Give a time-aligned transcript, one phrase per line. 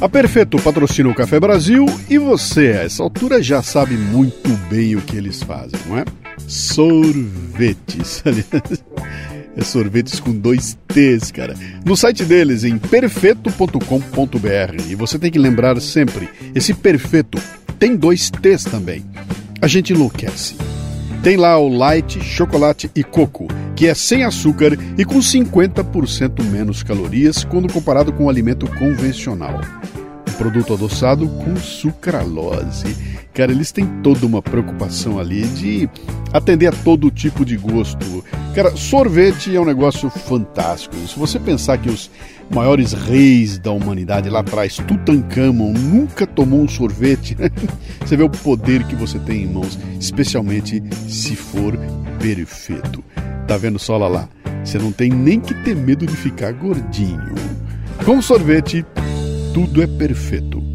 [0.00, 4.94] A Perfeito patrocina o Café Brasil e você, a essa altura, já sabe muito bem
[4.94, 6.04] o que eles fazem, não é?
[6.46, 8.22] Sorvetes.
[9.56, 11.54] É sorvetes com dois T's, cara.
[11.84, 13.78] No site deles, em perfeito.com.br.
[14.88, 17.40] E você tem que lembrar sempre: esse perfeito
[17.78, 19.04] tem dois T's também.
[19.62, 20.56] A gente enlouquece.
[21.24, 26.82] Tem lá o light, chocolate e coco, que é sem açúcar e com 50% menos
[26.82, 29.58] calorias quando comparado com o alimento convencional.
[30.28, 32.94] Um produto adoçado com sucralose.
[33.32, 35.88] Cara, eles têm toda uma preocupação ali de
[36.30, 38.22] atender a todo tipo de gosto.
[38.54, 40.94] Cara, sorvete é um negócio fantástico.
[41.08, 42.10] Se você pensar que os
[42.50, 47.36] maiores reis da humanidade lá atrás, Tutankhamon, nunca tomou um sorvete,
[48.04, 51.76] você vê o poder que você tem em mãos, especialmente se for
[52.18, 53.04] perfeito.
[53.46, 54.28] Tá vendo só lá lá?
[54.64, 57.34] Você não tem nem que ter medo de ficar gordinho.
[58.04, 58.84] Com sorvete,
[59.52, 60.73] tudo é perfeito.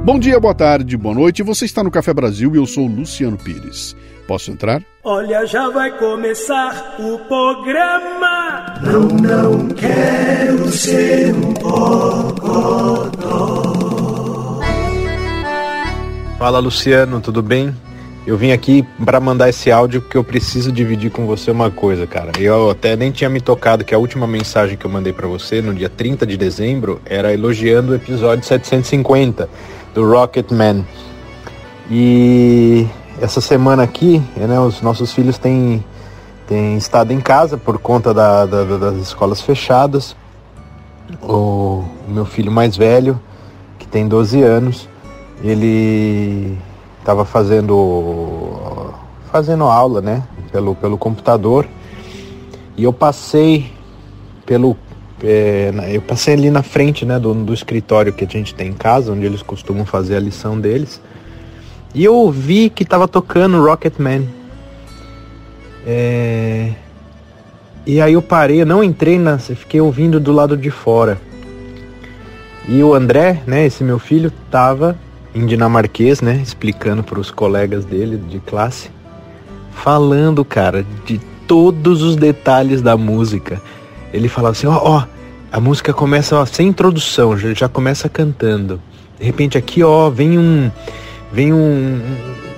[0.02, 1.42] Bom dia, boa tarde, boa noite.
[1.42, 3.94] Você está no Café Brasil e eu sou Luciano Pires.
[4.26, 4.82] Posso entrar?
[5.04, 8.76] Olha, já vai começar o programa.
[8.80, 13.10] Não, não quero ser um bocodó.
[16.38, 17.76] Fala, Luciano, tudo bem?
[18.30, 22.06] Eu vim aqui para mandar esse áudio porque eu preciso dividir com você uma coisa,
[22.06, 22.30] cara.
[22.38, 25.60] Eu até nem tinha me tocado que a última mensagem que eu mandei para você
[25.60, 29.48] no dia 30 de dezembro era elogiando o episódio 750
[29.92, 30.84] do Rocket Man.
[31.90, 32.86] E
[33.20, 35.84] essa semana aqui, né, os nossos filhos têm,
[36.46, 40.14] têm estado em casa por conta da, da, das escolas fechadas.
[41.20, 43.20] O, meu filho mais velho,
[43.76, 44.88] que tem 12 anos,
[45.42, 46.56] ele
[47.10, 48.92] estava fazendo
[49.32, 50.22] fazendo aula, né,
[50.52, 51.66] pelo pelo computador.
[52.76, 53.72] E eu passei
[54.46, 54.76] pelo
[55.22, 58.72] é, eu passei ali na frente, né, do, do escritório que a gente tem em
[58.72, 61.00] casa, onde eles costumam fazer a lição deles.
[61.92, 64.28] E eu vi que estava tocando Rocketman.
[65.84, 66.72] É...
[67.84, 71.20] E aí eu parei, eu não entrei na, fiquei ouvindo do lado de fora.
[72.68, 74.96] E o André, né, esse meu filho, tava
[75.34, 76.40] em dinamarquês, né?
[76.42, 78.90] Explicando para os colegas dele de classe,
[79.72, 83.60] falando, cara, de todos os detalhes da música.
[84.12, 85.04] Ele falava assim, ó, ó,
[85.52, 88.80] a música começa ó, sem introdução, já, já começa cantando.
[89.18, 90.70] De repente aqui, ó, vem um,
[91.32, 92.00] vem um,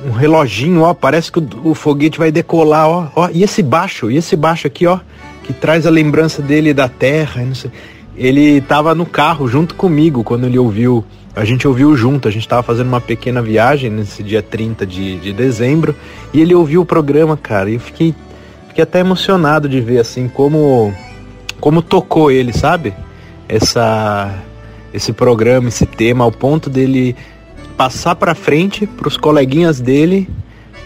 [0.06, 4.10] um reloginho, ó, parece que o, o, foguete vai decolar, ó, ó, e esse baixo,
[4.10, 4.98] e esse baixo aqui, ó,
[5.42, 7.42] que traz a lembrança dele da terra.
[8.16, 11.04] Ele estava no carro junto comigo quando ele ouviu
[11.34, 15.19] a gente ouviu junto, a gente estava fazendo uma pequena viagem nesse dia 30 de,
[15.19, 15.96] de dezembro,
[16.32, 18.14] e ele ouviu o programa, cara, e eu fiquei,
[18.69, 20.94] fiquei até emocionado de ver assim como,
[21.58, 22.93] como tocou ele, sabe?
[23.49, 24.34] Essa,
[24.93, 27.17] esse programa, esse tema, ao ponto dele
[27.76, 30.29] passar para frente para os coleguinhas dele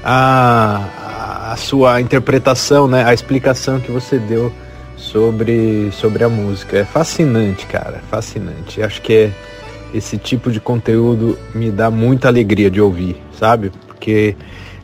[0.05, 4.53] a, a sua interpretação, né, a explicação que você deu
[4.97, 6.79] sobre, sobre a música.
[6.79, 8.81] É fascinante, cara, fascinante.
[8.81, 9.33] Acho que é
[9.97, 13.73] esse tipo de conteúdo me dá muita alegria de ouvir, sabe?
[13.87, 14.37] Porque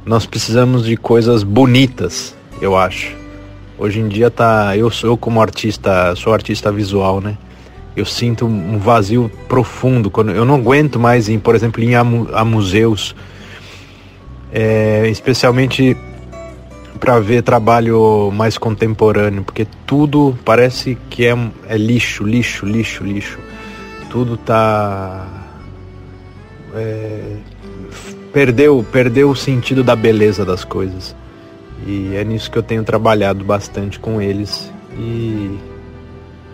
[0.04, 3.14] nós precisamos de coisas bonitas, eu acho.
[3.78, 7.36] Hoje em dia tá, eu sou como artista, sou artista visual, né?
[7.94, 12.00] Eu sinto um vazio profundo quando eu não aguento mais em, por exemplo, ir a,
[12.00, 13.14] a museus,
[14.50, 15.96] é, especialmente
[16.98, 21.36] para ver trabalho mais contemporâneo, porque tudo parece que é,
[21.68, 23.38] é lixo, lixo, lixo, lixo
[24.12, 25.26] tudo tá
[26.74, 27.36] é,
[28.32, 31.16] perdeu perdeu o sentido da beleza das coisas
[31.86, 35.58] e é nisso que eu tenho trabalhado bastante com eles e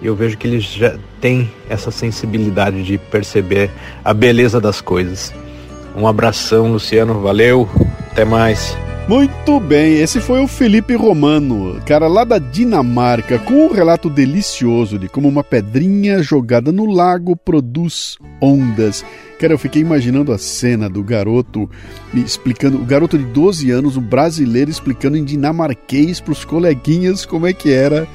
[0.01, 3.71] eu vejo que eles já têm essa sensibilidade de perceber
[4.05, 5.35] a beleza das coisas.
[5.97, 7.69] Um abração, Luciano, valeu,
[8.13, 8.77] até mais.
[9.09, 14.99] Muito bem, esse foi o Felipe Romano, cara lá da Dinamarca, com um relato delicioso
[14.99, 19.03] de como uma pedrinha jogada no lago produz ondas.
[19.41, 21.71] Cara, eu fiquei imaginando a cena do garoto
[22.13, 27.47] explicando, o garoto de 12 anos, um brasileiro explicando em dinamarquês para os coleguinhas como
[27.47, 28.07] é que era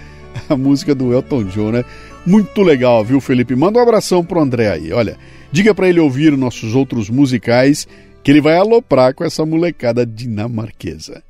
[0.47, 1.83] a música do Elton John, né?
[2.23, 3.55] Muito legal, viu, Felipe?
[3.55, 4.93] Manda um abração pro André aí.
[4.93, 5.17] Olha,
[5.51, 7.87] diga para ele ouvir nossos outros musicais
[8.23, 11.21] que ele vai aloprar com essa molecada dinamarquesa.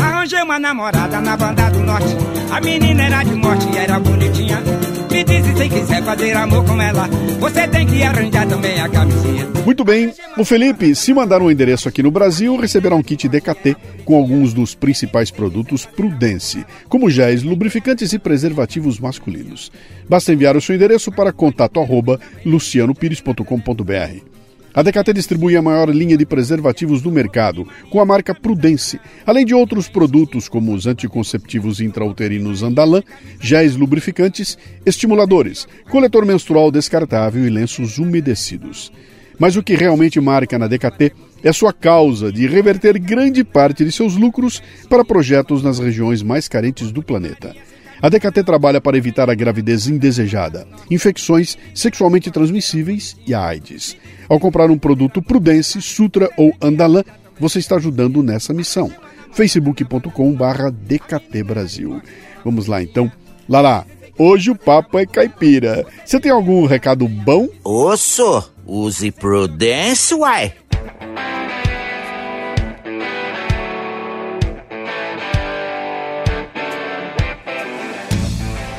[0.00, 2.16] Arranjei uma namorada na banda do norte.
[2.50, 4.62] A menina era de morte e era bonitinha.
[5.10, 7.06] Me disse se quiser fazer amor com ela,
[7.38, 9.46] você tem que arranjar também a camisinha.
[9.64, 13.76] Muito bem, o Felipe, se mandar um endereço aqui no Brasil, receberá um kit DKT
[14.04, 19.70] com alguns dos principais produtos Prudence, como géis, lubrificantes e preservativos masculinos.
[20.08, 24.41] Basta enviar o seu endereço para contato arroba lucianopires.com.br.
[24.74, 29.44] A DKT distribui a maior linha de preservativos do mercado, com a marca Prudence, além
[29.44, 33.02] de outros produtos como os anticonceptivos intrauterinos Andalan,
[33.38, 38.90] géis lubrificantes, estimuladores, coletor menstrual descartável e lenços umedecidos.
[39.38, 43.92] Mas o que realmente marca na DKT é sua causa de reverter grande parte de
[43.92, 47.54] seus lucros para projetos nas regiões mais carentes do planeta.
[48.02, 53.96] A DKT trabalha para evitar a gravidez indesejada, infecções sexualmente transmissíveis e a AIDS.
[54.28, 57.04] Ao comprar um produto Prudence, Sutra ou Andalan,
[57.38, 58.90] você está ajudando nessa missão.
[59.32, 62.02] facebook.com/barra DKT Brasil.
[62.44, 63.10] Vamos lá então.
[63.48, 63.86] Lala,
[64.18, 65.86] hoje o papo é caipira.
[66.04, 67.48] Você tem algum recado bom?
[67.62, 70.52] Osso, use Prudence, uai.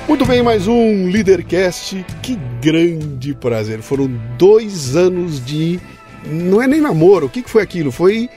[0.08, 2.06] Muito bem, mais um Leadercast.
[2.22, 3.82] Que grande prazer.
[3.82, 5.80] Foram dois anos de.
[6.26, 7.28] Não é nem namoro.
[7.28, 7.90] O que foi aquilo?
[7.92, 8.30] Foi.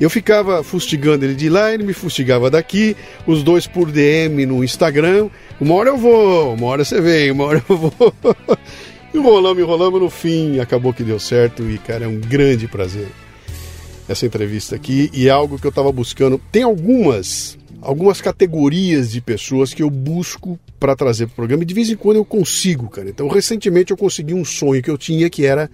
[0.00, 2.96] Eu ficava fustigando ele de lá, ele me fustigava daqui,
[3.28, 5.28] os dois por DM no Instagram.
[5.60, 7.94] Uma hora eu vou, uma hora você vem, uma hora eu vou.
[9.14, 13.06] Enrolamos, enrolamos, no fim acabou que deu certo e, cara, é um grande prazer
[14.08, 16.40] essa entrevista aqui e é algo que eu estava buscando.
[16.50, 21.66] Tem algumas algumas categorias de pessoas que eu busco para trazer para o programa e
[21.66, 23.08] de vez em quando eu consigo, cara.
[23.08, 25.70] Então, recentemente eu consegui um sonho que eu tinha que era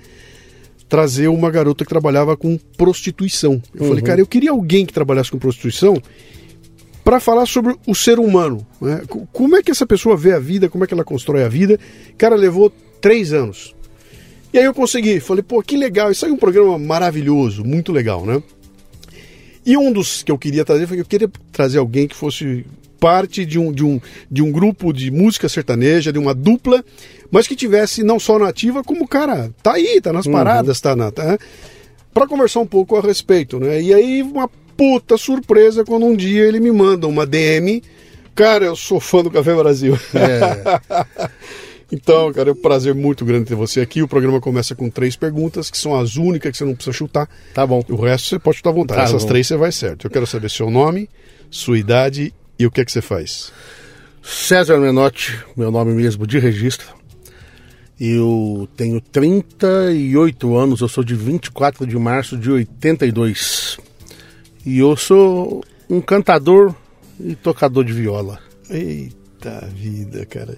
[0.89, 3.63] trazer uma garota que trabalhava com prostituição.
[3.75, 3.89] Eu uhum.
[3.89, 5.97] falei, cara, eu queria alguém que trabalhasse com prostituição
[7.05, 8.67] para falar sobre o ser humano.
[8.81, 9.03] Né?
[9.33, 11.79] Como é que essa pessoa vê a vida, como é que ela constrói a vida.
[12.19, 13.75] Cara, levou três anos.
[14.53, 15.21] E aí eu consegui.
[15.21, 16.11] Falei, pô, que legal.
[16.11, 18.43] Isso aí é um programa maravilhoso, muito legal, né?
[19.71, 22.67] E um dos que eu queria trazer foi que eu queria trazer alguém que fosse
[22.99, 26.85] parte de um, de um, de um grupo de música sertaneja, de uma dupla,
[27.31, 30.33] mas que tivesse não só nativa, como, cara, tá aí, tá nas uhum.
[30.33, 31.13] paradas, tá na.
[31.13, 31.39] Tá,
[32.13, 33.81] para conversar um pouco a respeito, né?
[33.81, 37.81] E aí, uma puta surpresa quando um dia ele me manda uma DM.
[38.35, 39.97] Cara, eu sou fã do Café Brasil.
[40.13, 41.31] É.
[41.93, 44.03] Então, cara, é um prazer muito grande ter você aqui.
[44.03, 47.29] O programa começa com três perguntas, que são as únicas que você não precisa chutar.
[47.53, 47.83] Tá bom.
[47.89, 49.01] O resto você pode chutar à vontade.
[49.01, 49.29] Tá Essas bom.
[49.29, 50.07] três você vai certo.
[50.07, 51.09] Eu quero saber seu nome,
[51.51, 53.53] sua idade e o que é que você faz.
[54.23, 56.87] César Menotti, meu nome mesmo de registro.
[57.99, 63.79] Eu tenho 38 anos, eu sou de 24 de março de 82.
[64.65, 66.75] E eu sou um cantador
[67.19, 68.39] e tocador de viola.
[68.71, 70.57] Eita vida, cara.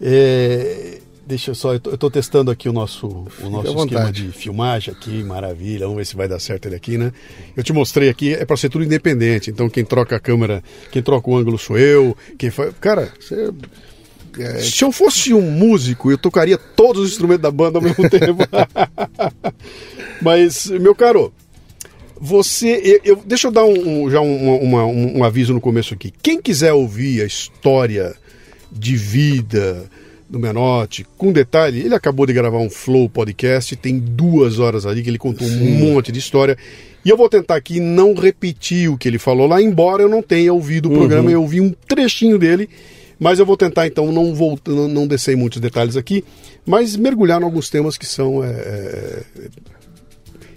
[0.00, 4.26] É, Deixa eu só, eu tô testando aqui o nosso, o nosso esquema vontade.
[4.26, 5.86] de filmagem aqui, maravilha.
[5.86, 7.12] Vamos ver se vai dar certo ele aqui, né?
[7.56, 9.48] Eu te mostrei aqui, é para ser tudo independente.
[9.48, 12.16] Então quem troca a câmera, quem troca o ângulo sou eu.
[12.36, 13.52] Quem faz, cara, Você-
[14.40, 18.02] é, se eu fosse um músico, eu tocaria todos os instrumentos da banda ao mesmo
[18.10, 18.42] tempo.
[20.20, 21.32] Mas, meu caro,
[22.20, 23.00] você.
[23.04, 25.94] Eu, eu- deixa eu dar um, um- já um, uma- um- um aviso no começo
[25.94, 26.12] aqui.
[26.22, 28.16] Quem quiser ouvir a história
[28.70, 29.88] de vida
[30.28, 35.02] do Menotti, com detalhe, ele acabou de gravar um Flow podcast, tem duas horas ali
[35.02, 36.56] que ele contou um monte de história.
[37.04, 40.22] E eu vou tentar aqui não repetir o que ele falou lá, embora eu não
[40.22, 42.68] tenha ouvido o programa, eu ouvi um trechinho dele.
[43.18, 46.24] Mas eu vou tentar então não, voltar, não, não descer em muitos detalhes aqui,
[46.64, 49.22] mas mergulhar em alguns temas que são é, é,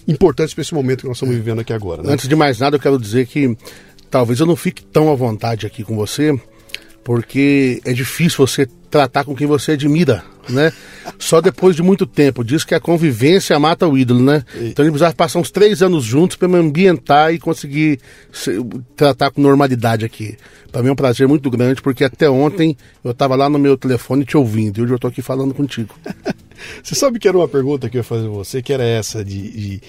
[0.07, 2.01] importantes para esse momento que nós estamos vivendo aqui agora.
[2.01, 2.13] Né?
[2.13, 3.57] Antes de mais nada, eu quero dizer que
[4.09, 6.33] talvez eu não fique tão à vontade aqui com você,
[7.03, 10.71] porque é difícil você tratar com quem você admira, né?
[11.17, 12.43] Só depois de muito tempo.
[12.43, 14.43] Diz que a convivência mata o ídolo, né?
[14.55, 17.99] Então ele precisava passar uns três anos juntos para me ambientar e conseguir
[18.31, 18.63] se-
[18.95, 20.37] tratar com normalidade aqui.
[20.71, 23.75] Para mim é um prazer muito grande, porque até ontem eu estava lá no meu
[23.77, 25.95] telefone te ouvindo, e hoje eu estou aqui falando contigo.
[26.83, 29.49] Você sabe que era uma pergunta que eu ia fazer você, que era essa de,
[29.51, 29.81] de-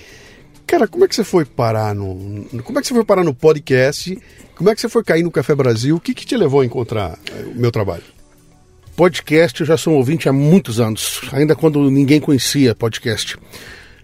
[0.66, 2.46] Cara, como é que você foi parar no.
[2.62, 4.18] Como é que você foi parar no podcast?
[4.56, 5.96] Como é que você foi cair no Café Brasil?
[5.96, 8.04] O que, que te levou a encontrar eh, o meu trabalho?
[8.96, 13.36] Podcast eu já sou um ouvinte há muitos anos, ainda quando ninguém conhecia podcast.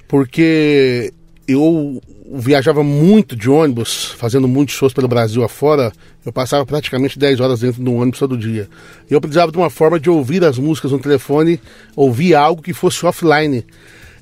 [0.09, 1.13] Porque
[1.47, 2.03] eu
[2.33, 5.93] viajava muito de ônibus, fazendo muitos shows pelo Brasil afora.
[6.25, 8.69] Eu passava praticamente 10 horas dentro de um ônibus todo dia.
[9.11, 11.61] E eu precisava de uma forma de ouvir as músicas no telefone,
[11.97, 13.65] ouvir algo que fosse offline.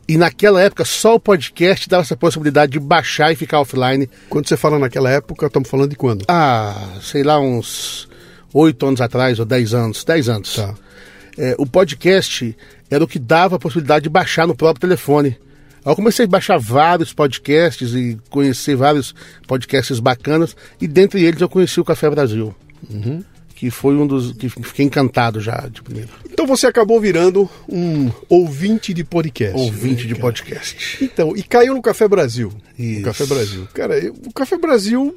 [0.08, 4.08] E naquela época só o podcast dava essa possibilidade de baixar e ficar offline.
[4.30, 6.24] Quando você fala naquela época, estamos falando de quando?
[6.26, 8.08] Ah, sei lá, uns
[8.54, 10.04] oito anos atrás ou dez anos.
[10.04, 10.54] Dez anos.
[10.54, 10.74] Tá.
[11.36, 12.56] É, o podcast
[12.90, 15.36] era o que dava a possibilidade de baixar no próprio telefone.
[15.84, 19.14] Aí eu comecei a baixar vários podcasts e conhecer vários
[19.46, 22.54] podcasts bacanas, e dentre eles eu conheci o Café Brasil,
[23.58, 26.10] que foi um dos que fiquei encantado já de primeiro.
[26.30, 29.58] Então você acabou virando um ouvinte de podcast.
[29.58, 30.20] Ouvinte né, de cara?
[30.20, 30.98] podcast.
[31.02, 32.52] Então, e caiu no Café Brasil.
[32.78, 33.00] Isso.
[33.00, 33.68] No Café Brasil.
[33.74, 35.12] Cara, eu- o Café Brasil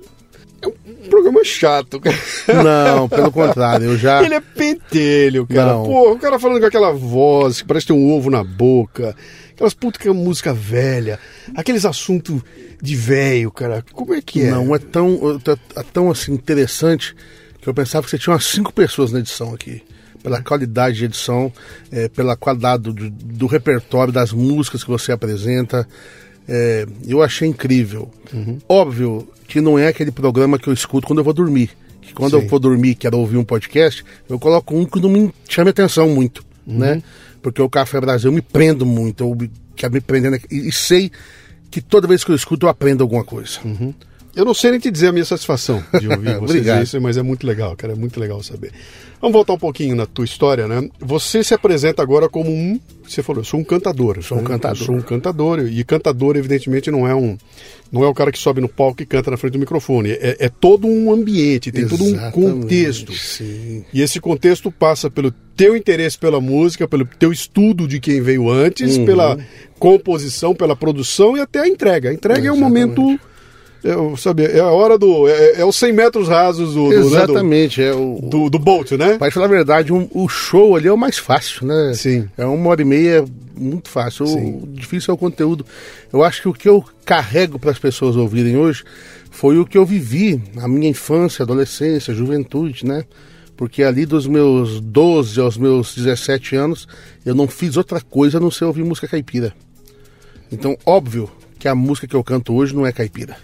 [0.60, 2.18] é um programa chato, cara.
[2.98, 4.24] Não, pelo contrário, eu já.
[4.24, 5.74] Ele é pentelho, cara.
[5.74, 5.84] Não.
[5.84, 9.16] Pô, o cara falando com aquela voz que parece ter um ovo na boca.
[9.54, 11.20] Aquelas puta que é música velha.
[11.56, 12.42] Aqueles assuntos
[12.82, 13.86] de velho, cara.
[13.94, 14.50] Como é que é?
[14.50, 15.40] Não é tão,
[15.76, 17.16] é tão assim interessante
[17.62, 19.82] que eu pensava que você tinha umas cinco pessoas na edição aqui.
[20.24, 21.52] Pela qualidade de edição,
[21.92, 25.88] eh, pela qualidade do, do repertório, das músicas que você apresenta.
[26.48, 28.12] Eh, eu achei incrível.
[28.68, 31.72] Óbvio que não é aquele programa que eu escuto quando eu vou dormir.
[32.02, 32.44] Que quando Sim.
[32.44, 36.10] eu vou dormir, quero ouvir um podcast, eu coloco um que não me chame atenção
[36.10, 37.02] muito, né?
[37.42, 41.12] Porque o Café Brasil me prendo muito, eu quero me prendendo e, e sei
[41.70, 43.60] que toda vez que eu escuto eu aprendo alguma coisa.
[44.36, 47.18] Eu não sei nem te dizer a minha satisfação de ouvir você dizer isso, mas
[47.18, 47.94] é muito legal, cara.
[47.94, 48.72] É muito legal saber.
[49.20, 50.90] Vamos voltar um pouquinho na tua história, né?
[51.00, 52.80] Você se apresenta agora como um.
[53.08, 54.22] Você falou, eu sou um cantador.
[54.24, 54.48] Sou um né?
[54.48, 54.82] cantador.
[54.82, 55.60] Eu sou um cantador.
[55.60, 57.38] E cantador, evidentemente, não é um.
[57.92, 60.12] Não é o cara que sobe no palco e canta na frente do microfone.
[60.12, 63.14] É, é todo um ambiente, tem todo um Exatamente, contexto.
[63.14, 63.84] Sim.
[63.94, 68.50] E esse contexto passa pelo teu interesse pela música, pelo teu estudo de quem veio
[68.50, 69.06] antes, Uhum.
[69.06, 69.38] pela
[69.78, 72.10] composição, pela produção e até a entrega.
[72.10, 72.98] A entrega é, um Exatamente.
[72.98, 73.20] momento.
[73.84, 75.28] É, o- sabe, é a hora do.
[75.28, 78.20] É, é os 100 metros rasos do, do, né, do, Exatamente, é o.
[78.22, 79.18] do, do Bolt, né?
[79.18, 81.94] Para falar a verdade, um- o show ali é o mais fácil, né?
[81.96, 82.30] Sim.
[82.38, 83.26] É uma hora e meia
[83.58, 84.28] muito fácil.
[84.28, 84.60] Sim.
[84.64, 85.66] O difícil é o conteúdo.
[86.14, 88.84] Eu acho que o que eu carrego para as pessoas ouvirem hoje
[89.32, 93.04] foi o que eu vivi na minha infância, adolescência, juventude, né?
[93.58, 96.88] Porque ali dos meus 12 aos meus 17 anos,
[97.26, 99.54] eu não fiz outra coisa a não ser ouvir música caipira.
[100.52, 103.38] Então, óbvio que a música que eu canto hoje não é caipira.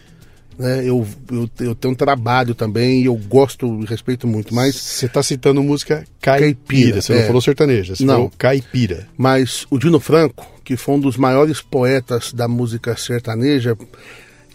[0.58, 0.82] Né?
[0.84, 5.06] Eu, eu, eu tenho um trabalho também e eu gosto e respeito muito, mas Você
[5.06, 6.40] está citando música caipira.
[6.56, 7.26] Caipira, Você não é.
[7.28, 8.14] falou sertaneja, você Não.
[8.16, 9.08] falou caipira.
[9.18, 13.78] Mas o Dino Franco, que foi um dos maiores poetas da música sertaneja,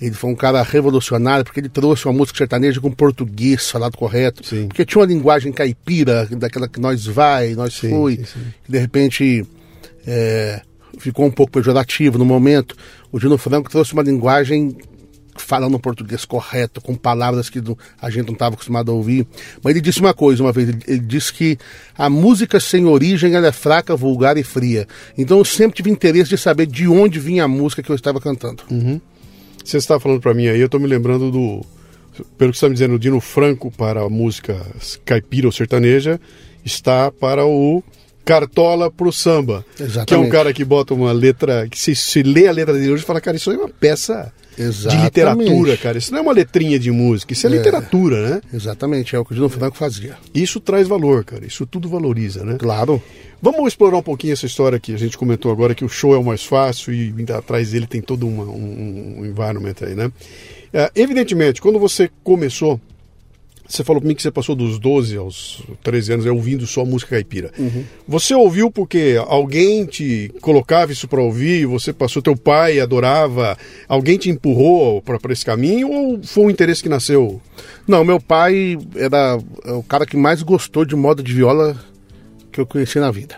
[0.00, 4.44] ele foi um cara revolucionário, porque ele trouxe uma música sertaneja com português falado correto.
[4.44, 4.66] Sim.
[4.66, 8.40] Porque tinha uma linguagem caipira, daquela que nós vai, nós Sim, foi, sim, sim.
[8.64, 9.46] que de repente
[10.04, 10.60] é,
[10.98, 12.74] ficou um pouco pejorativo no momento.
[13.12, 14.76] O Dino Franco trouxe uma linguagem
[15.36, 17.60] falando português correto, com palavras que
[18.00, 19.26] a gente não estava acostumado a ouvir.
[19.62, 21.58] Mas ele disse uma coisa uma vez, ele, disse que
[21.96, 24.86] a música sem origem é fraca, vulgar e fria.
[25.16, 28.20] Então eu sempre tive interesse de saber de onde vinha a música que eu estava
[28.20, 28.62] cantando.
[29.64, 31.64] Você está falando para mim aí, eu estou me lembrando do.
[32.36, 34.60] Pelo que você está me dizendo, o Dino Franco para a música
[35.04, 36.20] caipira ou sertaneja
[36.62, 37.82] está para o
[38.24, 39.64] Cartola pro samba.
[39.80, 40.08] Exatamente.
[40.08, 41.66] Que é um cara que bota uma letra.
[41.68, 43.68] que se, se lê a letra dele hoje e fala, cara, isso aí é uma
[43.68, 45.04] peça de Exatamente.
[45.04, 45.98] literatura, cara.
[45.98, 47.52] Isso não é uma letrinha de música, isso é, É.
[47.56, 48.40] literatura, né?
[48.52, 50.16] Exatamente, é o que o Dino Franco fazia.
[50.34, 51.46] Isso traz valor, cara.
[51.46, 52.56] Isso tudo valoriza, né?
[52.58, 53.02] Claro.
[53.40, 56.18] Vamos explorar um pouquinho essa história que a gente comentou agora, que o show é
[56.18, 60.12] o mais fácil e atrás dele tem todo uma- um, um environment aí, né?
[60.72, 62.80] É, evidentemente, quando você começou,
[63.72, 66.84] você falou pra mim que você passou dos 12 aos 13 anos é, ouvindo só
[66.84, 67.50] música caipira.
[68.06, 73.56] Você ouviu porque alguém te colocava isso pra ouvir, você passou, teu pai adorava,
[73.88, 77.40] alguém te empurrou pra esse caminho ou foi um interesse que nasceu?
[77.86, 81.76] Não, meu pai era o cara que mais gostou de moda de viola
[82.52, 83.36] que eu conheci na vida.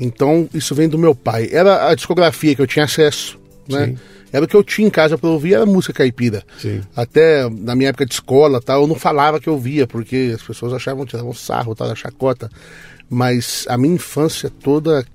[0.00, 1.48] Então, isso vem do meu pai.
[1.50, 3.38] Era a discografia que eu tinha acesso,
[3.68, 3.86] né?
[3.86, 3.98] Sim.
[4.34, 6.42] Era o que eu tinha em casa para ouvir, era música caipira.
[6.58, 6.80] Sim.
[6.96, 10.42] Até na minha época de escola, tal, eu não falava que eu via, porque as
[10.42, 12.50] pessoas achavam, tiravam sarro, tal, da chacota.
[13.08, 15.06] Mas a minha infância toda,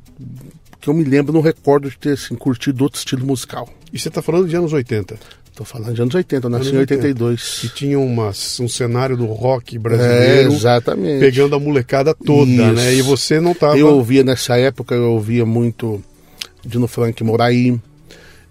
[0.79, 3.67] que eu me lembro, não recordo de ter assim, curtido outro estilo musical.
[3.91, 5.17] E você tá falando de anos 80.
[5.53, 7.07] Tô falando de anos 80, eu nasci Anos em 80.
[7.07, 7.57] 82.
[7.59, 11.19] que tinha uma, um cenário do rock É, brasileiro exatamente.
[11.19, 12.71] pegando a molecada toda, Isso.
[12.71, 12.93] né?
[12.93, 13.77] E você não tava.
[13.77, 16.01] Eu ouvia nessa época, eu ouvia muito
[16.65, 17.77] Dino Frank Moraí,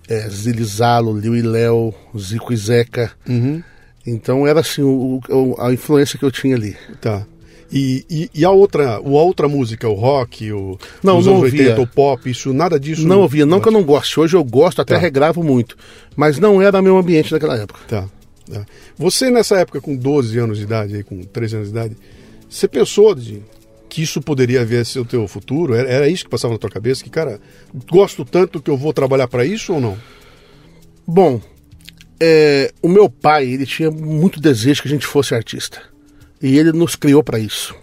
[0.08, 3.12] é, Zilizalo, Liu e Léo, Zico e Zeca.
[3.28, 3.62] Uhum.
[4.06, 6.76] Então era assim o- o- a influência que eu tinha ali.
[7.00, 7.26] Tá.
[7.70, 11.44] E, e, e a outra, a outra música, o rock, o Não, os não anos
[11.44, 11.64] ouvia.
[11.76, 13.06] 80, o pop, isso, nada disso.
[13.06, 14.18] não ouvia, não que eu não goste.
[14.18, 15.00] Hoje eu gosto, até Tá.
[15.00, 15.76] regravo muito.
[16.16, 17.80] Mas não era meu ambiente naquela época.
[17.86, 18.08] Tá.
[18.50, 18.64] tá.
[18.96, 21.96] Você nessa época, com 12 anos de idade, aí, com 13 anos de idade,
[22.48, 23.42] você pensou de
[23.88, 25.74] que isso poderia vir a ser o teu futuro?
[25.74, 27.02] Era, era isso que passava na tua cabeça?
[27.02, 27.40] Que, cara,
[27.90, 29.98] gosto tanto que eu vou trabalhar para isso ou não?
[31.06, 31.40] Bom,
[32.20, 35.80] é, o meu pai, ele tinha muito desejo que a gente fosse artista.
[36.42, 37.74] E ele nos criou para isso.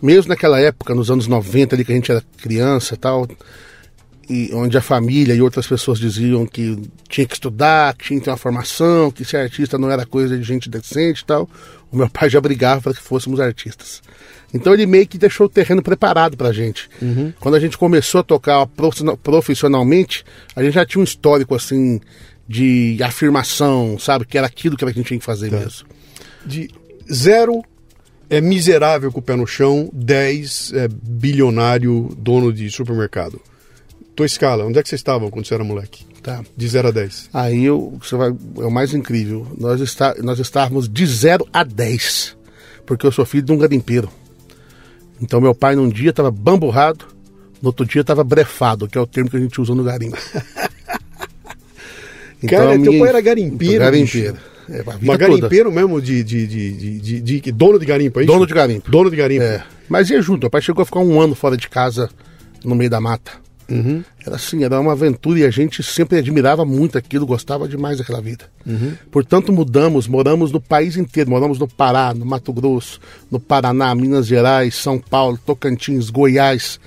[0.00, 3.28] Mesmo naquela época, nos anos 90, ali que a gente era criança tal,
[4.28, 6.78] e onde a família e outras pessoas diziam que
[7.08, 10.38] tinha que estudar, que tinha que ter uma formação, que ser artista não era coisa
[10.38, 11.50] de gente decente tal,
[11.90, 14.00] o meu pai já brigava para que fôssemos artistas.
[14.52, 16.88] Então ele meio que deixou o terreno preparado pra gente.
[17.38, 20.24] Quando a gente começou a tocar profissional- profissionalmente,
[20.56, 22.00] a gente já tinha um histórico assim
[22.48, 24.24] de afirmação, sabe?
[24.26, 25.86] Que era aquilo que a gente tinha que fazer mesmo.
[26.44, 26.68] De
[27.12, 27.62] zero
[28.28, 33.40] é miserável com o pé no chão, 10 é bilionário dono de supermercado.
[34.16, 36.04] Tua escala, onde é que vocês estavam quando você era moleque?
[36.22, 36.42] Tá.
[36.56, 37.30] De 0 a 10.
[37.32, 39.46] Aí eu, você vai, é o mais incrível.
[39.58, 42.36] Nós, está, nós estávamos de 0 a 10.
[42.84, 44.10] Porque eu sou filho de um garimpeiro.
[45.20, 47.04] Então meu pai num dia estava bamburrado,
[47.60, 50.16] no outro dia estava brefado, que é o termo que a gente usa no garimpo.
[52.48, 54.32] Cara, a teu minha- pai era garimpeiro, Garimpeiro.
[54.34, 54.50] bicho.
[54.70, 55.16] É, Mas toda.
[55.18, 58.32] garimpeiro mesmo de, de, de, de, de- de- de- dono de garimpo, é isso?
[58.32, 58.90] Dono de garimpo.
[58.90, 59.42] Dono de garimpo.
[59.42, 59.62] É.
[59.88, 60.42] Mas ia junto.
[60.42, 62.08] Meu pai chegou a ficar um ano fora de casa,
[62.64, 63.32] no meio da mata.
[63.74, 64.04] Uhum.
[64.24, 68.20] Era assim, era uma aventura e a gente sempre admirava muito aquilo, gostava demais daquela
[68.20, 68.46] vida.
[68.66, 68.94] Uhum.
[69.10, 71.30] Portanto, mudamos, moramos no país inteiro.
[71.30, 76.80] Moramos no Pará, no Mato Grosso, no Paraná, Minas Gerais, São Paulo, Tocantins, Goiás.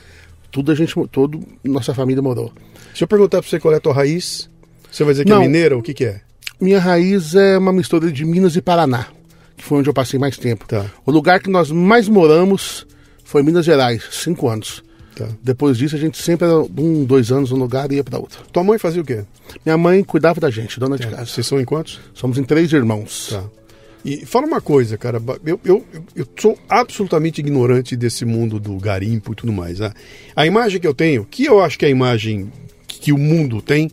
[0.51, 2.51] Tudo a gente, todo nossa família morou.
[2.93, 4.49] Se eu perguntar pra você qual é a tua raiz,
[4.91, 5.41] você vai dizer que Não.
[5.41, 5.77] é mineira?
[5.77, 6.21] O que que é?
[6.61, 9.07] Minha raiz é uma mistura de Minas e Paraná,
[9.57, 10.65] que foi onde eu passei mais tempo.
[10.67, 10.85] Tá.
[11.05, 12.85] O lugar que nós mais moramos
[13.23, 14.83] foi Minas Gerais, cinco anos.
[15.15, 15.27] Tá.
[15.43, 18.39] Depois disso, a gente sempre era um, dois anos num lugar e ia para outro.
[18.51, 19.23] Tua mãe fazia o quê?
[19.65, 21.25] Minha mãe cuidava da gente, dona de casa.
[21.27, 21.99] Vocês são em quantos?
[22.13, 23.27] Somos em três irmãos.
[23.29, 23.43] Tá.
[24.05, 25.21] E fala uma coisa, cara.
[25.45, 29.79] Eu, eu, eu- sou absolutamente ignorante desse mundo do garimpo e tudo mais.
[29.79, 29.93] né?
[30.35, 32.51] A imagem que eu tenho, que eu acho que é a imagem
[32.87, 33.89] que, que o mundo tem,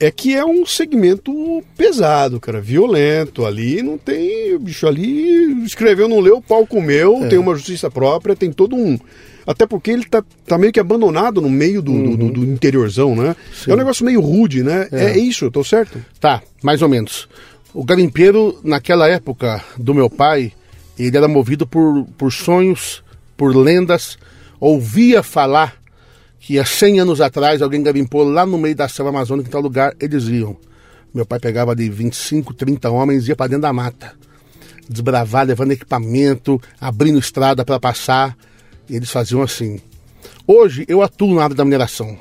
[0.00, 1.32] é que é um segmento
[1.76, 3.44] pesado, cara, violento.
[3.44, 4.54] Ali não tem.
[4.54, 8.74] O bicho ali escreveu, não leu, o pau comeu, tem uma justiça própria, tem todo
[8.74, 8.98] um.
[9.50, 13.16] Até porque ele tá, tá meio que abandonado no meio do, do- do, do interiorzão,
[13.16, 13.34] né?
[13.66, 14.88] É um negócio meio rude, né?
[14.92, 16.02] É, isso, eu tô certo?
[16.20, 17.28] Tá, mais ou menos.
[17.74, 20.52] O garimpeiro, naquela época do meu pai,
[20.98, 23.02] ele era movido por, por sonhos,
[23.36, 24.18] por lendas,
[24.60, 25.74] ouvia falar
[26.38, 29.60] que há 100 anos atrás alguém garimpou lá no meio da selva amazônica, em tal
[29.62, 30.56] lugar, eles iam.
[31.12, 34.12] Meu pai pegava ali 25, 30 homens e ia para dentro da mata.
[34.88, 38.36] Desbravar, levando equipamento, abrindo estrada para passar.
[38.94, 39.80] Eles faziam assim.
[40.46, 42.18] Hoje eu atuo na área da mineração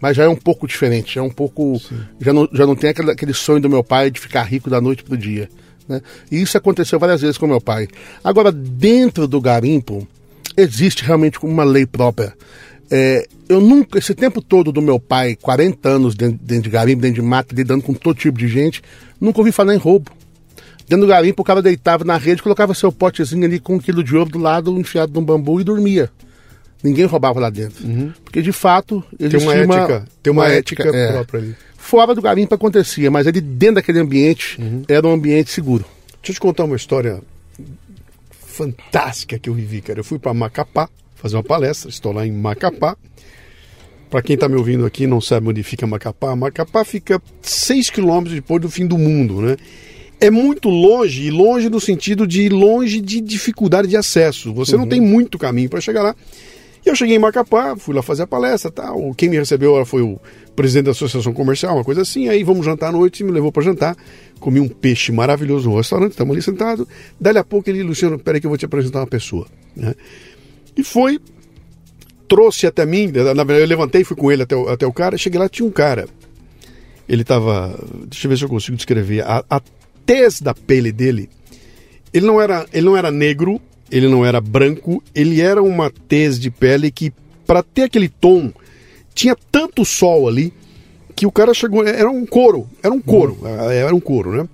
[0.00, 1.80] mas já é um pouco diferente, é um pouco.
[2.20, 4.80] Já não, já não tem aquele, aquele sonho do meu pai de ficar rico da
[4.80, 5.48] noite pro dia.
[5.88, 6.00] Né?
[6.30, 7.88] E isso aconteceu várias vezes com meu pai.
[8.22, 10.06] Agora, dentro do garimpo,
[10.56, 12.34] existe realmente uma lei própria.
[12.90, 17.02] É, eu nunca, esse tempo todo do meu pai, 40 anos dentro, dentro de garimpo,
[17.02, 18.82] dentro de mata, lidando com todo tipo de gente,
[19.20, 20.10] nunca ouvi falar em roubo.
[20.88, 24.02] Dentro do garimpo, o cara deitava na rede, colocava seu potezinho ali com um quilo
[24.02, 26.10] de ouro do lado, enfiado num bambu e dormia.
[26.82, 27.84] ninguém roubava lá dentro.
[28.24, 29.28] Porque de fato Uhum.
[29.28, 31.12] Tem uma ética, tem uma, ética, é.
[31.12, 31.56] própria ali.
[31.76, 34.82] Fora do garimpo acontecia, mas ele dentro daquele ambiente Uhum.
[34.88, 35.84] era um ambiente seguro.
[36.22, 37.20] Deixa eu te contar uma história
[38.32, 40.00] fantástica que eu vivi, cara.
[40.00, 42.96] Eu fui para Macapá fazer uma palestra, estou lá em Macapá.
[44.10, 47.90] Para quem está me ouvindo aqui e não sabe onde fica Macapá, Macapá fica 6
[47.90, 49.56] quilômetros depois do fim do mundo, né?
[50.20, 54.52] É muito longe, e longe no sentido de longe de dificuldade de acesso.
[54.52, 56.16] Você não tem muito caminho para chegar lá.
[56.84, 59.14] E eu cheguei em Macapá, fui lá fazer a palestra, tal.
[59.14, 60.18] Quem me recebeu foi o
[60.56, 62.28] presidente da associação comercial, uma coisa assim.
[62.28, 63.96] Aí vamos jantar à noite, me levou para jantar.
[64.40, 66.86] Comi um peixe maravilhoso no restaurante, estamos ali sentados.
[67.20, 69.46] Dali a pouco ele, Luciano, peraí que eu vou te apresentar uma pessoa.
[69.76, 69.94] né?
[70.76, 71.20] E foi,
[72.28, 75.18] trouxe até mim, na verdade eu levantei, fui com ele até o, até o cara,
[75.18, 76.08] cheguei lá, tinha um cara.
[77.08, 79.60] Ele estava, deixa eu ver se eu consigo descrever, a, a
[80.08, 81.28] tez da pele dele,
[82.14, 86.40] ele não era, ele não era negro, ele não era branco, ele era uma tez
[86.40, 87.12] de pele que,
[87.46, 88.50] para ter aquele tom,
[89.14, 90.50] tinha tanto sol ali
[91.14, 91.84] que o cara chegou.
[91.86, 94.48] Era um couro, era um couro, era um couro, né?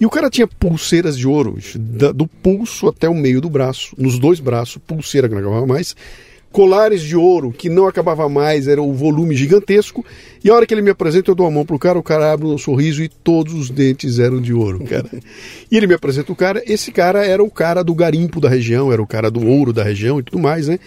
[0.00, 3.94] E o cara tinha pulseiras de ouro, da- do pulso até o meio do braço,
[3.98, 5.94] nos dois braços, pulseira que não acabava mais,
[6.56, 10.02] colares de ouro que não acabava mais, era o volume gigantesco.
[10.42, 12.32] E a hora que ele me apresenta, eu dou a mão pro cara, o cara
[12.32, 15.06] abre um sorriso e todos os dentes eram de ouro, cara.
[15.70, 18.90] E ele me apresenta o cara, esse cara era o cara do garimpo da região,
[18.90, 20.78] era o cara do ouro da região e tudo mais, né?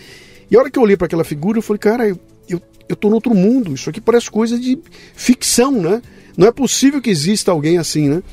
[0.49, 2.95] E a hora que eu olhei para aquela figura, eu falei, cara, eu, eu, eu
[2.95, 4.75] tô no outro mundo, isso aqui parece coisa de
[5.13, 6.01] ficção, né?
[6.35, 8.23] Não é possível que exista alguém assim, né?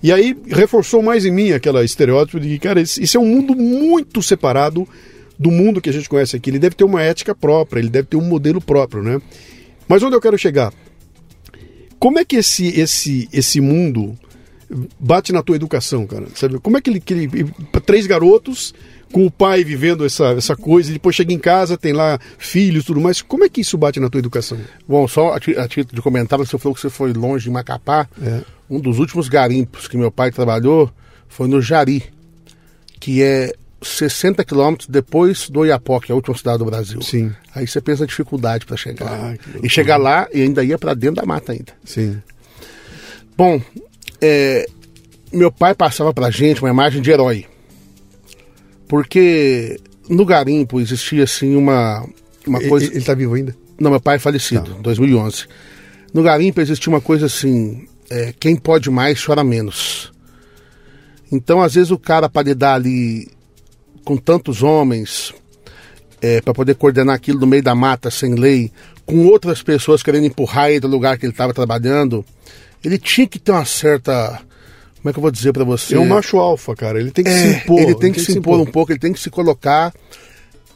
[0.00, 3.56] E aí reforçou mais em mim aquela estereótipo de que, cara, esse é um mundo
[3.56, 4.86] muito separado
[5.38, 6.50] do mundo que a gente conhece aqui.
[6.50, 9.20] Ele deve ter uma ética própria, ele deve ter um modelo próprio, né?
[9.88, 10.72] Mas onde eu quero chegar?
[11.98, 14.16] Como é que esse, esse, esse mundo
[14.98, 16.26] bate na tua educação, cara?
[16.34, 16.58] Sabe?
[16.58, 17.54] Como é que ele, que ele.
[17.84, 18.74] Três garotos
[19.12, 22.82] com o pai vivendo essa, essa coisa, e depois chega em casa, tem lá filhos
[22.82, 23.22] e tudo mais.
[23.22, 24.58] Como é que isso bate na tua educação?
[24.86, 28.08] Bom, só a título de comentário, você falou que você foi longe em Macapá.
[28.20, 28.42] É.
[28.68, 30.90] Um dos últimos garimpos que meu pai trabalhou
[31.28, 32.02] foi no Jari,
[32.98, 33.54] que é
[33.86, 37.00] 60 quilômetros depois do Oiapoque, a última cidade do Brasil.
[37.02, 37.32] Sim.
[37.54, 39.06] Aí você pensa a dificuldade para chegar.
[39.08, 41.72] Ah, que e chegar lá e ainda ia para dentro da mata ainda.
[41.84, 42.20] Sim.
[43.36, 43.60] Bom,
[44.20, 44.66] é,
[45.32, 47.46] meu pai passava pra gente uma imagem de herói.
[48.88, 52.06] Porque no garimpo existia assim uma,
[52.46, 52.86] uma Ele, coisa.
[52.86, 53.56] ele tá vivo ainda?
[53.78, 55.46] Não, meu pai é falecido, em 2011.
[56.14, 60.12] No garimpo existia uma coisa assim: é, quem pode mais chora menos.
[61.30, 63.28] Então, às vezes, o cara, para lidar ali
[64.06, 65.34] com tantos homens,
[66.22, 68.70] é, para poder coordenar aquilo no meio da mata, sem lei,
[69.04, 72.24] com outras pessoas querendo empurrar ele do lugar que ele estava trabalhando,
[72.84, 74.40] ele tinha que ter uma certa.
[74.96, 75.96] Como é que eu vou dizer para você?
[75.96, 77.00] É um macho alfa, cara.
[77.00, 77.80] Ele tem que É, se impor.
[77.80, 79.92] Ele tem que se impor um pouco, ele tem que se colocar.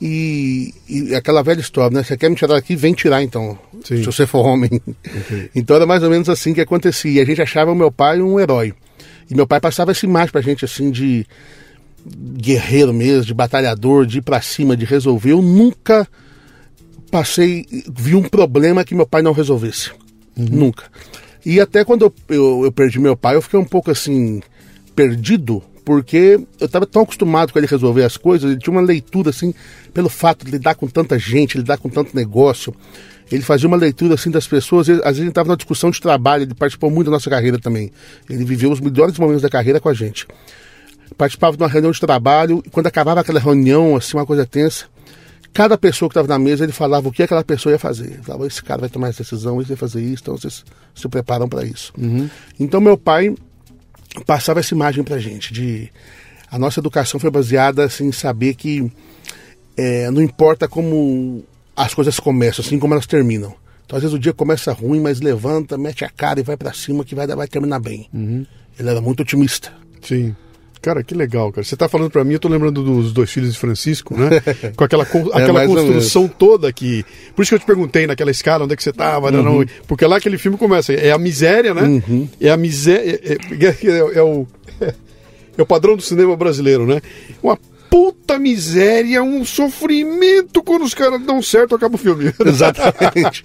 [0.02, 2.02] E, e aquela velha história, né?
[2.02, 3.56] Você quer me tirar daqui, vem tirar então.
[3.84, 3.98] Sim.
[3.98, 4.70] Se você for homem.
[5.54, 7.12] Então era mais ou menos assim que acontecia.
[7.12, 8.74] E a gente achava o meu pai um herói.
[9.30, 11.24] E meu pai passava essa imagem pra gente assim de
[12.06, 15.32] guerreiro mesmo, de batalhador, de ir pra cima, de resolver.
[15.32, 16.06] Eu nunca
[17.10, 19.90] passei, vi um problema que meu pai não resolvesse.
[20.36, 20.84] Nunca.
[21.44, 24.40] E até quando eu, eu, eu perdi meu pai, eu fiquei um pouco assim,
[24.94, 29.30] perdido, porque eu estava tão acostumado com ele resolver as coisas, ele tinha uma leitura
[29.30, 29.52] assim,
[29.92, 32.74] pelo fato de lidar com tanta gente, lidar com tanto negócio.
[33.32, 36.00] Ele fazia uma leitura assim das pessoas, ele- às vezes ele estava na discussão de
[36.00, 37.90] trabalho, ele participou muito da nossa carreira também.
[38.28, 40.26] Ele viveu os melhores momentos da carreira com a gente
[41.16, 44.86] participava de uma reunião de trabalho e quando acabava aquela reunião, assim, uma coisa tensa,
[45.52, 48.12] cada pessoa que estava na mesa, ele falava o que aquela pessoa ia fazer.
[48.12, 51.08] Ele falava, esse cara vai tomar essa decisão, esse vai fazer isso, então vocês se
[51.08, 51.92] preparam para isso.
[52.58, 53.34] Então meu pai
[54.26, 55.90] passava essa imagem pra gente de
[56.50, 58.90] a nossa educação foi baseada assim, em saber que
[59.76, 61.44] é, não importa como
[61.76, 63.54] as coisas começam, assim como elas terminam.
[63.86, 66.72] Então, às vezes o dia começa ruim, mas levanta, mete a cara e vai pra
[66.72, 68.08] cima que vai, vai terminar bem.
[68.78, 69.72] Ele era muito otimista.
[70.02, 70.34] Sim.
[70.82, 71.62] Cara, que legal, cara.
[71.64, 74.40] Você tá falando pra mim, eu tô lembrando dos dois filhos de Francisco, né?
[74.74, 77.04] Com aquela, con- aquela ou construção toda que.
[77.36, 79.42] Por isso que eu te perguntei naquela escala onde é que você tava, né?
[79.42, 80.92] Não, porque lá aquele filme começa.
[80.92, 82.02] É a miséria, né?
[82.40, 83.20] É a miséria.
[83.22, 84.46] É, é- é- é o.
[85.58, 87.02] É o padrão do cinema brasileiro, né?
[87.42, 87.58] Uma
[87.90, 92.32] puta miséria, um sofrimento quando os caras dão certo, acaba o filme.
[92.46, 93.42] Exatamente.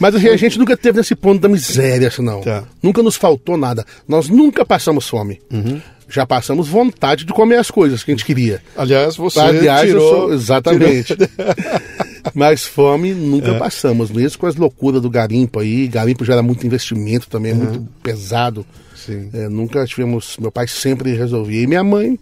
[0.00, 2.40] Mas a gente nunca teve nesse ponto da miséria, assim, não.
[2.40, 2.64] Tá.
[2.82, 3.84] Nunca nos faltou nada.
[4.08, 5.40] Nós nunca passamos fome.
[6.12, 8.62] Já passamos vontade de comer as coisas que a gente queria.
[8.76, 10.10] Aliás, você Aliás, tirou...
[10.10, 11.16] sou- exatamente.
[11.16, 11.28] tirou-
[12.34, 13.58] Mas fome nunca É.
[13.58, 15.88] passamos, mesmo com as loucuras do garimpo aí.
[15.88, 18.64] Garimpo gera muito investimento também, é muito pesado.
[18.94, 19.28] Sim.
[19.32, 20.36] É, nunca tivemos.
[20.38, 21.62] Meu pai sempre resolvia.
[21.62, 22.16] E minha mãe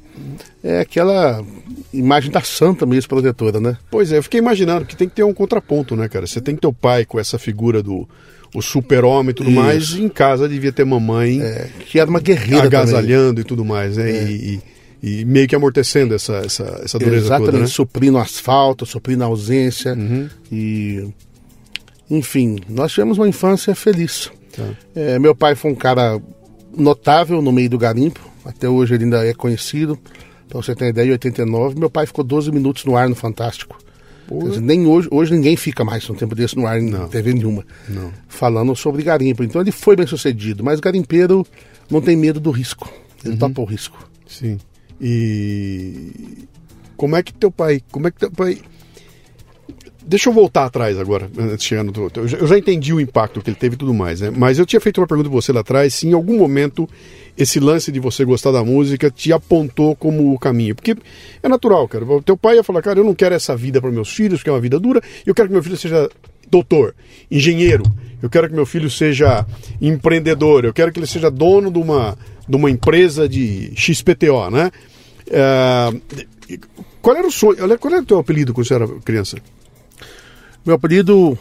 [0.64, 1.44] é aquela
[1.92, 3.76] imagem da santa mesmo protetora, né?
[3.90, 6.26] Pois é, eu fiquei imaginando que tem que ter um contraponto, né, cara?
[6.26, 8.08] Você tem que ter o pai com essa figura do
[8.54, 9.58] o super-homem e tudo Isso.
[9.60, 12.78] mais, em casa devia ter mamãe É, que era uma guerreira também.
[12.80, 14.10] agasalhando e tudo mais, né?
[14.10, 14.60] E,
[15.02, 17.66] e- e meio que amortecendo essa, essa, essa dureza Exatamente, toda, né?
[17.66, 19.96] suprindo asfalto, suprindo a ausência.
[20.52, 21.08] E.
[22.10, 24.30] Enfim, nós tivemos uma infância feliz.
[24.54, 24.64] Tá.
[24.94, 26.20] É, meu pai foi um cara
[26.76, 28.20] notável no meio do garimpo.
[28.44, 29.98] Até hoje ele ainda é conhecido.
[30.48, 33.78] Pra você ter ideia, em 89, meu pai ficou 12 minutos no ar no Fantástico.
[34.30, 37.64] Dizer, nem hoje, hoje ninguém fica mais um tempo desse no ar em TV nenhuma.
[37.88, 38.12] Não.
[38.28, 39.42] Falando sobre garimpo.
[39.42, 41.46] Então ele foi bem sucedido, mas garimpeiro
[41.90, 42.90] não tem medo do risco.
[43.24, 43.98] Ele topa o risco.
[44.26, 44.58] Sim.
[45.00, 46.12] E
[46.96, 48.58] como é que teu pai, como é que teu pai
[50.06, 51.30] Deixa eu voltar atrás agora,
[52.12, 54.30] teu- eu já- entendi o impacto que ele teve e tudo mais, né?
[54.34, 56.88] Mas eu tinha feito uma pergunta pra você lá atrás, se em algum momento
[57.42, 60.74] esse lance de você gostar da música te apontou como o caminho.
[60.74, 60.96] Porque
[61.42, 62.04] é natural, cara.
[62.04, 64.48] O teu pai ia falar, cara, eu não quero essa vida para meus filhos, que
[64.48, 66.08] é uma vida dura, eu quero que meu filho seja
[66.50, 66.94] doutor,
[67.30, 67.84] engenheiro,
[68.20, 69.46] eu quero que meu filho seja
[69.80, 74.70] empreendedor, eu quero que ele seja dono de uma, de uma empresa de XPTO, né?
[75.30, 75.92] É,
[77.00, 77.56] qual era o sonho?
[77.78, 79.38] Qual era o teu apelido quando você era criança?
[80.66, 81.38] Meu apelido,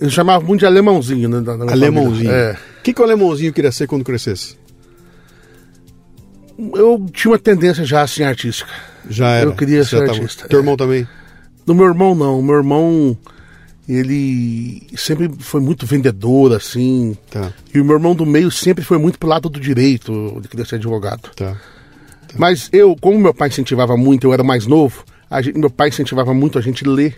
[0.00, 1.38] eles chamavam muito de alemãozinho, né?
[1.70, 2.30] Alemãozinho.
[2.30, 2.32] família.
[2.32, 2.52] É.
[2.52, 4.56] O que, que o alemãozinho queria ser quando crescesse?
[6.74, 8.70] Eu tinha uma tendência já assim artística.
[9.08, 9.46] Já era.
[9.50, 10.48] Eu queria Você ser tava- artista.
[10.48, 10.62] Teu É.
[10.62, 11.06] irmão também?
[11.66, 12.38] Do meu irmão, não.
[12.40, 13.16] O meu irmão,
[13.88, 17.16] ele sempre foi muito vendedor, assim.
[17.30, 20.48] Tá, E o meu irmão do meio sempre foi muito pro lado do direito, ele
[20.48, 21.30] queria ser advogado.
[21.36, 21.56] tá.
[22.38, 25.04] Mas eu, como meu pai incentivava muito, eu era mais novo,
[25.42, 27.14] gente- meu pai incentivava muito a gente ler.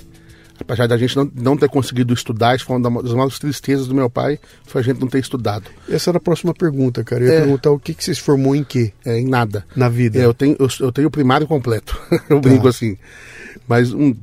[0.60, 3.94] Apesar da gente não, não ter conseguido estudar, isso foi uma das maiores tristezas do
[3.94, 5.64] meu pai, foi a gente não ter estudado.
[5.88, 7.22] Essa era a próxima pergunta, cara.
[7.24, 7.40] Eu ia É.
[7.40, 8.92] perguntar o que, que você se formou em quê?
[9.04, 9.64] É, em nada.
[9.74, 10.18] Na vida.
[10.18, 12.00] É, eu, tenho, eu, eu tenho o primário completo.
[12.30, 12.96] eu brinco assim.
[13.66, 14.14] Mas um.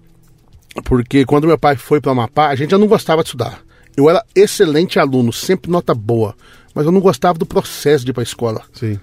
[0.86, 3.62] Porque quando meu pai foi para Amapá, a gente já não gostava de estudar.
[3.98, 6.34] Eu era excelente aluno, sempre nota boa.
[6.74, 8.62] Mas eu não gostava do processo de ir para a escola.
[8.74, 8.98] Sim.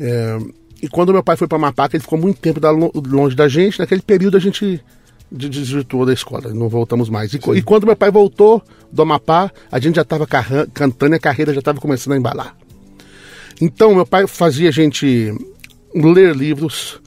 [0.00, 0.38] É,
[0.82, 2.60] e quando meu pai foi para Amapá, que ele ficou muito tempo
[3.08, 4.82] longe da gente, naquele período a gente
[5.30, 7.32] desvirtuou da escola, não voltamos mais.
[7.34, 10.26] E, e quando meu pai voltou do Amapá, a gente já estava
[10.72, 12.56] cantando e a carreira já estava começando a embalar.
[13.60, 15.34] Então, meu pai fazia a gente
[15.94, 17.00] ler livros,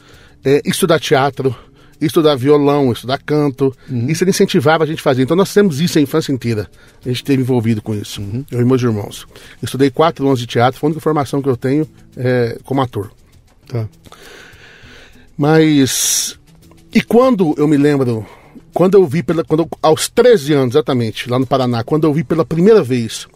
[0.44, 1.56] é, estudar teatro,
[2.00, 3.76] estudar violão, estudar canto.
[4.08, 5.24] Isso ele incentivava a gente a fazer.
[5.24, 6.70] Então, nós temos isso a infância inteira.
[7.06, 9.26] A gente esteve envolvido com isso, eu e meus irmãos.
[9.64, 13.12] Estudei quatro anos de teatro, foi a única formação que eu tenho é, como ator.
[13.68, 13.88] Tá.
[15.38, 16.38] Mas.
[16.94, 18.26] E quando eu me lembro,
[18.74, 19.44] quando eu vi pela.
[19.44, 23.28] Quando eu- aos 13 anos, exatamente, lá no Paraná, quando eu vi pela primeira vez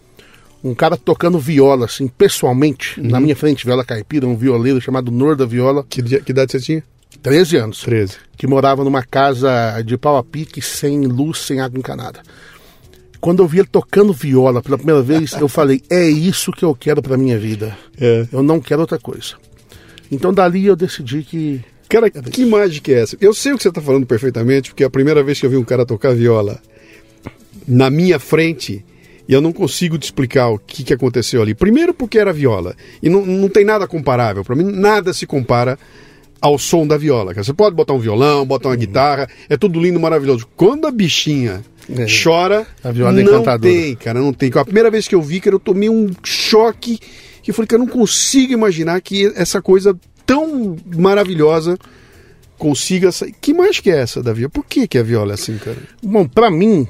[0.64, 5.46] um cara tocando viola, assim, pessoalmente, na minha frente, viola caipira, um violeiro chamado Norda
[5.46, 6.84] Viola, Que, que idade você tinha?
[7.22, 7.82] 13 anos.
[7.82, 8.18] 13.
[8.36, 12.22] Que morava numa casa de pau a pique, sem luz, sem água encanada.
[13.22, 16.76] Quando eu vi ele tocando viola pela primeira vez, eu falei: é isso que eu
[16.76, 17.76] quero pra minha vida.
[18.00, 18.28] É.
[18.32, 19.36] Eu não quero outra coisa.
[20.12, 23.18] Então dali eu decidi que Cara, que mágica é essa?
[23.22, 25.50] Eu sei o que você está falando perfeitamente, porque é a primeira vez que eu
[25.50, 26.60] vi um cara tocar viola
[27.68, 28.84] na minha frente,
[29.28, 31.54] e eu não consigo te explicar o que, que aconteceu ali.
[31.56, 34.44] Primeiro porque era viola, e não, não tem nada comparável.
[34.44, 35.78] Para mim, nada se compara
[36.42, 37.34] ao som da viola.
[37.34, 40.48] Você pode botar um violão, botar uma guitarra, é tudo lindo, maravilhoso.
[40.56, 42.06] Quando a bichinha É.
[42.24, 43.74] chora, A viola é não encantadora.
[43.74, 44.52] tem, cara, não tem.
[44.56, 47.00] A primeira vez que eu vi, cara, eu tomei um choque
[47.42, 49.96] que eu falei que eu não consigo imaginar que essa coisa
[50.26, 51.78] tão maravilhosa
[52.58, 53.34] consiga sair.
[53.40, 54.50] Que mais que é essa da viola?
[54.50, 55.78] Por que, que a viola é assim, cara?
[56.02, 56.88] Bom, pra mim,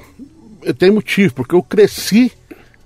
[0.62, 2.32] eu tenho motivo, porque eu cresci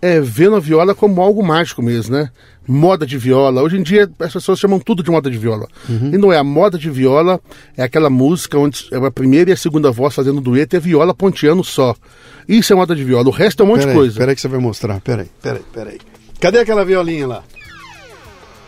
[0.03, 2.31] é, vendo a viola como algo mágico mesmo, né?
[2.67, 3.63] Moda de viola.
[3.63, 5.67] Hoje em dia as pessoas chamam tudo de moda de viola.
[5.89, 6.39] E não é.
[6.39, 7.41] A moda de viola
[7.77, 10.81] é aquela música onde é a primeira e a segunda voz fazendo dueto e a
[10.81, 11.95] viola ponteando só.
[12.49, 13.29] Isso é moda de viola.
[13.29, 14.19] O resto é um monte de coisa.
[14.19, 15.01] Peraí que você vai mostrar.
[15.01, 15.99] Peraí, peraí, peraí.
[16.39, 17.45] Cadê aquela violinha lá?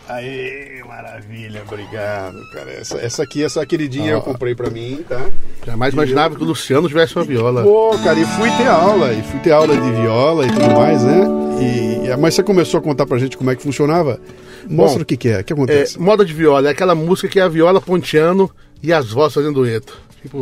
[0.09, 2.71] Aê, maravilha, obrigado, cara.
[2.73, 5.21] Essa, essa aqui, essa queridinha eu comprei pra mim, tá?
[5.67, 7.63] Jamais imaginava que o Luciano tivesse uma viola.
[7.63, 11.03] Pô, cara, e fui ter aula, e fui ter aula de viola e tudo mais,
[11.05, 11.21] né?
[11.61, 14.21] E, mas você começou a contar pra gente como é que funcionava.
[14.69, 15.99] Mostra Bom, o que, que é, o que É, acontece.
[16.01, 18.51] moda de viola é aquela música que é a viola ponteando
[18.83, 19.97] e as vozes fazendo dueto.
[20.21, 20.41] Tipo,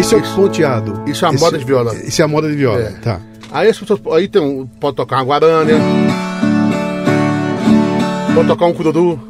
[0.00, 1.02] Esse é o ponteado.
[1.06, 1.94] Isso é a moda de viola.
[1.94, 2.90] Isso é a moda de viola, É.
[3.02, 3.20] tá.
[3.52, 4.00] Aí as pessoas.
[4.12, 5.76] Aí tem um, pode tocar uma guarânia.
[8.34, 9.20] Pode tocar um cururu.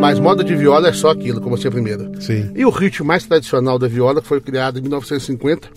[0.00, 2.10] Mas moda de viola é só aquilo, como você primeiro.
[2.20, 2.50] Sim.
[2.56, 5.68] E o ritmo mais tradicional da viola foi criado em 1950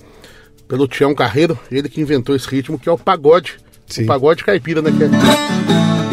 [0.67, 3.58] pelo Tião Carreiro, ele que inventou esse ritmo, que é o pagode.
[3.86, 4.04] Sim.
[4.04, 4.91] O pagode caipira, né?
[4.91, 6.07] Que é...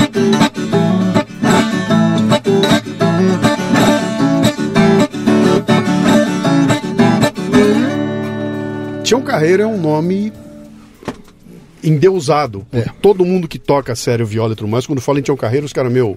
[9.04, 10.32] Tião Carreiro é um nome
[11.82, 12.86] endeusado por É.
[13.02, 14.86] todo mundo que toca sério viola e tudo mais.
[14.86, 16.16] Quando fala em Tião Carreiro, os caras, meu,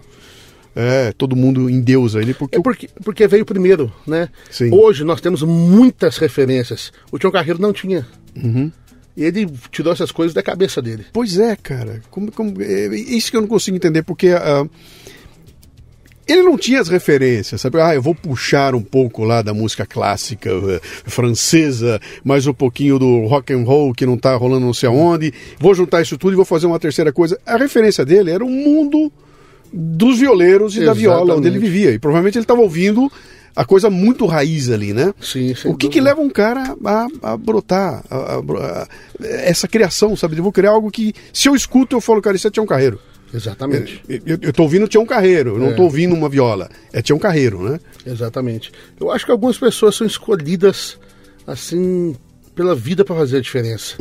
[0.75, 4.29] é, todo mundo endeusa ele porque É porque, porque veio primeiro, né?
[4.49, 4.69] Sim.
[4.73, 6.93] Hoje nós temos muitas referências.
[7.11, 8.07] O Tião Carreiro não tinha.
[8.35, 8.71] Uhum.
[9.17, 11.05] Ele tirou essas coisas da cabeça dele.
[11.11, 12.01] Pois é, cara.
[12.09, 14.65] Como, como- é isso que eu não consigo entender, porque ah,
[16.27, 17.79] ele não tinha as referências, sabe?
[17.81, 22.97] Ah, eu vou puxar um pouco lá da música clássica eh, francesa, mais um pouquinho
[22.99, 25.33] do rock and roll que não tá rolando não sei aonde.
[25.59, 27.39] Vou juntar isso tudo e vou fazer uma terceira coisa.
[27.45, 29.11] A referência dele era o mundo
[29.73, 31.71] dos violeiros e da viola onde ele Exatamente.
[31.71, 31.91] vivia.
[31.91, 33.11] E provavelmente ele estava ouvindo
[33.55, 35.13] a coisa muito raiz ali, né?
[35.19, 38.87] Sim, O que, que leva um cara a, a brotar a- a
[39.25, 40.37] essa criação, sabe?
[40.37, 42.99] Eu vou criar algo que, se eu escuto, eu falo, cara, isso é Tião Carreiro.
[43.33, 44.01] Exatamente.
[44.07, 45.73] Eu, eu tô ouvindo Tião Carreiro, eu não É.
[45.73, 46.69] tô ouvindo uma viola.
[46.93, 47.79] É Tião Carreiro, né?
[48.05, 48.71] Exatamente.
[48.99, 50.97] Eu acho que algumas pessoas são escolhidas
[51.45, 52.15] assim
[52.55, 53.95] pela vida para fazer a diferença.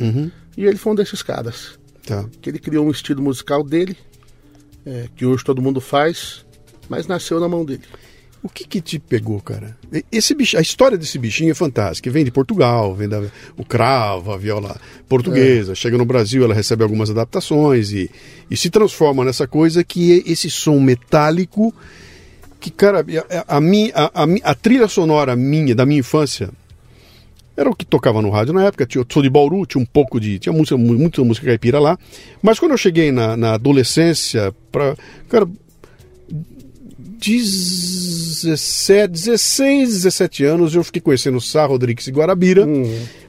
[0.57, 1.79] E ele foi um desses caras.
[2.07, 2.25] Tá.
[2.41, 3.97] Que ele criou um estilo musical dele,
[4.85, 6.45] é, que hoje todo mundo faz,
[6.89, 7.83] mas nasceu na mão dele.
[8.42, 9.77] O que que te pegou, cara?
[10.12, 12.09] Esse bicho, a história desse bichinho é fantástica.
[12.11, 13.20] Vem de Portugal, vem da
[13.57, 15.75] o cravo, a viola portuguesa.
[15.75, 18.09] Chega no Brasil, ela recebe algumas adaptações e,
[18.49, 21.75] e se transforma nessa coisa que é esse som metálico
[22.61, 23.05] que, cara,
[23.46, 26.49] a, a, a, a a trilha sonora minha, da minha infância,
[27.57, 28.87] era o que tocava no rádio na época.
[28.87, 30.38] Tinha, eu sou de Bauru, tinha um pouco de.
[30.38, 31.99] Tinha música, mu- muita música caipira lá.
[32.42, 34.94] Mas quando eu cheguei na, na adolescência, pra,
[35.29, 35.49] cara,
[37.18, 42.66] 17, 16, 17 anos, eu fiquei conhecendo Sá Rodrigues e Guarabira,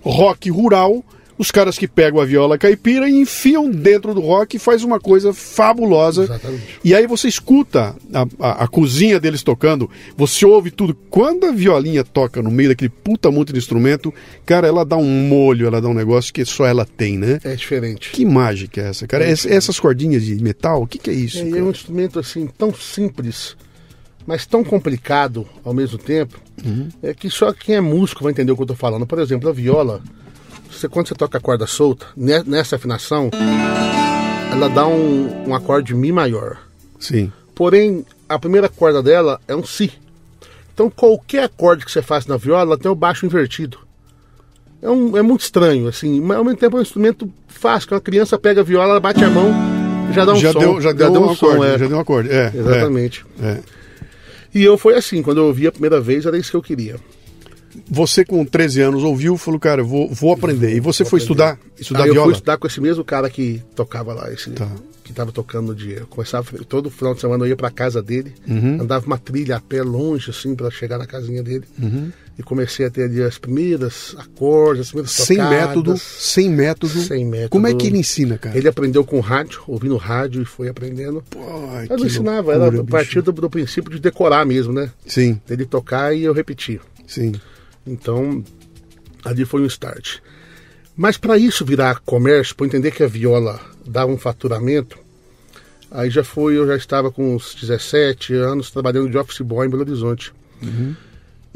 [0.02, 1.04] rock rural,
[1.40, 5.00] os caras que pegam a viola caipira e enfiam dentro do rock e faz uma
[5.00, 6.24] coisa fabulosa.
[6.24, 6.80] Exatamente.
[6.84, 10.96] E aí você escuta a, a- a cozinha deles tocando, você ouve tudo.
[11.12, 14.12] Quando a violinha toca no meio daquele puta monte de instrumento,
[14.48, 17.40] cara, ela dá um molho, ela dá um negócio que só ela tem, né?
[17.44, 18.10] É diferente.
[18.10, 19.30] Que mágica é essa, cara?
[19.30, 21.38] Ess- essas cordinhas de metal, o que, que é isso?
[21.38, 23.56] É, é um instrumento assim tão simples,
[24.28, 26.38] mas tão complicado ao mesmo tempo,
[27.02, 29.08] é que só quem é músico vai entender o que eu tô falando.
[29.08, 30.02] Por exemplo, a viola,
[30.70, 33.32] você, quando você toca a corda solta, ne- nessa afinação,
[34.52, 36.58] ela dá um, um acorde Mi maior.
[37.00, 37.32] Sim.
[37.56, 39.92] Porém, a primeira corda dela é um Si.
[40.74, 43.80] Então, qualquer acorde que você faça na viola, ela tem o baixo invertido.
[44.82, 47.94] É, um, é muito estranho, assim, mas ao mesmo tempo é um instrumento fácil, que
[47.96, 49.52] uma criança pega a viola, ela bate a mão,
[50.14, 50.60] já dá um já som.
[50.60, 51.78] deu, já deu, um som, acorde, é.
[51.80, 52.30] já deu um acorde.
[52.30, 53.26] É, Exatamente.
[53.42, 53.60] é, é.
[54.58, 56.96] E eu foi assim, quando eu ouvi a primeira vez, era isso que eu queria.
[57.90, 60.76] Você com 13 anos ouviu e falou, cara, eu vou, vou aprender.
[60.76, 62.32] E você foi estudar, estudar Aí eu fui viola?
[62.34, 64.68] estudar com esse mesmo cara que tocava lá, esse Tá.
[65.04, 65.98] que tava tocando no dia.
[66.00, 68.82] Eu começava, todo final de semana eu ia pra casa dele, Uhum.
[68.82, 71.66] andava uma trilha a pé longe, assim, pra chegar na casinha dele.
[71.80, 72.12] Uhum.
[72.40, 75.58] E comecei a ter ali as primeiras acordes, as primeiras Sem tocadas.
[75.68, 77.02] método, sem método.
[77.02, 77.50] Sem método.
[77.50, 78.56] Como é que ele ensina, cara?
[78.56, 81.24] Ele aprendeu com rádio, ouvindo rádio e foi aprendendo.
[81.72, 84.92] Ai, Eu não ensinava, loucura, era a partir do, do princípio de decorar mesmo, né?
[85.08, 86.80] Sim, Dele tocar e eu repetir.
[87.08, 87.34] sim.
[87.88, 88.44] Então,
[89.26, 90.18] ali foi um start.
[90.96, 94.98] Mas para isso virar comércio, para entender que a viola dava um faturamento,
[95.90, 99.70] aí já foi, eu já estava com uns 17 anos trabalhando de office boy em
[99.70, 100.34] Belo Horizonte.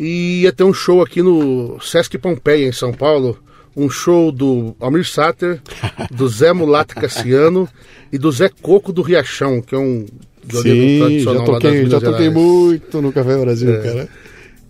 [0.04, 3.38] E ia ter um show aqui no Sesc Pompeia, em São Paulo,
[3.78, 5.62] um show do Almir Sater,
[6.10, 7.70] do Zé Mulato Cassiano
[8.12, 10.08] e do Zé Coco do Riachão, que é um
[10.52, 12.34] Sim, já toquei, já toquei Gerais.
[12.34, 13.80] muito no Café Brasil, É.
[13.84, 14.10] cara.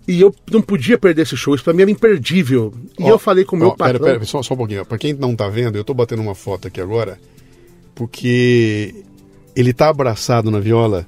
[0.06, 2.74] E eu não podia perder esse show, isso pra mim era imperdível.
[2.98, 4.12] E Ó, eu falei com o meu ó, pera, patrão.
[4.12, 4.84] Pera, só, só um pouquinho.
[4.84, 7.18] Pra quem não tá vendo, eu tô batendo uma foto aqui agora,
[7.94, 8.94] porque
[9.56, 11.06] ele tá abraçado na viola,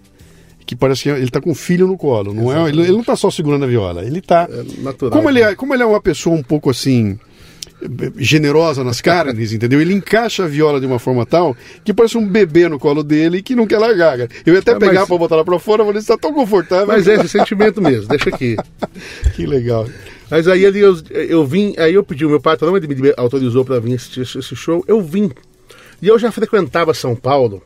[0.66, 2.32] que parece que ele tá com o filho no colo.
[2.34, 4.48] Não é, ele, ele não tá só segurando a viola, ele tá.
[4.50, 5.12] É natural.
[5.12, 7.18] Como ele, é, como ele é uma pessoa um pouco assim
[8.16, 9.80] generosa nas carnes, entendeu?
[9.80, 13.42] Ele encaixa a viola de uma forma tal que parece um bebê no colo dele
[13.42, 14.16] que não quer largar.
[14.18, 14.28] cara.
[14.46, 16.16] Eu ia até É, pegar mas- pra botar lá pra fora, eu falei, você tá
[16.18, 16.86] tão confortável.
[16.86, 18.56] Mas é esse sentimento mesmo, deixa aqui.
[19.34, 19.86] Que legal.
[20.30, 23.64] Mas aí ali eu, eu vim, aí eu pedi o meu patrão, ele me autorizou
[23.64, 25.30] para vir assistir esse show, eu vim.
[26.00, 27.62] E eu já frequentava São Paulo,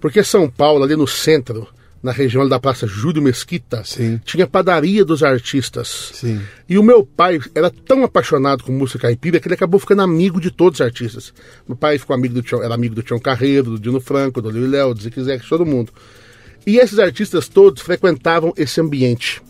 [0.00, 1.66] porque São Paulo, ali no centro,
[2.04, 4.20] na região da Praça Júlio Mesquita, Sim.
[4.26, 6.10] tinha padaria dos artistas.
[6.12, 6.38] Sim.
[6.68, 10.38] E o meu pai era tão apaixonado com música caipira que ele acabou ficando amigo
[10.38, 11.32] de todos os artistas.
[11.66, 14.50] Meu pai ficou amigo do Tião, era amigo do Tião Carreiro, do Dino Franco, do
[14.50, 15.94] Lio Léo, do Zique de todo mundo.
[16.66, 19.42] E esses artistas todos frequentavam esse ambiente.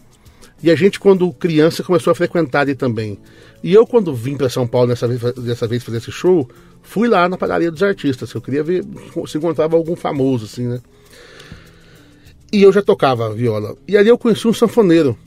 [0.62, 3.18] E a gente, quando criança, começou a frequentar ali também.
[3.64, 6.48] E eu, quando vim para São Paulo dessa vez, dessa vez fazer esse show,
[6.82, 8.32] fui lá na padaria dos artistas.
[8.32, 8.84] Eu queria ver
[9.26, 10.80] se encontrava algum famoso, assim, né?
[12.54, 13.76] E eu já tocava viola.
[13.88, 15.18] E ali eu conheci um sanfoneiro.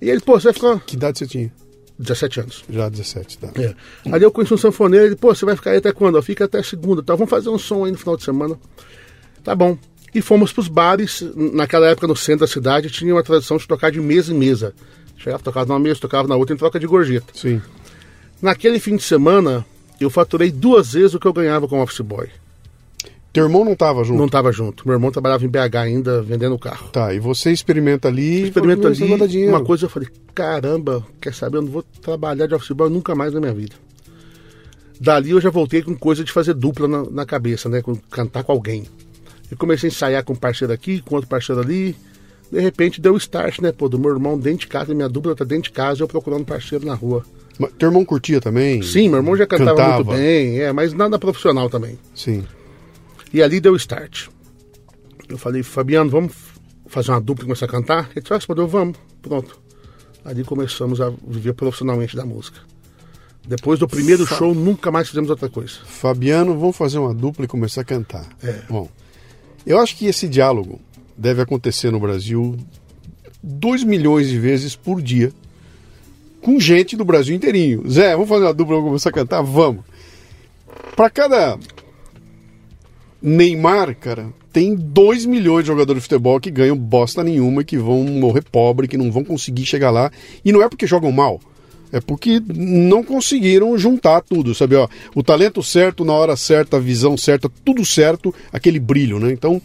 [0.00, 0.80] E ele, pô, você vai ficar.
[0.80, 1.52] Que idade você tinha?
[1.98, 2.64] 17 anos.
[2.70, 3.48] Já 17, tá.
[3.56, 3.74] É.
[4.10, 6.16] Ali eu conheci um sanfoneiro, ele, pô, você vai ficar aí até quando?
[6.16, 7.14] Eu fico até segunda, tá?
[7.14, 8.58] Vamos fazer um som aí no final de semana.
[9.44, 9.76] Tá bom.
[10.14, 13.90] E fomos pros bares, naquela época no centro da cidade, tinha uma tradição de tocar
[13.90, 14.74] de mesa em mesa.
[15.18, 17.26] Chegava, tocava numa mesa, tocava na outra em troca de gorjeta.
[17.34, 17.60] Sim.
[18.40, 19.66] Naquele fim de semana,
[20.00, 22.30] eu faturei duas vezes o que eu ganhava como office boy.
[23.36, 24.18] Teu irmão não tava junto?
[24.18, 24.88] Não tava junto.
[24.88, 26.88] Meu irmão trabalhava em BH ainda, vendendo carro.
[26.88, 28.44] Tá, e você experimenta ali...
[28.44, 31.58] Experimento fala, "Meu, isso vai dar ali, dinheiro." uma coisa eu falei, caramba, quer saber,
[31.58, 33.76] eu não vou trabalhar de office boy nunca mais na minha vida.
[34.98, 37.82] Dali eu já voltei com coisa de fazer dupla na, na cabeça, né?
[37.82, 38.84] Com, cantar com alguém.
[39.50, 41.94] Eu comecei a ensaiar com um parceiro aqui, com outro parceiro ali.
[42.50, 43.70] De repente deu o start, né?
[43.70, 46.46] Pô, do meu irmão dentro de casa, minha dupla tá dentro de casa, eu procurando
[46.46, 47.22] parceiro na rua.
[47.58, 48.80] Mas Teu irmão curtia também?
[48.80, 50.04] Sim, meu irmão já cantava, Cantava.
[50.04, 51.98] muito bem, é, mas nada profissional também.
[52.14, 52.42] Sim.
[53.36, 54.28] E ali deu start.
[55.28, 56.32] Eu falei, Fabiano, vamos
[56.86, 58.08] fazer uma dupla e começar a cantar?
[58.12, 58.96] Ele disse, ah, respondeu, vamos.
[59.20, 59.60] Pronto.
[60.24, 62.60] Ali começamos a viver profissionalmente da música.
[63.46, 65.74] Depois do primeiro show, nunca mais fizemos outra coisa.
[65.84, 68.26] Fabiano, vamos fazer uma dupla e começar a cantar.
[68.42, 68.62] É.
[68.70, 68.88] Bom,
[69.66, 70.80] eu acho que esse diálogo
[71.14, 72.56] deve acontecer no Brasil
[73.42, 75.30] 2 milhões de vezes por dia
[76.40, 77.86] com gente do Brasil inteirinho.
[77.86, 79.42] Zé, vamos fazer uma dupla e vamos começar a cantar?
[79.42, 79.84] Vamos.
[80.96, 81.58] Para cada
[83.28, 88.04] Neymar, cara, tem 2 milhões de jogadores de futebol que ganham bosta nenhuma que vão
[88.04, 90.12] morrer pobre, que não vão conseguir chegar lá.
[90.44, 91.40] E não é porque jogam mal.
[91.90, 94.76] É porque não conseguiram juntar tudo, sabe?
[94.76, 99.32] Ó, o talento certo, na hora certa, a visão certa, tudo certo, aquele brilho, né?
[99.32, 99.60] Então,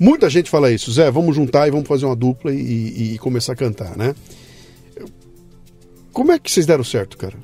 [0.00, 0.90] muita gente fala isso.
[0.90, 4.14] Zé, vamos juntar e vamos fazer uma dupla e, e começar a cantar, né?
[6.12, 7.36] Como é que vocês deram certo, cara?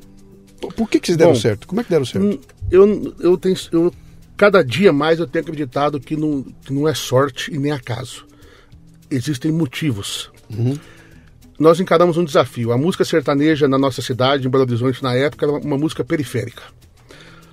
[0.74, 1.68] Por que, que vocês deram Bom, certo?
[1.68, 2.40] Como é que deram certo?
[2.70, 3.56] Eu, eu tenho.
[3.70, 3.92] Eu,
[4.39, 8.24] cada dia mais eu tenho acreditado que não, que não é sorte e nem acaso.
[9.11, 10.30] Existem motivos.
[11.59, 12.70] Nós encaramos um desafio.
[12.70, 16.62] A música sertaneja na nossa cidade, em Belo Horizonte, na época, era uma música periférica.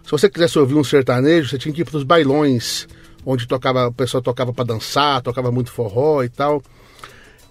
[0.04, 2.88] Se você quisesse ouvir um sertanejo, você tinha que ir para os bailões,
[3.26, 6.62] onde tocava, o pessoal tocava para dançar, tocava muito forró e tal.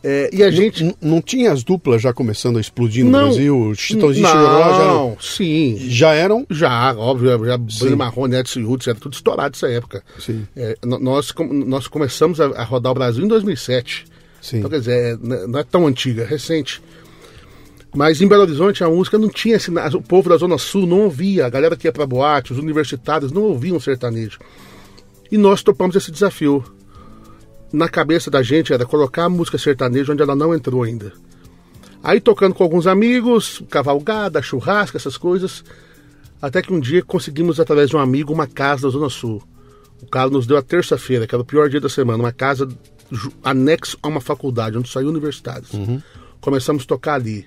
[0.07, 0.85] É, e a gente.
[0.85, 3.25] N- não tinha as duplas já começando a explodir no Não.
[3.25, 3.73] Brasil?
[3.75, 5.77] Chitãozinho e Chororó já não, eram, sim.
[5.89, 6.47] já eram?
[6.51, 7.57] Já, óbvio, já.
[7.57, 10.03] Bruno Marrone, Edson Hudson, era tudo estourado nessa época.
[10.19, 10.47] Sim.
[10.55, 11.33] É, nós,
[11.67, 14.05] nós começamos a, a rodar o Brasil em 2007.
[14.43, 14.59] Sim.
[14.59, 16.83] Então, quer dizer, é, não é tão antiga, é recente.
[17.97, 19.71] Mas em Belo Horizonte a música não tinha esse.
[19.71, 21.47] O povo da Zona Sul não ouvia.
[21.47, 24.39] A galera que ia pra boate, os universitários não ouviam sertanejo.
[25.33, 26.63] E nós topamos esse desafio.
[27.75, 31.13] Na cabeça da gente era colocar a música sertaneja onde ela não entrou ainda.
[32.05, 35.65] Aí tocando com alguns amigos, cavalgada, churrasco, essas coisas.
[36.41, 39.43] Até que um dia conseguimos, através de um amigo, uma casa da Zona Sul.
[40.01, 42.69] O cara nos deu a terça-feira, que era o pior dia da semana, uma casa
[43.43, 45.73] anexo a uma faculdade, onde saiu universitários.
[46.41, 47.45] Começamos a tocar ali.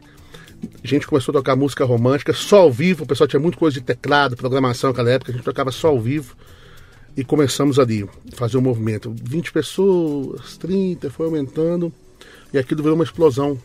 [0.83, 3.05] A gente começou a tocar música romântica, só ao vivo.
[3.05, 5.31] O pessoal tinha muita coisa de teclado, programação naquela época.
[5.31, 6.35] A gente tocava só ao vivo.
[7.17, 9.11] E começamos ali, fazer um movimento.
[9.23, 11.91] 20 pessoas, 30, foi aumentando.
[12.53, 13.57] E aquilo virou uma explosão.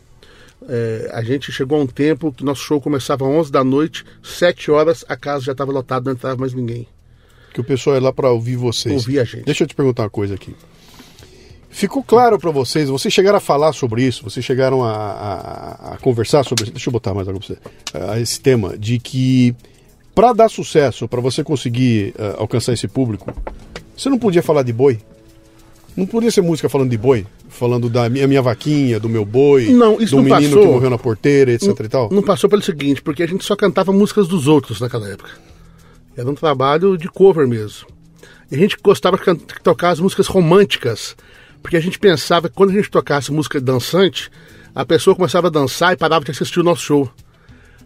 [0.69, 4.05] É, a gente chegou a um tempo que nosso show começava às 11 da noite,
[4.23, 6.87] 7 horas, a casa já estava lotada, não entrava mais ninguém.
[7.53, 8.95] Que o pessoal é lá para ouvir vocês.
[8.95, 9.45] Ouvir a gente.
[9.45, 10.55] Deixa eu te perguntar uma coisa aqui.
[11.69, 15.99] Ficou claro para vocês, vocês chegaram a falar sobre isso, vocês chegaram a, a- a
[15.99, 16.73] conversar sobre isso.
[16.73, 17.59] Deixa eu botar mais água pra você.
[18.13, 19.55] A esse tema de que
[20.15, 23.33] para dar sucesso, para você conseguir eh, alcançar esse público,
[23.97, 25.01] você não podia falar de boi?
[25.97, 27.27] Não podia ser música falando de boi?
[27.49, 30.63] Falando da minha, minha vaquinha, do meu boi, Não, isso do não menino passou.
[30.63, 32.11] que morreu na porteira, etc e tal?
[32.11, 35.31] Não passou pelo seguinte, porque a gente só cantava músicas dos outros naquela época.
[36.17, 37.87] Era um trabalho de cover mesmo.
[38.51, 41.17] E a gente gostava de tocar as músicas românticas,
[41.63, 44.31] porque a gente pensava que quando a gente tocasse música dançante,
[44.75, 47.11] a pessoa começava a dançar e parava de assistir o nosso show.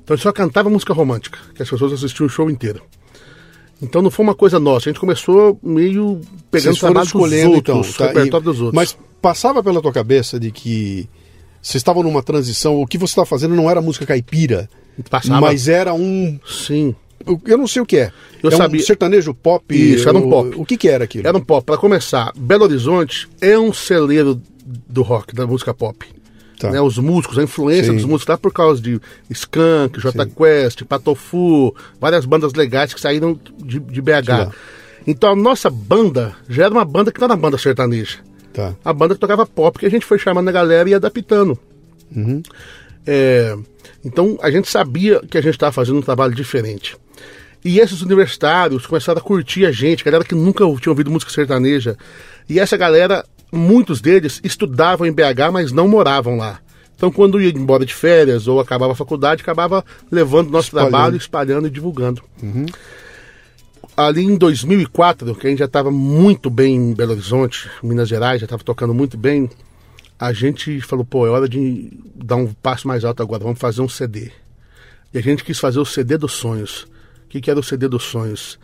[0.07, 2.81] Então a gente só cantava música romântica, que as pessoas assistiam o show inteiro.
[3.83, 7.09] Então não foi uma coisa nossa, a gente começou meio pegando Vocês foram trabalho dos
[7.09, 8.07] escolhendo então, outros, tá?
[8.07, 8.73] repertório E- dos outros.
[8.75, 11.09] Mas passava pela tua cabeça de que
[11.61, 14.71] vocês estavam numa transição, o que você estava fazendo não era música caipira,
[15.11, 15.41] Passava.
[15.41, 16.95] mas era um, Sim.
[17.45, 18.13] eu- não sei o que é.
[18.41, 18.81] Eu é sabia.
[18.81, 19.75] um sertanejo pop.
[19.75, 20.55] Isso, era um o- pop.
[20.57, 21.27] O que que era aquilo?
[21.27, 21.67] Era um pop.
[21.67, 26.07] Para começar, Belo Horizonte é um celeiro do rock, da música pop.
[26.59, 26.71] Tá.
[26.71, 27.97] Né, os músicos, a influência Sim.
[27.97, 28.99] dos músicos lá por causa de
[29.29, 34.11] Skank, J Quest, Patofu, várias bandas legais que saíram de, de BH.
[34.15, 34.51] Sim.
[35.07, 38.19] Então a nossa banda já era uma banda que não era uma banda sertaneja.
[38.53, 38.75] Tá.
[38.83, 41.59] A banda que tocava pop, que a gente foi chamando a galera e adaptando.
[43.07, 43.57] É,
[44.05, 46.97] então a gente sabia que a gente estava fazendo um trabalho diferente.
[47.65, 51.97] E esses universitários começaram a curtir a gente, galera que nunca tinha ouvido música sertaneja.
[52.49, 53.25] E essa galera,
[53.57, 56.61] muitos deles estudavam em BH, mas não moravam lá.
[56.97, 60.91] Então, quando ia embora de férias ou acabava a faculdade, acabava levando nosso Espalhando.
[60.91, 62.23] trabalho, espalhando e divulgando.
[63.97, 68.41] Ali em 2004, que a gente já estava muito bem em Belo Horizonte, Minas Gerais,
[68.41, 69.49] já estava tocando muito bem,
[70.19, 73.83] a gente falou, pô, é hora de dar um passo mais alto agora, vamos fazer
[73.83, 74.31] um CD.
[75.13, 76.83] E a gente quis fazer o CD dos sonhos.
[77.25, 78.59] O que, que era o CD dos sonhos?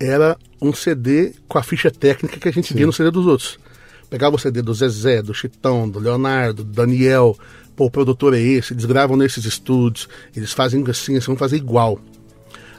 [0.00, 3.58] Era um CD com a ficha técnica que a gente via no CD dos outros.
[4.14, 7.36] Pegava o CD do Zezé, do Chitão, do Leonardo, do Daniel.
[7.74, 11.56] Pô, o produtor é esse, eles gravam nesses estúdios, eles fazem assim, eles vão fazer
[11.56, 11.98] igual.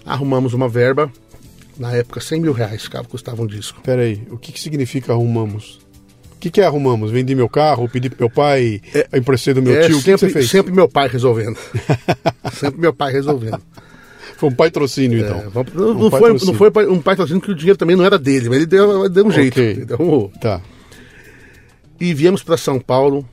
[0.05, 1.11] Arrumamos uma verba,
[1.77, 3.81] na época 100 mil reais custava um disco.
[3.81, 5.81] Pera aí, o que, que significa arrumamos?
[6.36, 7.11] O que, que é arrumamos?
[7.11, 10.13] Vendi meu carro, pedi pro meu pai, É- emprestei do meu É tio, o que,
[10.13, 10.49] que sempre, você fez?
[10.49, 11.57] sempre meu pai resolvendo.
[12.53, 13.61] sempre meu pai resolvendo.
[14.38, 15.39] Foi um patrocínio, então.
[15.39, 18.17] É, não, Um não foi, não foi um patrocínio que o dinheiro também não era
[18.17, 19.59] dele, mas ele deu, deu um jeito.
[19.59, 19.71] Ok.
[19.81, 20.31] ele arrumou.
[20.39, 20.61] Tá.
[22.00, 23.28] E viemos para São Paulo.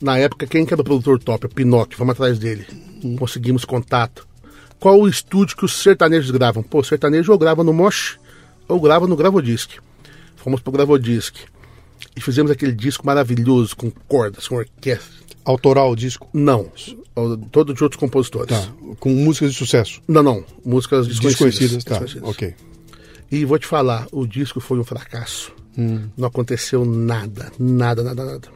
[0.00, 1.46] Na época, quem que era o produtor top?
[1.46, 2.66] O Pinóquio, vamos atrás dele.
[3.18, 4.26] Conseguimos contato.
[4.80, 6.62] Qual o estúdio que os sertanejos gravam?
[6.62, 8.18] Pô, sertanejo ou grava no Mosh
[8.66, 9.78] ou grava no Gravodisc.
[10.34, 11.36] Fomos pro Gravodisc.
[12.16, 15.22] E fizemos aquele disco maravilhoso, com cordas, com orquestra.
[15.44, 16.28] Autoral o disco?
[16.32, 16.70] Não,
[17.50, 18.48] todo de outros compositores.
[18.48, 18.72] Tá.
[18.98, 20.00] Com músicas de sucesso.
[20.06, 21.52] Não, não, músicas desconhecidas.
[21.52, 21.98] Desconhecidas, tá.
[21.98, 22.28] Desconhecidas.
[22.28, 22.54] Ok.
[23.30, 25.52] E vou te falar, o disco foi um fracasso.
[25.76, 28.48] Não aconteceu nada, nada, nada, nada.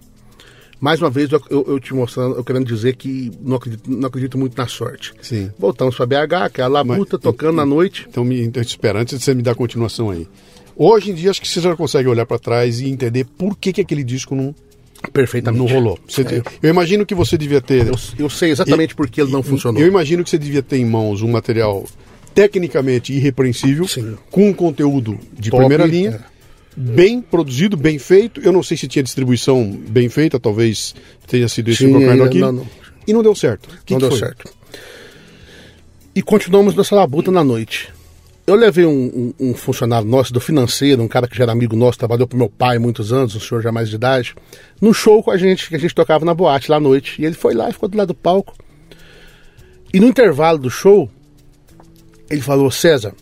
[0.79, 4.37] Mais uma vez, eu, eu, te mostrando, eu querendo dizer que não acredito, não acredito
[4.37, 5.15] muito na sorte.
[5.23, 5.51] Sim.
[5.59, 8.07] Voltamos para BH, aquela Mas- labuta, tocando à noite.
[8.09, 10.29] Então, me, então espera, antes de você me dar continuação aí.
[10.77, 13.73] Hoje em dia, acho que você já consegue olhar pra trás e entender por que,
[13.73, 14.55] que aquele disco não,
[15.15, 15.65] Perfeitamente.
[15.65, 15.99] não rolou.
[16.07, 16.43] Você- É.
[16.63, 17.87] Eu imagino que você devia ter.
[17.87, 19.81] Eu, eu sei exatamente por que ele não funcionou.
[19.81, 21.87] Eu imagino que você devia ter em mãos um material
[22.35, 24.17] tecnicamente irrepreensível, Sim.
[24.31, 26.36] com um conteúdo de Top, primeira linha, é.
[26.77, 28.41] Bem produzido, bem feito.
[28.41, 30.95] Eu não sei se tinha distribuição bem feita, talvez
[31.27, 32.39] tenha sido esse o Sim, propaganda é, aqui.
[32.41, 32.67] não, não.
[33.07, 33.69] E não deu certo.
[33.85, 34.19] Que não que deu foi?
[34.19, 34.53] certo.
[36.15, 37.93] E continuamos nessa labuta na noite.
[38.47, 41.75] Eu levei um, um- um funcionário nosso do financeiro, um cara que já era amigo
[41.75, 44.35] nosso, trabalhou pro meu pai há muitos anos, um senhor já mais de idade,
[44.81, 47.21] num show com a gente, que a gente tocava na boate lá à noite.
[47.21, 48.55] E ele foi lá e ficou do lado do palco.
[49.93, 51.11] E no intervalo do show,
[52.31, 53.15] ele falou, César,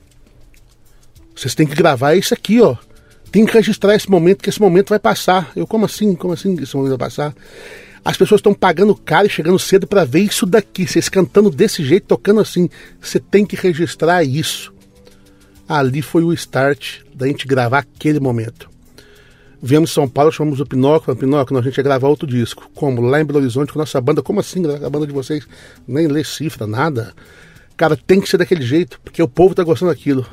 [1.34, 2.76] vocês têm que gravar isso aqui, ó.
[3.34, 5.50] Tem que registrar esse momento, que esse momento vai passar.
[5.56, 6.14] Eu, como assim?
[6.14, 7.34] Como assim esse momento vai passar?
[8.04, 10.86] As pessoas estão pagando caro e chegando cedo para ver isso daqui.
[10.86, 12.70] Vocês cantando desse jeito, tocando assim.
[13.00, 14.72] Você tem que registrar isso.
[15.68, 18.70] Ali foi o start da gente gravar aquele momento.
[19.60, 22.70] Viemos em São Paulo, chamamos o Pinóquio, Pinóquio, não, a gente ia gravar outro disco.
[22.72, 23.00] Como?
[23.00, 24.22] Lá em Belo Horizonte com nossa banda.
[24.22, 25.44] Como assim, a banda de vocês?
[25.88, 27.12] Nem lê cifra, nada.
[27.76, 30.24] Cara, tem que ser daquele jeito, porque o povo tá gostando daquilo.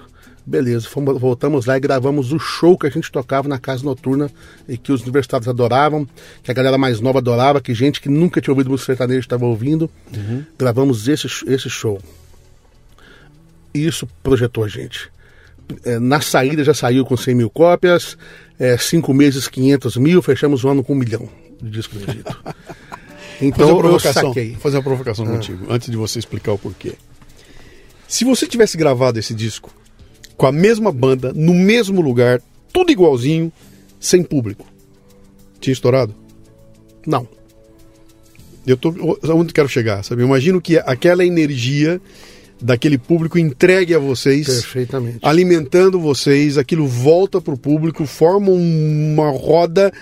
[0.46, 4.30] Beleza, fomos, voltamos lá e gravamos o show que a gente tocava na casa noturna
[4.68, 6.08] e que os universitários adoravam,
[6.42, 9.46] que a galera mais nova adorava, que gente que nunca tinha ouvido música sertaneja estava
[9.46, 9.90] ouvindo.
[10.58, 12.02] Gravamos esse, esse show.
[13.74, 15.10] E isso projetou a gente.
[15.86, 18.18] É, na saída já saiu com 100 mil cópias,
[18.60, 21.30] é, cinco meses 500 mil, fechamos o ano com um milhão
[21.62, 22.34] de discos vendidos.
[22.44, 24.56] Fazer Então uma eu provocação, saquei.
[24.56, 26.94] fazer uma provocação contigo, antes de você explicar o porquê.
[28.08, 29.72] Se você tivesse gravado esse disco
[30.42, 32.42] com a mesma banda, no mesmo lugar,
[32.74, 33.54] tudo igualzinho,
[34.00, 34.66] sem público,
[35.60, 36.16] tinha estourado?
[37.06, 37.28] Não.
[38.66, 38.92] Eu tô
[39.26, 40.24] onde quero chegar, sabe?
[40.24, 42.02] Eu imagino que aquela energia
[42.60, 45.20] daquele público entregue a vocês, Perfeitamente.
[45.22, 49.94] alimentando vocês, aquilo volta pro público, forma uma roda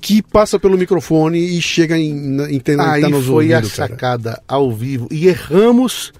[0.00, 3.76] que passa pelo microfone e chega em, em, em Aí tá nos foi a ouvidos,
[3.76, 3.92] cara.
[3.92, 5.06] sacada ao vivo.
[5.12, 6.12] E erramos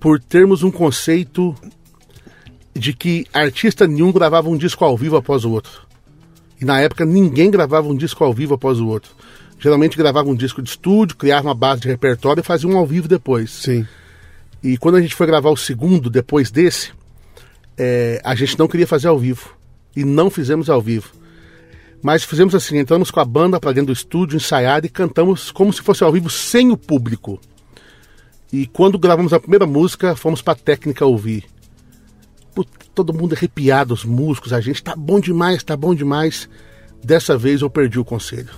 [0.00, 1.54] por termos um conceito
[2.78, 5.86] de que artista nenhum gravava um disco ao vivo após o outro.
[6.60, 9.10] E na época ninguém gravava um disco ao vivo após o outro.
[9.58, 12.86] Geralmente gravava um disco de estúdio, criava uma base de repertório e fazia um ao
[12.86, 13.50] vivo depois.
[13.50, 13.86] Sim.
[14.62, 16.92] E quando a gente foi gravar o segundo depois desse,
[17.76, 19.56] é, a gente não queria fazer ao vivo.
[19.94, 21.12] E não fizemos ao vivo.
[22.00, 25.72] Mas fizemos assim, entramos com a banda para dentro do estúdio, ensaiado e cantamos como
[25.72, 27.40] se fosse ao vivo sem o público.
[28.52, 31.44] E quando gravamos a primeira música, fomos para a técnica ouvir.
[32.64, 36.48] Todo mundo arrepiado, os músicos, a gente tá bom demais, tá bom demais.
[37.02, 38.50] Dessa vez eu perdi o conselho.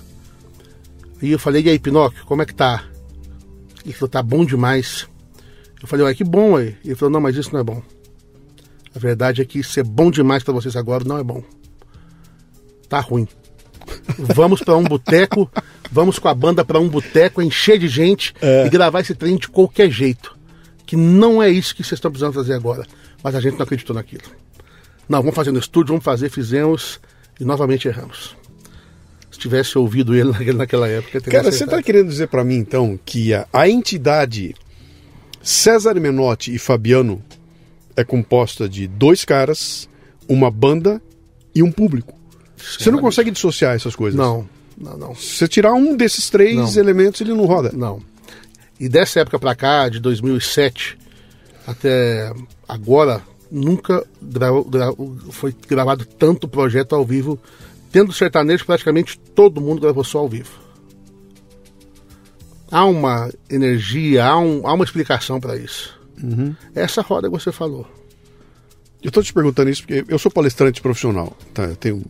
[1.22, 2.84] E eu falei, e aí, Pinóquio, como é que tá?
[3.84, 5.06] Ele falou, tá bom demais.
[5.80, 6.76] Eu falei, ué, que bom aí.
[6.84, 7.82] Ele falou, não, mas isso não é bom.
[8.94, 11.42] A verdade é que ser bom demais para vocês agora não é bom.
[12.88, 13.28] Tá ruim.
[14.18, 15.50] vamos para um boteco,
[15.90, 18.66] vamos com a banda para um boteco, encher de gente É.
[18.66, 20.36] e gravar esse trem de qualquer jeito.
[20.86, 22.84] Que não é isso que vocês estão precisando fazer agora.
[23.22, 24.22] Mas a gente não acreditou naquilo.
[25.08, 27.00] Não, vamos fazer no estúdio, vamos fazer, fizemos
[27.38, 28.36] e novamente erramos.
[29.30, 33.34] Se tivesse ouvido ele naquela época, Cara, você está querendo dizer para mim, então, que
[33.34, 34.54] a, a entidade
[35.42, 37.22] César Menotti e Fabiano
[37.96, 39.88] é composta de dois caras,
[40.28, 41.02] uma banda
[41.54, 42.14] e um público.
[42.56, 44.18] Você não consegue dissociar essas coisas?
[44.18, 45.14] Não, não, não.
[45.14, 46.82] Se você tirar um desses três Não.
[46.82, 47.70] elementos, ele não roda.
[47.72, 48.02] Não.
[48.78, 50.98] E dessa época pra cá, de 2007
[51.66, 52.32] até
[52.72, 54.06] agora, nunca
[55.30, 57.38] foi gravado tanto projeto ao vivo.
[57.92, 60.50] Tendo sertanejo, praticamente todo mundo gravou só ao vivo.
[62.70, 65.98] Há uma energia, há, um- há uma explicação para isso.
[66.74, 67.86] Essa roda que você falou.
[69.02, 71.64] Eu tô te perguntando isso porque eu sou palestrante profissional, tá?
[71.64, 72.02] Eu tenho.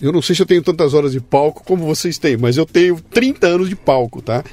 [0.00, 2.66] Eu não sei se eu tenho tantas horas de palco como vocês têm, mas eu
[2.66, 4.44] tenho 30 anos de palco, tá?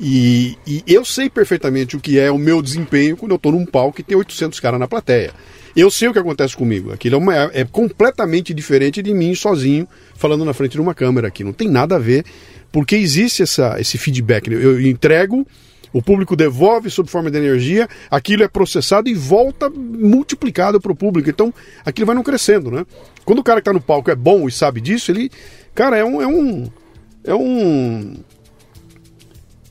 [0.00, 3.66] E, e eu sei perfeitamente o que é o meu desempenho quando eu tô num
[3.66, 5.32] palco e tem 800 caras na plateia.
[5.76, 6.92] Eu sei o que acontece comigo.
[6.92, 11.28] Aquilo é, uma- é completamente diferente de mim sozinho falando na frente de uma câmera
[11.28, 11.42] aqui.
[11.42, 12.24] Não tem nada a ver,
[12.70, 14.48] porque existe essa, esse feedback.
[14.52, 15.46] Eu entrego,
[15.92, 20.96] o público devolve sob forma de energia, aquilo é processado e volta multiplicado para o
[20.96, 21.28] público.
[21.28, 21.52] Então,
[21.84, 22.84] aquilo vai não crescendo, né?
[23.24, 25.30] Quando o cara que está no palco é bom e sabe disso, ele,
[25.74, 26.70] cara, é um, é um,
[27.24, 28.16] é um,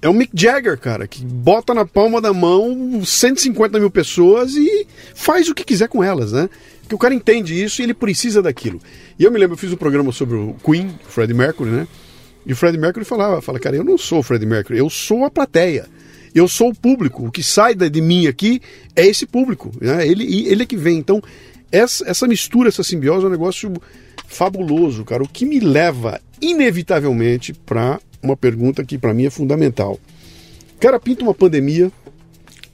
[0.01, 4.87] é o Mick Jagger, cara, que bota na palma da mão 150 mil pessoas e
[5.15, 6.49] faz o que quiser com elas, né?
[6.81, 8.79] Porque o cara entende isso e ele precisa daquilo.
[9.19, 11.87] E eu me lembro, eu fiz um programa sobre o Queen, o Freddie Mercury, né?
[12.45, 15.25] E o Freddie Mercury falava, fala, cara, eu não sou o Freddie Mercury, eu sou
[15.25, 15.85] a plateia.
[16.33, 17.25] Eu sou o público.
[17.25, 18.61] O que sai de mim aqui
[18.95, 19.71] é esse público.
[19.81, 20.07] Né?
[20.07, 20.97] Ele, ele é que vem.
[20.97, 21.21] Então,
[21.71, 23.73] essa, essa mistura, essa simbiose é um negócio
[24.27, 25.23] fabuloso, cara.
[25.23, 29.99] O que me leva, inevitavelmente, para uma pergunta que para mim é fundamental.
[30.75, 31.91] O cara pinta uma pandemia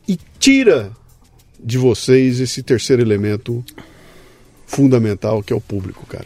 [0.08, 0.92] e tira
[1.64, 3.64] de vocês esse terceiro elemento
[4.66, 6.26] fundamental que é o público, cara.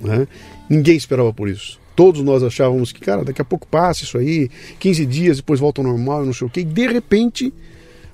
[0.00, 0.28] né?
[0.68, 1.80] Ninguém esperava por isso.
[1.96, 4.48] Todos nós achávamos que, cara, daqui a pouco passa isso aí,
[4.78, 6.60] 15 dias, depois volta ao normal, não sei o quê.
[6.60, 7.52] E de repente,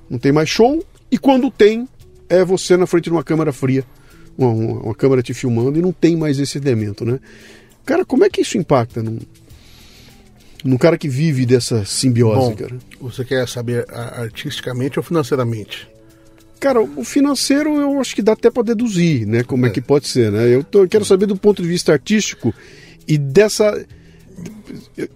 [0.09, 0.83] não tem mais show.
[1.11, 1.87] E quando tem,
[2.27, 3.85] é você na frente de uma câmera fria,
[4.37, 7.19] uma, uma, uma câmera te filmando, e não tem mais esse elemento, né?
[7.85, 9.19] Cara, como é que isso impacta num,
[10.67, 12.75] num cara que vive dessa simbiose, Bom, cara?
[12.99, 15.87] você quer saber artisticamente ou financeiramente?
[16.59, 19.43] Cara, o financeiro eu acho que dá até para deduzir, né?
[19.43, 19.69] Como é.
[19.69, 20.47] que pode ser, né?
[20.53, 22.53] Eu, tô- eu quero saber do ponto de vista artístico
[23.07, 23.85] e dessa.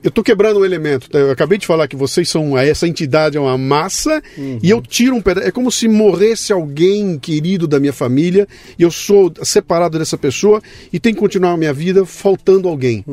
[0.03, 1.09] Eu- tô quebrando um elemento.
[1.09, 1.17] tá?
[1.19, 2.55] Eu acabei de falar que vocês são.
[2.57, 4.21] Essa entidade é uma massa
[4.61, 5.47] e eu tiro um pedaço.
[5.47, 8.47] É como se morresse alguém querido da minha família
[8.77, 10.61] e eu sou separado dessa pessoa
[10.93, 13.03] e tenho que continuar a minha vida faltando alguém.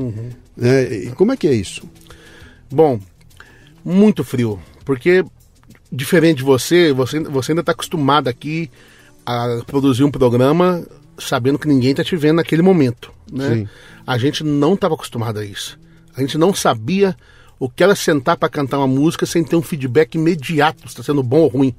[0.57, 0.83] né?
[1.05, 1.83] E como é que é isso?
[2.71, 3.01] Bom,
[3.85, 5.25] muito frio, porque
[5.91, 8.71] diferente de você, você, você ainda está acostumado aqui
[9.25, 10.87] a produzir um programa
[11.19, 13.55] sabendo que ninguém está te vendo naquele momento, né?
[13.55, 13.69] Sim.
[14.07, 15.79] A gente não estava acostumado a isso.
[16.17, 17.17] A gente não sabia
[17.59, 21.03] o que era sentar para cantar uma música sem ter um feedback imediato, se está
[21.03, 21.75] sendo bom ou ruim.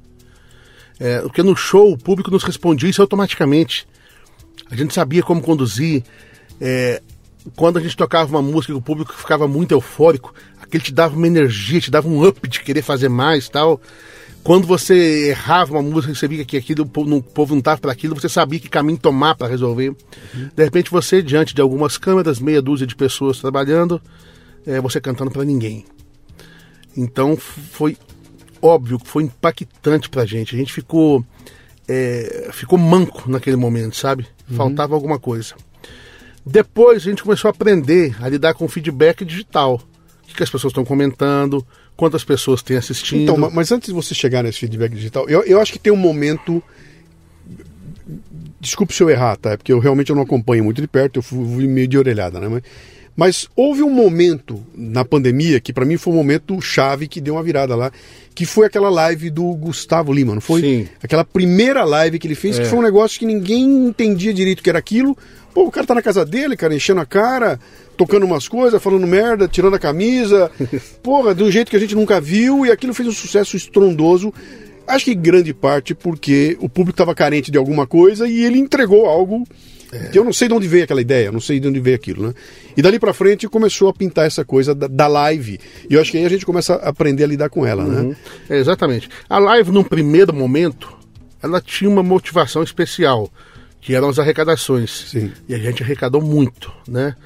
[0.98, 3.88] É, porque no show o público nos respondia isso automaticamente.
[4.70, 6.04] A gente sabia como conduzir.
[6.60, 7.02] É,
[7.56, 11.26] quando a gente tocava uma música o público ficava muito eufórico, aquele te dava uma
[11.26, 13.80] energia, te dava um up de querer fazer mais tal.
[14.42, 17.92] Quando você errava uma música e você via que aquilo, o povo não- estava para
[17.92, 19.94] aquilo, você sabia que caminho tomar para resolver.
[20.54, 24.00] De repente você, diante de algumas câmeras, meia dúzia de pessoas trabalhando,
[24.66, 25.84] é, você cantando para ninguém.
[26.96, 27.96] Então foi
[28.62, 30.54] óbvio que foi impactante pra gente.
[30.54, 31.24] A gente ficou
[31.88, 34.26] é, ficou manco naquele momento, sabe?
[34.56, 35.54] Faltava alguma coisa.
[36.44, 39.80] Depois a gente começou a aprender a lidar com o feedback digital.
[40.22, 41.66] O que, que as pessoas estão comentando,
[41.96, 43.22] quantas pessoas têm assistindo.
[43.22, 45.92] Então, ma- mas antes de você chegar nesse feedback digital, eu, eu acho que tem
[45.92, 46.62] um momento.
[48.60, 49.52] Desculpe se eu errar, tá?
[49.52, 52.38] É Porque eu realmente eu não acompanho muito de perto, eu fui, meio de orelhada,
[52.38, 52.48] né?
[52.48, 52.62] Mas,
[53.16, 57.34] mas houve um momento na pandemia que para mim foi um momento chave que deu
[57.34, 57.90] uma virada lá,
[58.34, 60.60] que foi aquela live do Gustavo Lima, não foi?
[60.60, 60.88] Sim.
[61.02, 64.62] Aquela primeira live que ele fez, que foi um negócio que ninguém entendia direito o
[64.62, 65.16] que era aquilo.
[65.54, 67.58] Pô, o cara tá na casa dele, cara, enchendo a cara,
[67.96, 70.50] tocando umas coisas, falando merda, tirando a camisa.
[71.02, 74.32] Porra, de um jeito que a gente nunca viu, e aquilo fez um sucesso estrondoso.
[74.86, 79.06] Acho que grande parte porque o público estava carente de alguma coisa e ele entregou
[79.06, 79.44] algo
[80.12, 82.28] que eu não sei de onde veio aquela ideia, não sei de onde veio aquilo,
[82.28, 82.34] né?
[82.76, 85.58] E dali pra frente começou a pintar essa coisa da, da live.
[85.88, 88.16] E eu acho que aí a gente começa a aprender a lidar com ela, né?
[88.48, 89.08] É, exatamente.
[89.28, 90.96] A live, num primeiro momento,
[91.42, 93.28] ela tinha uma motivação especial,
[93.80, 94.90] que eram as arrecadações.
[95.10, 95.32] Sim.
[95.48, 97.16] E a gente arrecadou muito, né?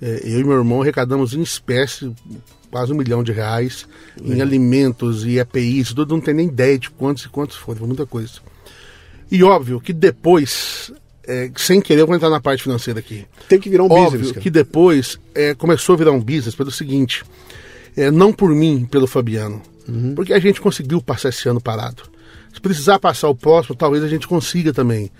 [0.00, 2.12] É, eu e meu irmão arrecadamos em espécie
[2.70, 3.86] quase um milhão de reais
[4.24, 7.86] em alimentos e EPIs, tudo não tem nem ideia de quantos e quantos foram, foi
[7.86, 8.40] muita coisa.
[9.30, 10.90] E óbvio que depois,
[11.26, 13.26] é, sem querer, eu vou entrar na parte financeira aqui.
[13.48, 14.40] Tem que virar um Óbvio business, cara.
[14.42, 17.22] que depois é, começou a virar um business pelo seguinte,
[17.96, 20.14] é, não por mim, pelo Fabiano, Uhum.
[20.14, 22.04] porque a gente conseguiu passar esse ano parado.
[22.54, 25.10] Se precisar passar o próximo, talvez a gente consiga também.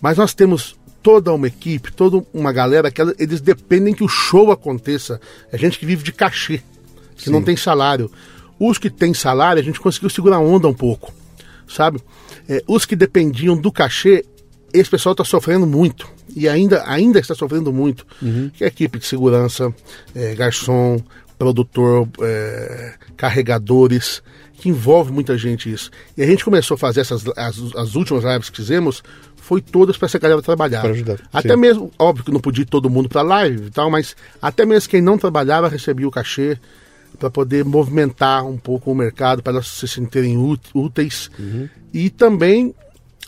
[0.00, 4.50] Mas nós temos toda uma equipe, toda uma galera que eles dependem que o show
[4.50, 5.20] aconteça.
[5.52, 6.60] É gente que vive de cachê,
[7.16, 8.10] que não tem salário.
[8.58, 11.12] Os que têm salário, a gente conseguiu segurar a onda um pouco,
[11.68, 12.00] sabe?
[12.48, 14.24] É, os que dependiam do cachê,
[14.72, 16.08] esse pessoal está sofrendo muito.
[16.34, 18.06] E ainda, ainda está sofrendo muito.
[18.54, 19.72] Que é equipe de segurança,
[20.14, 20.98] é, garçom,
[21.38, 24.22] produtor, é, carregadores,
[24.54, 25.90] que envolve muita gente isso.
[26.16, 29.02] E a gente começou a fazer essas as, as últimas lives que fizemos,
[29.46, 30.80] foi todas para essa galera trabalhar.
[30.80, 31.60] Pra ajudar, Até sim.
[31.60, 34.90] mesmo, óbvio que não podia ir todo mundo para live e tal, mas até mesmo
[34.90, 36.58] quem não trabalhava recebia o cachê
[37.18, 41.68] para poder movimentar um pouco o mercado, para elas se sentirem út- úteis Uhum.
[41.94, 42.74] e também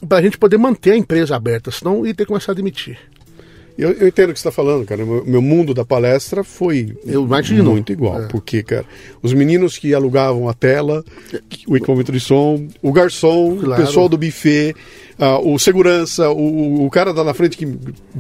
[0.09, 2.99] para a gente poder manter a empresa aberta, senão ia ter que começar a demitir.
[3.79, 5.07] Eu, eu entendo o que você está falando, cara.
[5.07, 7.71] Meu, meu mundo da palestra foi Eu imagino.
[7.71, 8.23] muito igual.
[8.23, 8.27] É.
[8.27, 8.85] Porque, cara,
[9.23, 11.05] os meninos que alugavam a tela,
[11.67, 13.83] o equipamento de som, o garçom, o Claro.
[13.85, 14.75] pessoal do buffet,
[15.17, 17.67] ah, o segurança, o, o cara lá na frente que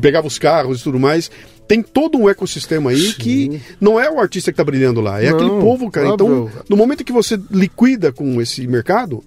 [0.00, 1.28] pegava os carros e tudo mais.
[1.66, 3.14] Tem todo um ecossistema aí Sim.
[3.18, 6.08] que não é o artista que está brilhando lá, é Não, aquele povo, cara.
[6.10, 6.62] Então, óbvio.
[6.68, 9.22] no momento que você liquida com esse mercado,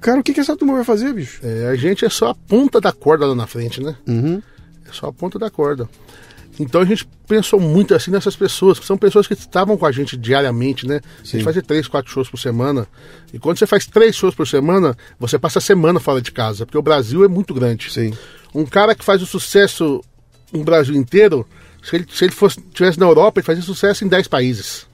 [0.00, 1.40] cara, o que, que essa turma vai fazer, bicho?
[1.42, 3.94] É, a gente é só a ponta da corda lá na frente, né?
[4.06, 4.42] Uhum.
[4.90, 5.88] É só a ponta da corda.
[6.58, 9.92] Então a gente pensou muito assim nessas pessoas, que são pessoas que estavam com a
[9.92, 11.00] gente diariamente, né?
[11.22, 12.86] A gente fazia três, quatro shows por semana.
[13.32, 16.66] E quando você faz três shows por semana, você passa a semana fora de casa,
[16.66, 17.90] porque o Brasil é muito grande.
[17.90, 18.12] Sim.
[18.54, 20.02] Um cara que faz o sucesso
[20.52, 21.46] no Brasil inteiro,
[21.82, 24.86] se ele, se ele fosse, tivesse na Europa, ele fazia sucesso em 10 países.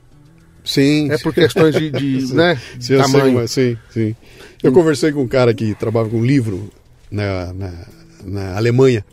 [0.65, 1.11] Sim.
[1.11, 3.35] É por questões de, de, né, Sim, eu sei, tamanho.
[3.35, 4.15] mas sim, sim.
[4.63, 6.71] Eu conversei com um cara que trabalha com livro
[7.11, 7.73] na, na,
[8.25, 9.05] na Alemanha,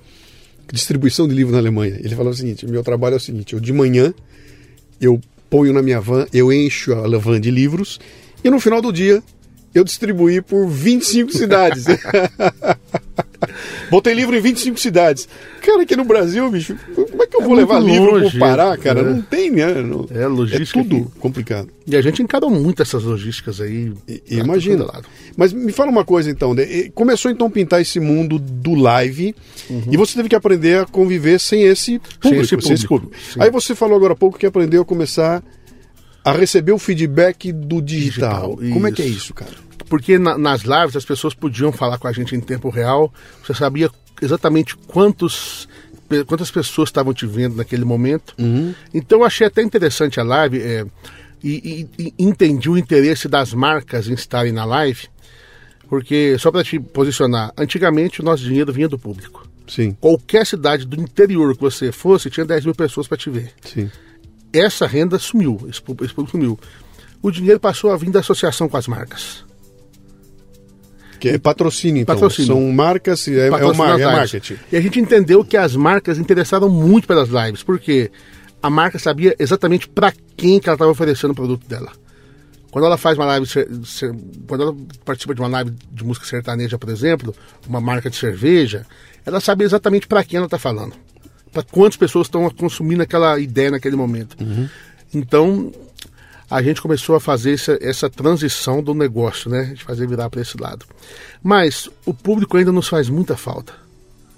[0.71, 1.97] distribuição de livro na Alemanha.
[1.99, 4.13] Ele falou o seguinte: meu trabalho é o seguinte, eu de manhã
[5.01, 7.99] eu ponho na minha van, eu encho a van de livros
[8.43, 9.21] e no final do dia
[9.73, 11.85] eu distribuí por 25 cidades.
[13.93, 15.27] Botei livro em 25 cidades.
[15.61, 18.39] Cara, aqui no Brasil, bicho, como é que eu vou muito levar livro longe, pro
[18.39, 19.01] Pará, cara?
[19.01, 19.03] é.
[19.03, 19.71] Não tem, né?
[19.83, 21.19] Não- É, logística É tudo aqui.
[21.19, 21.69] complicado.
[21.85, 23.93] E a gente encarou muito essas logísticas aí.
[24.07, 24.87] E- Imagina.
[25.37, 26.65] Mas me fala uma coisa então, né?
[26.95, 29.35] Começou então a pintar esse mundo do live
[29.91, 32.55] e você teve que aprender a conviver sem esse público.
[32.67, 32.73] Uhum.
[32.73, 33.39] esse público, sim.
[33.41, 35.43] Aí você falou agora há pouco que aprendeu a começar
[36.25, 38.55] a receber o feedback do digital.
[38.55, 39.51] Digital, Como é que é isso, cara?
[39.89, 43.13] Porque na- nas lives as pessoas podiam falar com a gente em tempo real,
[43.45, 43.89] você sabia
[44.21, 45.67] exatamente quantos,
[46.27, 48.33] quantas pessoas estavam te vendo naquele momento.
[48.93, 50.85] Então eu achei até interessante a live é,
[51.43, 55.07] e, e- e entendi o interesse das marcas em estarem na live,
[55.89, 59.47] porque, só para te posicionar, antigamente o nosso dinheiro vinha do público.
[59.67, 63.51] Sim, Qualquer cidade do interior que você fosse, tinha 10 mil pessoas para te ver.
[63.63, 63.89] sim.
[64.51, 66.59] essa renda sumiu, esse pu- esse público sumiu.
[67.23, 69.43] O dinheiro passou a vir da associação com as marcas.
[71.23, 72.15] Que é patrocínio, então.
[72.15, 72.53] Patrocínio.
[72.53, 74.57] São marcas, é, é, uma, é marketing.
[74.69, 78.11] E a gente entendeu que as marcas interessaram muito pelas lives, porque
[78.61, 81.93] a marca sabia exatamente para quem que ela estava oferecendo o produto dela.
[82.69, 83.47] Quando ela faz uma live,
[84.45, 87.33] quando ela participa de uma live de música sertaneja, por exemplo,
[87.69, 88.85] uma marca de cerveja,
[89.25, 90.93] ela sabe exatamente para quem ela está falando,
[91.53, 94.35] para quantas pessoas estão consumindo aquela ideia naquele momento.
[95.13, 95.71] Então,
[96.53, 99.73] a gente começou a fazer essa, essa transição do negócio, né?
[99.73, 100.85] De fazer virar para esse lado.
[101.41, 103.73] Mas o público ainda nos faz muita falta.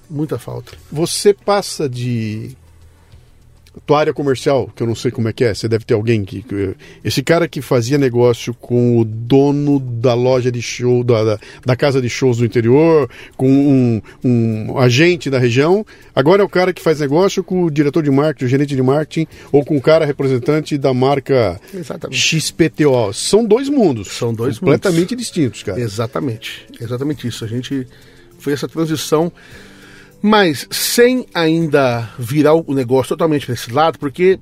[0.09, 0.71] Muita falta.
[0.89, 2.55] Você passa de
[3.85, 6.23] tua área comercial, que eu não sei como é que é, você deve ter alguém
[6.23, 6.41] que.
[6.41, 11.39] que- Esse cara que fazia negócio com o dono da loja de show, da, da,
[11.65, 16.49] da casa de shows do interior, com um, um agente da região, agora é o
[16.49, 19.75] cara que faz negócio com o diretor de marketing, o gerente de marketing, ou com
[19.77, 22.17] o cara representante da marca Exatamente.
[22.19, 23.13] XPTO.
[23.13, 24.09] São dois mundos.
[24.09, 25.17] São dois completamente mundos.
[25.25, 25.79] distintos, cara.
[25.79, 26.65] Exatamente.
[26.79, 27.43] Exatamente isso.
[27.43, 27.87] A gente
[28.39, 29.31] fez essa transição,
[30.27, 34.39] mas sem ainda virar o negócio totalmente para esse lado, porque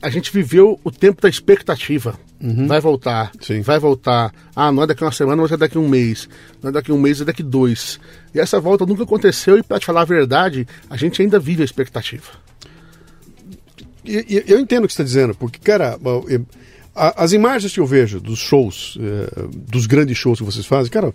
[0.00, 2.18] a gente viveu o tempo da expectativa.
[2.66, 3.60] Vai voltar, Sim.
[3.62, 4.32] vai voltar.
[4.54, 6.28] Ah, não é daqui uma semana, mas é daqui um mês.
[6.62, 7.98] Não é daqui um mês, é daqui dois.
[8.34, 11.62] E essa volta nunca aconteceu e, para te falar a verdade, a gente ainda vive
[11.62, 12.32] a expectativa.
[14.04, 16.46] E- e- Eu entendo o que você está dizendo, porque, cara, eu-
[16.94, 21.12] as imagens que eu vejo dos shows, eh, dos grandes shows que vocês fazem, cara,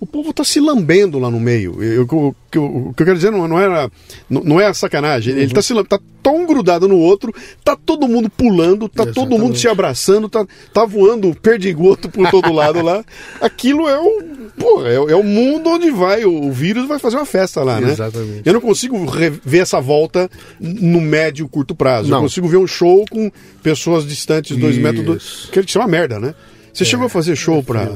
[0.00, 1.82] o povo tá se lambendo lá no meio.
[1.82, 3.90] Eu, eu, eu, o que eu quero dizer não, não, era,
[4.30, 5.36] não, não é sacanagem.
[5.36, 9.38] Ele tá se lambendo, tá tão grudado no outro, tá todo mundo pulando, tá todo
[9.38, 13.04] mundo se abraçando, tá, tá voando perdigoto por todo lado lá.
[13.42, 14.22] Aquilo é o,
[14.58, 17.92] porra, é, é o mundo onde vai, o, vírus vai fazer uma festa lá, né?
[17.92, 18.42] Exatamente.
[18.44, 18.96] Eu não consigo
[19.44, 22.08] ver essa volta no médio curto prazo.
[22.08, 22.22] Eu Não.
[22.22, 23.30] consigo ver um show com
[23.62, 24.82] pessoas distantes dois Isso.
[24.82, 25.46] metros.
[25.46, 25.50] Do...
[25.52, 26.34] Que é uma merda, né?
[26.72, 27.90] Você chegou a fazer show pra.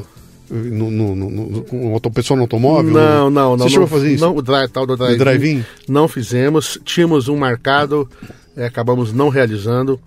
[0.51, 2.93] No, no, no, no- com pessoa no automóvel?
[2.93, 3.59] Não, não, não.
[3.59, 4.25] Você não, chegou a fazer isso?
[4.25, 5.19] Não, o dri- tal do drive-in.
[5.19, 5.65] drive-in?
[5.89, 6.79] Não fizemos.
[6.85, 8.09] Tínhamos um marcado,
[8.57, 9.99] é, acabamos não realizando.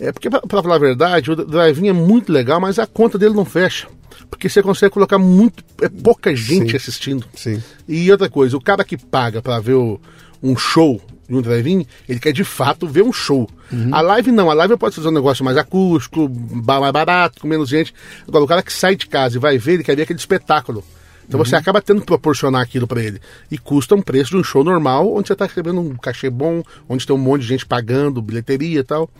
[0.00, 3.34] É porque, pra falar a verdade, o drive-in é muito legal, mas a conta dele
[3.34, 3.86] não fecha.
[4.30, 5.62] Porque você consegue colocar muito.
[5.82, 6.76] É pouca gente Sim.
[6.76, 7.26] assistindo.
[7.34, 7.62] Sim.
[7.86, 10.00] E outra coisa, o cara que paga pra ver o-
[10.42, 13.48] um show um drive-in, ele quer de fato ver um show.
[13.72, 13.94] Uhum.
[13.94, 17.68] A live não, a live pode fazer um negócio mais acústico, mais barato, com menos
[17.68, 17.92] gente.
[18.26, 20.84] Agora, o cara que sai de casa e vai ver, ele quer ver aquele espetáculo.
[21.26, 21.44] Então Uhum.
[21.44, 23.20] você acaba tendo que proporcionar aquilo pra ele.
[23.50, 26.62] E custa um preço de um show normal, onde você tá recebendo um cachê bom,
[26.88, 29.10] onde tem um monte de gente pagando, bilheteria e tal.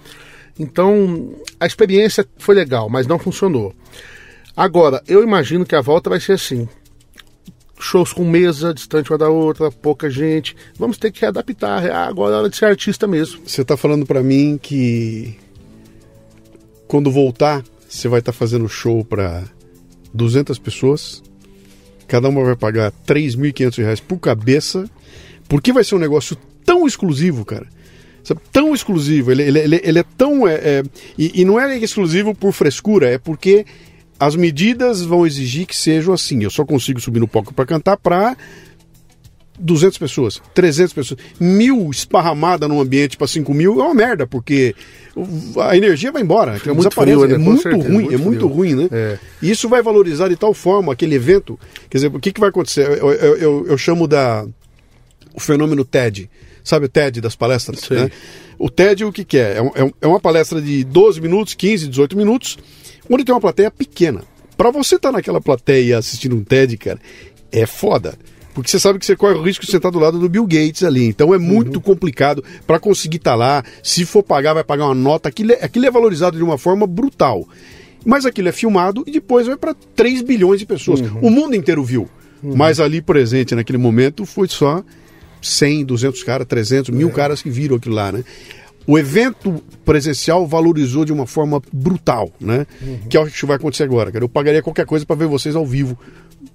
[0.59, 3.75] Então, a experiência foi legal, mas não funcionou.
[4.57, 6.69] Agora, eu imagino que a volta vai ser assim
[7.79, 10.57] shows com mesa, distante uma da outra, pouca gente.
[10.79, 11.85] Vamos ter que readaptar.
[11.87, 13.41] Ah, Agora é hora de ser artista mesmo.
[13.47, 15.37] Você tá falando pra mim que
[16.87, 19.45] quando voltar, você vai estar fazendo show pra
[20.13, 21.23] 200 pessoas.
[22.07, 24.89] Cada uma vai pagar 3.500 reais por cabeça.
[25.49, 27.67] Porque vai ser um negócio tão exclusivo, cara.
[28.53, 29.31] Tão exclusivo.
[29.31, 30.47] Ele, ele, ele, ele é tão.
[30.49, 30.83] é, é,
[31.17, 33.65] e, e não é exclusivo por frescura, é porque
[34.19, 36.43] as medidas vão exigir que sejam assim.
[36.43, 38.37] Eu só consigo subir no palco para cantar para
[39.59, 44.75] 200 pessoas, 300 pessoas, mil esparramada num ambiente para 5 mil é uma merda, porque
[45.63, 47.17] a energia vai embora, Fica muito desaparece.
[47.17, 47.35] frio, né?
[47.35, 48.53] é muito certeza, ruim, muito é muito frio.
[48.55, 48.89] ruim, né?
[48.93, 49.19] É.
[49.41, 51.59] E isso vai valorizar de tal forma aquele evento.
[51.89, 52.87] Quer dizer, o que, que vai acontecer?
[52.87, 54.47] Eu, eu, eu- eu chamo da
[55.35, 56.29] o fenômeno TED.
[56.63, 57.89] Sabe o TED das palestras?
[57.89, 58.11] Né?
[58.59, 59.57] O TED o que, que é?
[59.57, 62.59] É, um- é um- é uma palestra de 12 minutos, 15, 18 minutos,
[63.11, 64.23] onde tem uma plateia pequena.
[64.57, 66.99] Para você estar naquela plateia assistindo um TED, cara,
[67.53, 68.19] é foda.
[68.55, 70.83] Porque você sabe que você corre o risco de sentar do lado do Bill Gates
[70.83, 71.05] ali.
[71.05, 73.63] Então é muito complicado para conseguir estar lá.
[73.83, 75.29] Se for pagar, vai pagar uma nota.
[75.29, 77.47] Aquilo é, aquilo é valorizado de uma forma brutal.
[78.03, 81.01] Mas aquilo é filmado e depois vai para 3 bilhões de pessoas.
[81.21, 82.09] O mundo inteiro viu.
[82.43, 84.83] Mas ali presente naquele momento foi só
[85.43, 88.25] 100, 200 caras, 300, mil caras que viram aquilo lá, né?
[88.87, 92.67] O evento presencial valorizou de uma forma brutal, né?
[93.11, 94.25] Que é o que vai acontecer agora, cara.
[94.25, 95.99] Eu pagaria qualquer coisa para ver vocês ao vivo,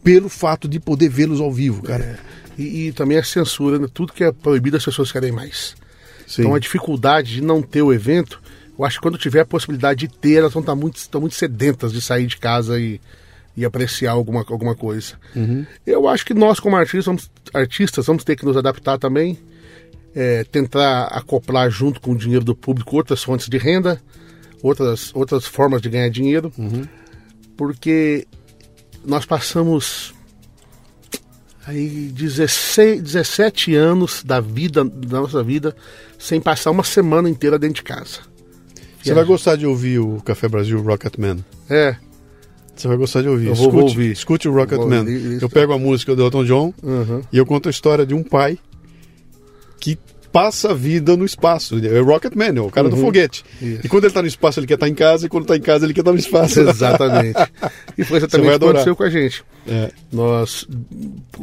[0.02, 2.20] pelo fato de poder vê-los ao vivo, cara.
[2.58, 3.88] E, e também a censura, né?
[3.94, 5.76] tudo que é proibido as pessoas querem mais.
[6.26, 6.44] Sim.
[6.44, 8.42] Então a dificuldade de não ter o evento,
[8.80, 11.36] eu acho que quando tiver a possibilidade de ter, elas vão estar muito, estão muito
[11.36, 13.02] sedentas de sair de casa e,
[13.58, 15.16] e apreciar alguma, alguma coisa.
[15.86, 19.38] Eu acho que nós, como artistas vamos, artistas, vamos ter que nos adaptar também,
[20.16, 24.02] é, tentar acoplar junto com o dinheiro do público outras fontes de renda,
[24.62, 26.52] outras, outras formas de ganhar dinheiro,
[27.58, 28.28] porque
[29.06, 30.14] nós passamos
[31.66, 35.76] aí 16, 17 anos da vida, da nossa vida,
[36.18, 38.20] sem passar uma semana inteira dentro de casa.
[39.04, 41.44] Você vai gostar de ouvir o Café Brasil Rocketman.
[41.70, 41.96] É,
[42.76, 43.48] Você vai gostar de ouvir.
[43.48, 44.12] Eu vou- escute, vou ouvir.
[44.12, 45.06] escute o Rocketman.
[45.42, 47.22] Eu pego a música do Elton John Uhum.
[47.32, 48.58] e eu conto a história de um pai
[49.82, 49.98] que
[50.32, 51.76] passa a vida no espaço.
[51.86, 53.44] É o Rocketman, é o cara do foguete.
[53.62, 53.68] Uhum.
[53.74, 53.82] Isso.
[53.86, 55.62] E quando ele tá no espaço, ele quer estar em casa, e quando tá em
[55.62, 56.62] casa, ele quer estar no espaço.
[56.62, 57.38] exatamente.
[57.98, 59.44] E foi exatamente o que aconteceu com a gente.
[59.68, 59.92] É.
[60.12, 60.66] Nós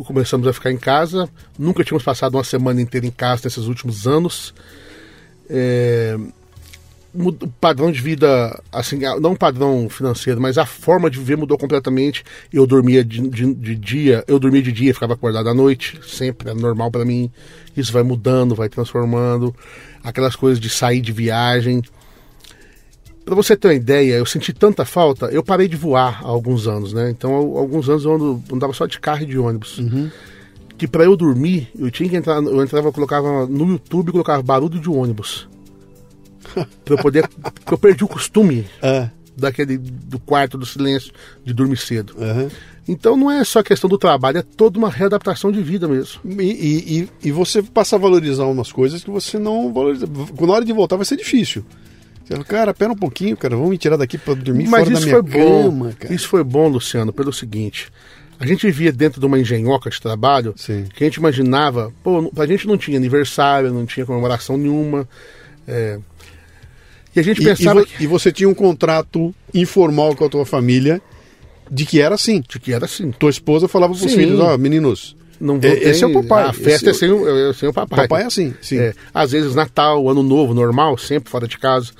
[0.06, 1.28] começamos a ficar em casa,
[1.58, 4.54] nunca tínhamos passado uma semana inteira em casa nesses últimos anos.
[5.48, 6.16] É,
[7.20, 11.58] o padrão de vida, assim, não o padrão financeiro, mas a forma de viver mudou
[11.58, 12.22] completamente.
[12.52, 16.50] Eu dormia de, de- de dia, eu dormia de dia, ficava acordado à noite, sempre
[16.50, 17.30] era normal para mim.
[17.76, 19.54] Isso vai mudando, vai transformando.
[20.02, 21.82] Aquelas coisas de sair de viagem.
[23.24, 26.66] Pra você ter uma ideia, eu senti tanta falta, eu parei de voar há alguns
[26.66, 27.10] anos, né?
[27.10, 29.78] Então, alguns anos eu ando- andava só de carro e de ônibus.
[30.78, 34.42] Que pra eu dormir, eu tinha que entrar, eu entrava, eu colocava no YouTube, colocava
[34.42, 35.46] barulho de ônibus.
[36.84, 39.08] pra eu poder, porque eu perdi o costume É.
[39.36, 41.12] daquele do quarto do silêncio
[41.44, 42.14] de dormir cedo.
[42.18, 42.48] Aham.
[42.90, 46.20] Então não é só questão do trabalho, é toda uma readaptação de vida mesmo.
[46.40, 50.06] E, e, e- você passa a valorizar umas coisas que você não valoriza.
[50.06, 51.62] Na hora de voltar vai ser difícil.
[52.24, 54.90] Você fala, cara, pera um pouquinho, cara, vamos me tirar daqui para dormir Mas fora
[54.90, 55.62] da isso minha foi bom.
[55.70, 56.14] cama, cara.
[56.14, 57.90] Isso foi bom, Luciano, pelo seguinte.
[58.40, 60.86] A gente vivia dentro de uma engenhoca de trabalho Sim.
[60.94, 65.06] que a gente imaginava, pô, a gente não tinha aniversário, não tinha comemoração nenhuma.
[65.66, 65.98] é,
[67.18, 68.02] E a gente E, e pensava vo- que.
[68.04, 71.00] e você tinha um contrato informal com a tua família
[71.70, 72.42] De que era assim.
[72.48, 73.10] De que era assim.
[73.10, 74.16] Tua esposa falava pros Sim.
[74.16, 76.44] filhos, ó, meninos, Não É, esse é o papai.
[76.44, 78.08] A festa Esse é sem, o- é sem o papai.
[78.08, 78.78] papai é assim, sim.
[78.78, 81.90] É, às vezes Natal, Ano Novo, normal, sempre fora de casa.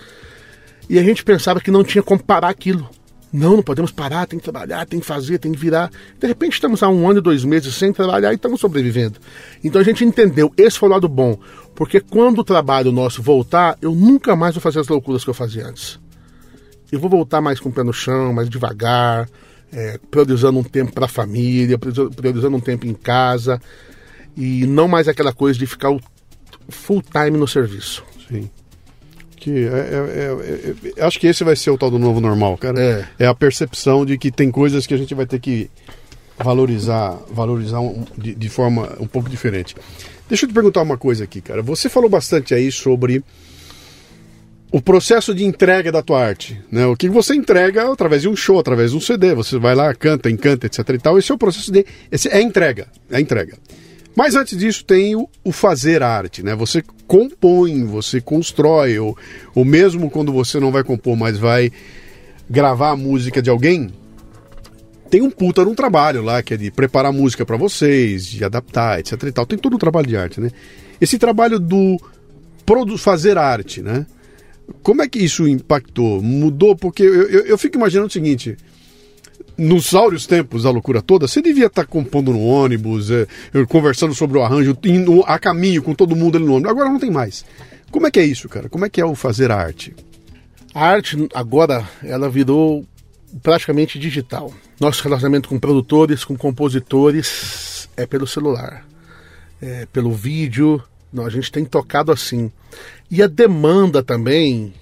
[0.91, 2.89] E a gente pensava que não tinha como parar aquilo.
[3.31, 5.91] Não, não podemos parar, tem que trabalhar, tem que fazer, tem que virar.
[6.19, 9.19] De repente estamos há um ano e dois meses sem trabalhar e estamos sobrevivendo.
[9.63, 11.39] Então a gente entendeu, esse foi o lado bom.
[11.79, 15.35] Porque quando o trabalho nosso voltar, eu nunca mais vou fazer as loucuras que eu
[15.35, 15.97] fazia antes.
[16.91, 19.29] Eu vou voltar mais com o pé no chão, mais devagar,
[19.73, 23.63] é, priorizando um tempo para a família, prioriza- priorizando um tempo em casa.
[24.37, 25.97] E não mais aquela coisa de ficar
[26.69, 28.03] full time no serviço.
[28.29, 28.51] Sim.
[29.37, 32.59] Que é, é- é- é- acho que esse vai ser o tal do novo normal,
[32.59, 32.81] cara.
[32.83, 33.09] É.
[33.21, 35.71] É a percepção de que tem coisas que a gente vai ter que
[36.37, 39.77] valorizar, valorizar um- de, de forma um pouco diferente.
[40.29, 41.63] Deixa eu te perguntar uma coisa aqui, cara.
[41.63, 43.25] Você falou bastante aí sobre
[44.71, 46.87] o processo de entrega da tua arte, né?
[46.87, 49.95] O que você entrega através de um show, através de um CD, você vai lá,
[49.95, 51.19] canta, encanta, etc e tal.
[51.19, 53.57] Esse é o processo de esse é entrega, é entrega.
[54.15, 56.55] Mas antes disso tem o, o fazer arte, né?
[56.55, 59.17] Você compõe, você constrói, ou,
[59.55, 61.73] ou mesmo quando você não vai compor, mas vai
[62.51, 63.91] gravar a música de alguém,
[65.11, 69.01] tem um puta num trabalho lá, que é de preparar música pra vocês, de adaptar,
[69.01, 69.47] etc e tal.
[69.47, 70.51] Tem todo o trabalho de arte, né?
[71.01, 71.99] Esse trabalho do
[72.99, 74.07] fazer arte, né?
[74.83, 76.23] Como é que isso impactou?
[76.23, 76.77] Mudou?
[76.77, 78.57] Porque eu, eu, eu fico imaginando o seguinte:
[79.57, 83.27] nos áureos tempos da loucura toda, você devia estar compondo no ônibus, é,
[83.69, 86.71] conversando sobre o arranjo, indo a caminho com todo mundo ali no ônibus.
[86.71, 87.45] Agora não tem mais.
[87.91, 88.69] Como é que é isso, cara?
[88.69, 89.95] Como é que é o fazer arte?
[90.75, 92.85] A arte agora ela virou
[93.43, 94.53] praticamente digital.
[94.81, 98.87] Nosso relacionamento com produtores, com compositores é pelo celular,
[99.61, 100.81] é pelo vídeo.
[101.13, 102.53] Não, a gente tem tocado assim.
[103.11, 104.73] E a demanda também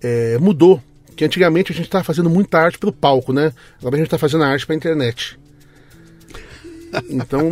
[0.00, 0.80] é, mudou.
[1.16, 3.52] Que antigamente a gente estava fazendo muita arte para o palco, né?
[3.78, 5.38] Agora a gente está fazendo a arte para a internet.
[7.08, 7.50] Então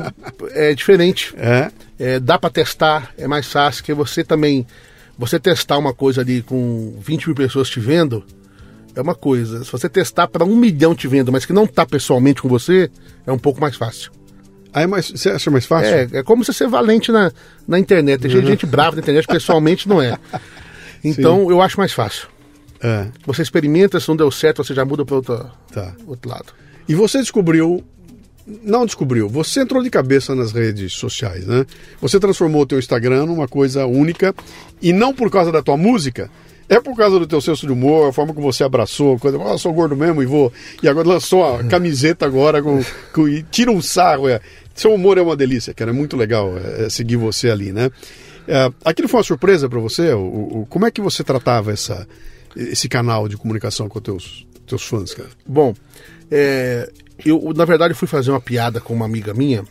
[0.51, 1.35] é diferente.
[1.39, 1.73] É?
[1.99, 4.67] É, dá para testar, é mais fácil que você também.
[5.19, 8.25] Você testar uma coisa ali com 20 mil pessoas te vendo
[8.95, 9.65] é uma coisa.
[9.65, 12.91] Se você testar para um milhão te vendo, mas que não tá pessoalmente com você,
[13.27, 14.11] é um pouco mais fácil.
[14.73, 15.91] Aí é mais, você acha mais fácil?
[15.95, 17.31] É, é como você ser valente na,
[17.69, 18.21] na internet.
[18.23, 20.19] Tem gente- gente brava na internet, pessoalmente não é.
[21.05, 22.29] Então eu acho mais fácil.
[22.81, 25.95] É, Você experimenta, se não deu certo, você já muda para outro, tá.
[26.07, 26.47] outro lado.
[26.89, 27.85] E você descobriu.
[28.45, 31.65] Não descobriu, você entrou de cabeça nas redes sociais, né?
[32.01, 34.35] Você transformou o teu Instagram numa coisa única
[34.81, 36.29] e não por causa da tua música,
[36.77, 39.51] é por causa do teu senso de humor, a forma que você abraçou, coisa, ah,
[39.53, 40.53] eu sou gordo mesmo e vou.
[40.83, 42.81] E agora lançou a camiseta agora com,
[43.13, 44.29] com- e tira um sarro.
[44.29, 44.41] É.
[44.75, 47.91] Seu humor é uma delícia, cara, é muito legal é, é, seguir você ali, né?
[48.49, 50.13] É, aquilo foi uma surpresa para você?
[50.15, 50.21] O,
[50.63, 52.09] o- como é que você tratava essa,
[52.57, 55.29] esse canal de comunicação com os teus, teus fãs, cara?
[55.47, 55.75] Bom,
[56.31, 56.91] é,
[57.25, 59.63] eu na verdade fui fazer uma piada com uma amiga minha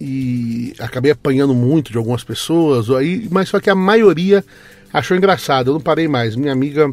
[0.00, 4.44] e acabei apanhando muito de algumas pessoas, aí, mas só que a maioria
[4.92, 5.70] achou engraçado.
[5.70, 6.36] Eu não parei mais.
[6.36, 6.90] Minha amiga,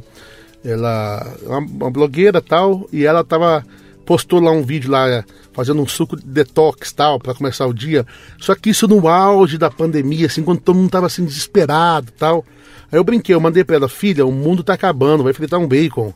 [0.63, 3.63] ela é uma, uma blogueira tal e ela tava
[4.05, 8.05] postou lá um vídeo lá fazendo um suco de detox tal para começar o dia.
[8.39, 12.45] Só que isso no auge da pandemia, assim, quando todo mundo tava assim desesperado tal.
[12.91, 15.67] Aí eu brinquei, eu mandei pra ela, filha, o mundo tá acabando, vai fritar um
[15.67, 16.13] bacon.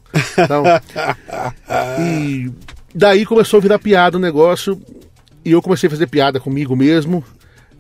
[0.48, 0.64] Tal.
[2.00, 2.52] E
[2.94, 4.80] daí começou a virar piada o negócio.
[5.44, 7.24] E eu comecei a fazer piada comigo mesmo.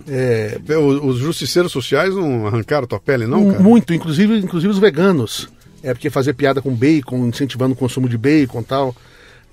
[0.07, 3.59] É, Os, os justiceiros sociais não arrancaram tua pele, não, cara?
[3.63, 5.49] muito, inclusive, inclusive os veganos.
[5.81, 8.95] É porque fazer piada com bacon, incentivando o consumo de bacon e tal.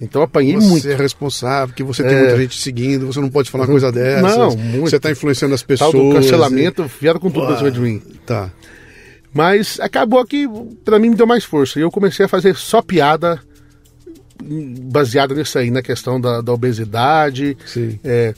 [0.00, 0.88] Então apanhei Você muito.
[0.90, 2.20] é responsável, que você tem É.
[2.20, 4.22] muita gente seguindo, você não pode falar coisa dessa.
[4.36, 4.90] Não, muito.
[4.90, 5.92] Você está influenciando as Tal pessoas.
[5.94, 8.02] do cancelamento, vieram com tudo pra cima de mim.
[8.26, 8.50] Tá.
[9.32, 10.46] Mas acabou que
[10.84, 11.78] pra mim me deu mais força.
[11.78, 13.40] E eu comecei a fazer só piada
[14.42, 17.56] hum, baseada nisso aí, na questão da, da obesidade.
[17.64, 17.98] Sim.
[18.04, 18.34] É,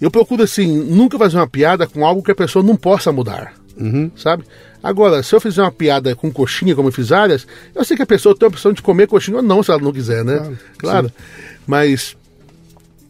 [0.00, 3.54] eu procuro, assim, nunca fazer uma piada com algo que a pessoa não possa mudar.
[3.76, 4.10] Uhum.
[4.16, 4.44] Sabe?
[4.82, 8.02] Agora, se eu fizer uma piada com coxinha, como eu fiz várias, eu sei que
[8.02, 10.38] a pessoa tem a opção de comer coxinha ou não, se ela não quiser, né?
[10.38, 11.12] Claro, Claro.
[11.66, 12.16] Mas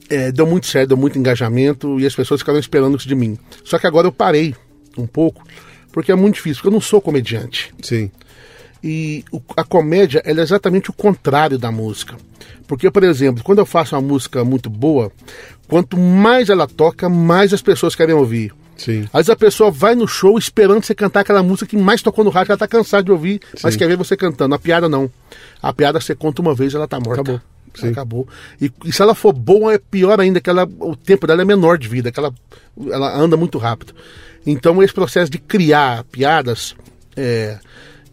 [0.09, 3.39] é, deu muito certo, deu muito engajamento e as pessoas ficaram esperando isso de mim.
[3.65, 4.55] Só que agora eu parei
[4.99, 5.45] um pouco,
[5.93, 7.73] porque é muito difícil, porque eu não sou comediante.
[7.81, 8.11] Sim.
[8.83, 9.25] E
[9.57, 12.17] a comédia é exatamente o contrário da música.
[12.67, 15.13] Porque, por exemplo, quando eu faço uma música muito boa,
[15.69, 18.53] quanto mais ela toca, mais as pessoas querem ouvir.
[18.77, 19.03] Sim.
[19.13, 22.25] Às vezes a pessoa vai no show esperando você cantar aquela música que mais tocou
[22.25, 24.55] no rádio, ela tá cansada de ouvir, mas quer ver você cantando.
[24.55, 25.11] A piada não.
[25.63, 27.21] A piada você conta uma vez, ela tá morta.
[27.21, 27.41] Acabou.
[27.75, 27.89] Sim.
[27.89, 28.29] Acabou.
[28.61, 31.45] E, e se ela for boa, é pior ainda, que ela, o tempo dela é
[31.45, 32.33] menor de vida, que ela,
[32.91, 33.95] ela anda muito rápido.
[34.47, 36.75] Então esse processo de criar piadas,
[37.17, 37.59] é,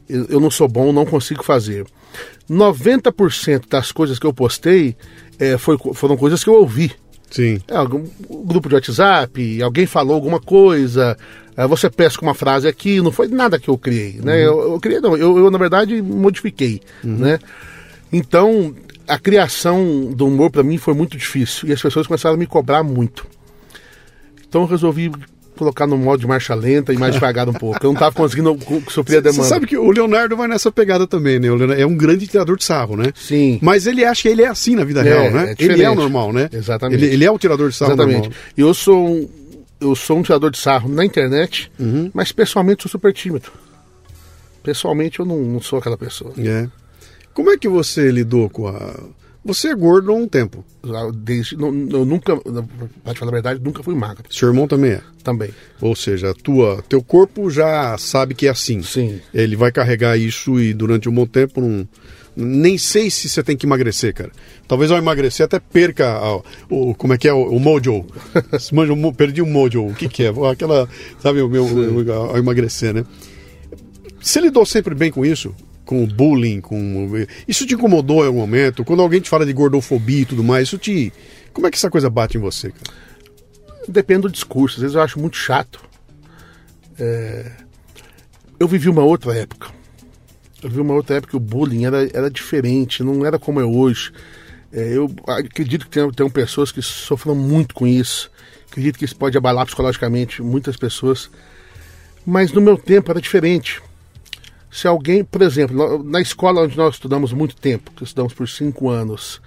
[0.10, 1.86] eu, não sou bom, não consigo fazer.
[2.50, 4.96] 90% das coisas que eu postei
[5.38, 6.92] é, foi, foram coisas que eu ouvi.
[7.30, 7.60] Sim.
[7.68, 11.18] É, algum um grupo de WhatsApp, alguém falou alguma coisa,
[11.58, 14.46] é, você pesca uma frase aqui, não foi nada que eu criei, né?
[14.46, 17.38] Eu, eu criei, não, eu, eu, na verdade modifiquei, né?
[18.14, 18.74] Então,
[19.08, 22.48] a criação do humor para mim foi muito difícil e as pessoas começaram a me
[22.48, 23.28] cobrar muito.
[24.48, 25.12] Então eu resolvi
[25.58, 27.78] colocar no modo de marcha lenta e mais devagar um pouco.
[27.82, 28.58] Eu não estava conseguindo
[28.90, 29.44] suprir a demanda.
[29.44, 31.50] Você sabe que o Leonardo vai nessa pegada também, né?
[31.52, 33.12] O Leonardo é um grande tirador de sarro, né?
[33.16, 33.60] Sim.
[33.62, 35.56] Mas ele acha que ele é assim na vida É, real, né?
[35.58, 36.50] é ele é o normal, né?
[36.54, 37.04] Exatamente.
[37.04, 38.20] Ele, ele é o tirador de sarro Exatamente.
[38.30, 38.38] normal.
[38.58, 39.30] Eu sou um,
[39.82, 42.10] eu sou um tirador de sarro na internet, Uhum.
[42.14, 43.50] mas pessoalmente sou super tímido.
[44.64, 46.34] Pessoalmente eu não, não sou aquela pessoa.
[46.38, 46.68] É.
[47.34, 48.96] Como é que você lidou com a.
[49.48, 50.64] Você é gordo há um tempo.
[51.16, 52.36] Desde, não- eu nunca,
[53.04, 55.02] pra te falar a verdade, nunca fui magro Seu irmão também é.
[55.24, 55.50] também.
[55.82, 58.82] Ou seja, tua, teu corpo já sabe que é assim.
[58.84, 59.20] Sim.
[59.34, 61.88] Ele vai carregar isso e durante um bom tempo não.
[62.40, 64.32] Nem sei se você tem que emagrecer, cara.
[64.68, 66.94] Talvez ao emagrecer até perca a- o.
[66.94, 67.34] Como é que é?
[67.34, 68.06] O, o mojo.
[68.72, 69.88] Manja Perdi o mojo.
[69.88, 70.32] O que, que é?
[70.52, 70.88] Aquela.
[71.20, 71.66] Sabe, o meu.
[72.14, 73.04] ao emagrecer, né?
[74.22, 75.56] Você lidou sempre bem com isso?
[75.88, 76.60] Com bullying?
[76.60, 77.10] Com...
[77.48, 78.84] Isso te incomodou em algum momento?
[78.84, 81.14] Quando alguém te fala de gordofobia e tudo mais, isso te.
[81.54, 82.74] Como é que essa coisa bate em você?
[83.88, 85.80] Depende do discurso, às vezes eu acho muito chato.
[87.00, 87.52] É,
[88.60, 89.70] Eu vivi uma outra época.
[90.62, 93.64] Eu vivi uma outra época que o bullying era, era diferente, não era como é
[93.64, 94.12] hoje.
[94.74, 98.30] É, eu acredito que tem, tem pessoas que sofrem muito com isso.
[98.70, 101.30] Acredito que isso pode abalar psicologicamente muitas pessoas.
[102.26, 103.82] Mas no meu tempo era diferente.
[104.78, 108.90] Se alguém, por exemplo, na- escola onde nós estudamos muito tempo, que estudamos por cinco
[108.90, 109.42] anos,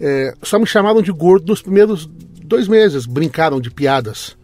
[0.00, 2.08] é, só me chamaram de gordo nos primeiros
[2.42, 4.34] dois meses, brincaram de piadas.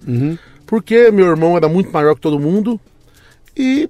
[0.66, 2.78] Porque meu irmão era muito maior que todo mundo
[3.56, 3.88] e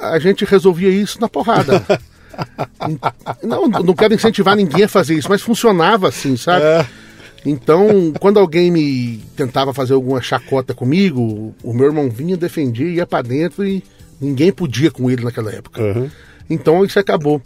[0.00, 1.84] a gente resolvia isso na porrada.
[3.42, 6.64] não, não quero incentivar ninguém a fazer isso, mas funcionava assim, sabe?
[7.44, 13.06] Então, quando alguém me tentava fazer alguma chacota comigo, o meu irmão vinha, defendia, ia
[13.06, 13.82] pra dentro e
[14.22, 15.82] ninguém podia com ele naquela época.
[15.82, 16.08] Uhum.
[16.48, 17.42] Então isso acabou.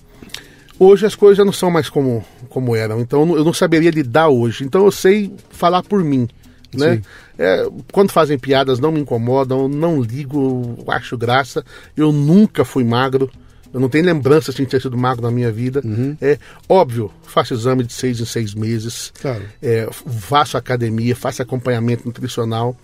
[0.79, 4.29] Hoje as coisas já não são mais como, como eram, então eu não- saberia lidar
[4.29, 4.63] hoje.
[4.63, 6.29] Então eu sei falar por mim.
[6.75, 7.01] Né?
[7.39, 11.65] É, quando fazem piadas não me incomodam, não ligo, acho graça.
[11.97, 13.31] Eu nunca fui magro.
[13.73, 15.83] Eu não tenho lembrança assim, de ter sido magro na minha vida.
[16.21, 19.13] É óbvio, faço exame de seis em seis meses.
[19.21, 19.43] Claro.
[19.63, 19.89] É,
[20.21, 22.77] faço academia, faço acompanhamento nutricional.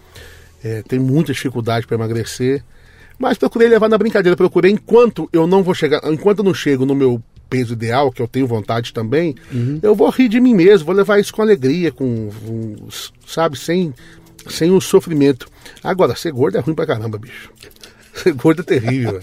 [0.64, 2.62] É, tenho muita dificuldade para emagrecer.
[3.22, 4.36] Mas procurei levar na brincadeira.
[4.36, 8.20] Procurei enquanto eu não vou chegar, enquanto eu não chego no meu peso ideal, que
[8.20, 9.36] eu tenho vontade também,
[9.82, 12.88] eu vou rir de mim mesmo, vou levar isso com alegria, com, com-
[13.26, 13.94] sabe, sem,
[14.48, 15.46] sem o sofrimento.
[15.84, 17.50] Agora, ser gordo é ruim pra caramba, bicho.
[18.14, 19.20] Ser gordo é terrível.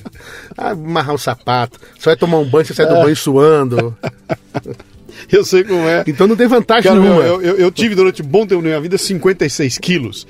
[0.58, 3.96] Ah, amarrar um sapato, você vai tomar um banho, você sai do banho suando.
[5.32, 6.04] Eu sei como é.
[6.08, 7.22] Então não tem vantagem Cara, nenhuma.
[7.24, 10.28] eu, eu, eu tive durante um bom tempo na minha vida 56 quilos.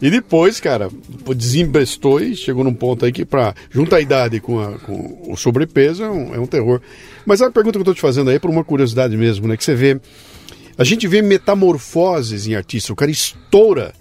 [0.00, 0.88] E depois, cara,
[1.36, 5.36] desembestou e chegou num ponto aí que, pra, junto a idade com, a- com o
[5.36, 6.80] sobrepeso, é um, é um terror.
[7.26, 9.56] Mas a pergunta que eu tô te fazendo aí é por uma curiosidade mesmo, né?
[9.56, 10.00] Que você vê.
[10.78, 12.92] A gente vê metamorfoses em artista.
[12.92, 13.92] O cara estoura.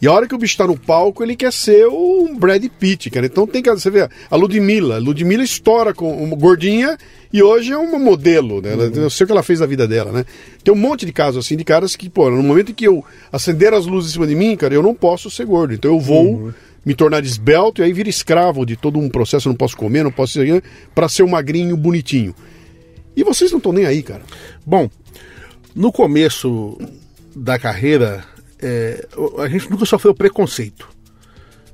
[0.00, 3.08] E a hora que o bicho tá no palco, ele quer ser o Brad Pitt,
[3.10, 3.24] cara.
[3.26, 3.70] Então tem que.
[3.70, 4.98] Você vê, a Ludmilla.
[4.98, 6.98] Ludmilla estoura com uma gordinha
[7.32, 8.72] e hoje é uma modelo, né?
[8.74, 10.24] Ela- Eu sei o que ela fez da vida dela, né?
[10.62, 13.02] Tem um monte de casos assim, de caras que, pô, no momento em que eu
[13.32, 15.72] acender as luzes em cima de mim, cara, eu não posso ser gordo.
[15.72, 16.52] Então eu vou
[16.84, 19.48] me tornar esbelto e aí vira escravo de todo um processo.
[19.48, 20.62] Eu não posso comer, não posso ser.
[20.94, 22.34] para ser um magrinho bonitinho.
[23.16, 24.20] E vocês não estão nem aí, cara.
[24.64, 24.90] Bom,
[25.74, 26.76] no começo
[27.34, 28.22] da carreira,
[28.66, 29.06] é,
[29.38, 30.88] a gente nunca sofreu preconceito.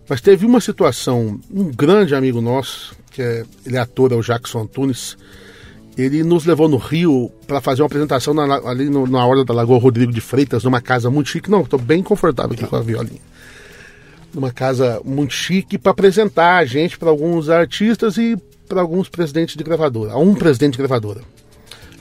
[0.09, 4.21] Mas teve uma situação, um grande amigo nosso, que é, ele é ator, é o
[4.23, 5.17] Jackson Antunes,
[5.97, 9.55] ele nos levou no Rio para fazer uma apresentação na, ali no- na Orla da
[9.55, 11.51] Lagoa Rodrigo de Freitas, numa casa muito chique.
[11.51, 13.21] Não, estou bem confortável aqui com a violinha.
[14.35, 18.37] Numa casa muito chique para apresentar a gente para alguns artistas e
[18.67, 20.17] para alguns presidentes de gravadora.
[20.17, 21.21] Um presidente de gravadora.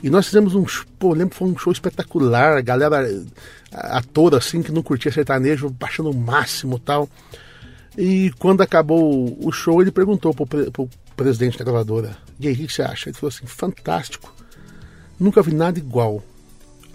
[0.02, 0.64] E nós fizemos um,
[0.98, 3.22] pô, lembro que foi um show espetacular, a galera, a-
[3.72, 7.08] ator assim, que não curtia sertanejo, baixando o máximo e tal.
[7.96, 12.54] E quando acabou o show, ele perguntou pro, pre- pro presidente da gravadora, e aí,
[12.54, 13.08] o que você acha?
[13.10, 14.34] Ele falou assim, fantástico,
[15.20, 16.22] nunca vi nada igual.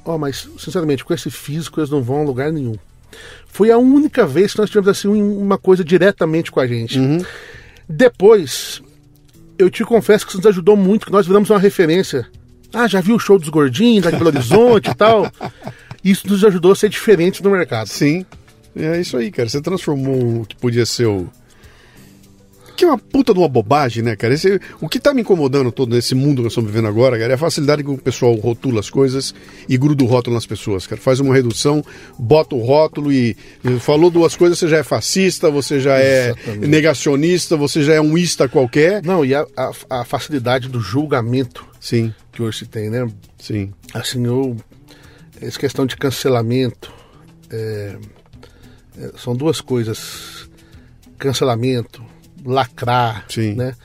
[0.04, 2.76] Ó, mas, sinceramente, com esse físico eles não vão a lugar nenhum.
[3.48, 7.00] Foi a única vez que nós tivemos assim um- uma coisa diretamente com a gente.
[7.88, 8.82] Depois,
[9.58, 12.28] eu te confesso que isso nos ajudou muito, que nós viramos uma referência.
[12.74, 15.32] Ah, já viu o show dos gordinhos, da Belo Horizonte e tal.
[16.10, 17.88] Isso nos ajudou a ser diferentes no mercado.
[17.88, 18.26] Sim.
[18.76, 19.50] É isso aí, cara.
[19.50, 21.28] Você transformou o que podia ser o.
[22.76, 24.36] Que é uma puta de uma bobagem, né, cara?
[24.36, 27.34] Esse, o que tá me incomodando todo nesse mundo que nós estamos vivendo agora, cara,
[27.34, 29.34] é a facilidade com que o pessoal rotula as coisas
[29.68, 31.02] e gruda o rótulo nas pessoas, cara.
[31.02, 31.84] Faz uma redução,
[32.20, 33.36] bota o rótulo e,
[33.66, 36.68] e falou duas coisas, você já é fascista, você já é Exatamente.
[36.68, 39.04] negacionista, você já é um ista qualquer.
[39.04, 43.08] Não, e a, a, a facilidade do julgamento Sim, que hoje se tem, né?
[43.40, 43.72] sim.
[43.94, 44.56] Assim, eu.
[45.42, 46.92] Essa questão de cancelamento.
[47.50, 47.98] é,
[48.98, 50.50] é, são duas coisas.
[51.18, 52.04] Cancelamento,
[52.46, 53.54] lacrar, Sim.
[53.54, 53.76] né?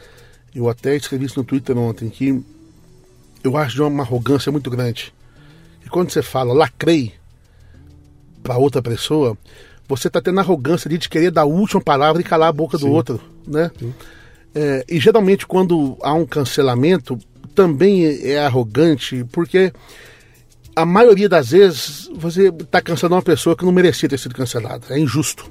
[0.55, 2.43] Eu até escrevi isso no Twitter ontem, que
[3.43, 5.13] eu acho de uma arrogância muito grande.
[5.85, 7.15] E quando você fala lacrei
[8.43, 9.37] para outra pessoa,
[9.89, 12.77] você está tendo a arrogância de querer dar a última palavra e calar a boca
[12.77, 13.71] do outro, né?
[14.55, 17.19] É, e geralmente quando há um cancelamento,
[17.55, 19.73] também é arrogante, porque
[20.75, 24.87] a maioria das vezes você está cancelando uma pessoa que não merecia ter sido cancelada.
[24.91, 25.51] É injusto.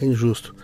[0.00, 0.54] É injusto.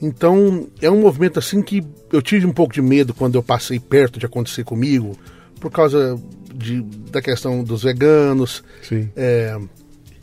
[0.00, 1.82] Então, é um movimento assim que
[2.12, 5.16] eu tive um pouco de medo quando eu passei perto de acontecer comigo,
[5.60, 6.20] por causa
[6.54, 8.62] de, da questão dos veganos.
[8.82, 9.08] Sim.
[9.16, 9.56] É,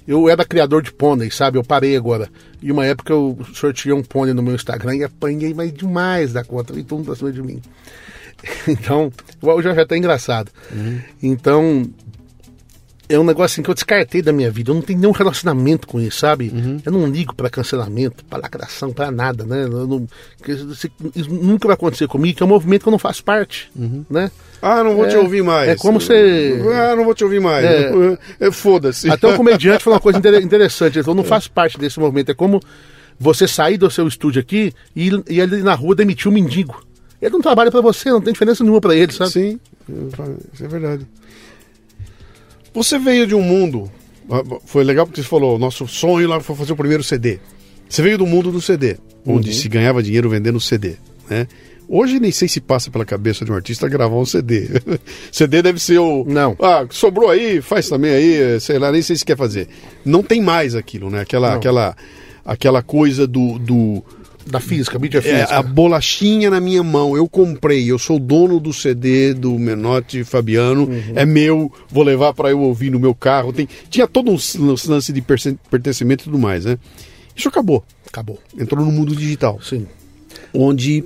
[0.07, 1.57] eu era criador de pônei, sabe?
[1.57, 2.29] Eu parei agora.
[2.61, 6.43] E uma época eu sorteei um pônei no meu Instagram e apanhei mais demais da
[6.43, 6.77] conta.
[6.77, 7.61] E todo mundo pra cima de mim.
[8.67, 9.11] Então,
[9.61, 10.51] já é até engraçado.
[11.21, 11.88] Então,
[13.13, 14.71] é um negócio assim que eu descartei da minha vida.
[14.71, 16.51] Eu não tenho nenhum relacionamento com isso, sabe?
[16.85, 19.63] Eu não ligo pra cancelamento, pra lacração, pra nada, né?
[19.65, 20.07] Eu não-
[20.47, 23.71] isso, isso nunca vai acontecer comigo, que é um movimento que eu não faço parte,
[24.09, 24.31] né?
[24.61, 25.69] Ah, não vou te É, ouvir mais.
[25.69, 27.65] é como você- Ah, não vou te ouvir mais.
[27.65, 27.91] É.
[28.39, 29.09] É, Foda-se.
[29.09, 30.97] Até um comediante falou uma coisa inter- interessante.
[30.97, 32.29] Ele falou, não faz parte desse movimento.
[32.31, 32.59] É como
[33.19, 36.83] você sair do seu estúdio aqui e, ir- e ali na rua demitir um mendigo.
[37.21, 39.29] Ele não trabalha pra você, não tem diferença nenhuma pra ele, sabe?
[39.31, 39.59] Sim,
[40.53, 41.05] isso é verdade.
[42.73, 43.91] Você veio de um mundo.
[44.30, 47.39] ah, Foi legal porque você falou, nosso sonho lá foi fazer o primeiro CD.
[47.89, 49.56] Você veio do mundo do CD, onde Uhum.
[49.56, 50.95] se ganhava dinheiro vendendo CD.
[51.30, 51.48] Né?
[51.88, 54.69] Hoje nem sei se passa pela cabeça de um artista gravar um CD.
[55.30, 56.23] CD deve ser o.
[56.26, 56.56] Não.
[56.61, 59.68] Ah, sobrou aí, faz também aí, sei lá, nem sei se quer fazer.
[60.06, 61.19] Não tem mais aquilo, né?
[61.19, 61.57] Aquela, Não.
[61.57, 61.95] aquela,
[62.45, 64.02] aquela coisa do- do
[64.45, 65.55] Da física, mídia é, física.
[65.55, 70.89] a bolachinha na minha mão, eu comprei, eu sou dono do CD do Menotti Fabiano,
[71.15, 73.53] é meu, vou levar para eu ouvir no meu carro.
[73.53, 74.38] Tem, tinha todo um
[74.89, 76.77] lance de pertencimento e tudo mais, né?
[77.35, 78.39] Isso acabou, Acabou.
[78.57, 79.88] entrou no mundo digital, Sim.
[80.53, 81.03] onde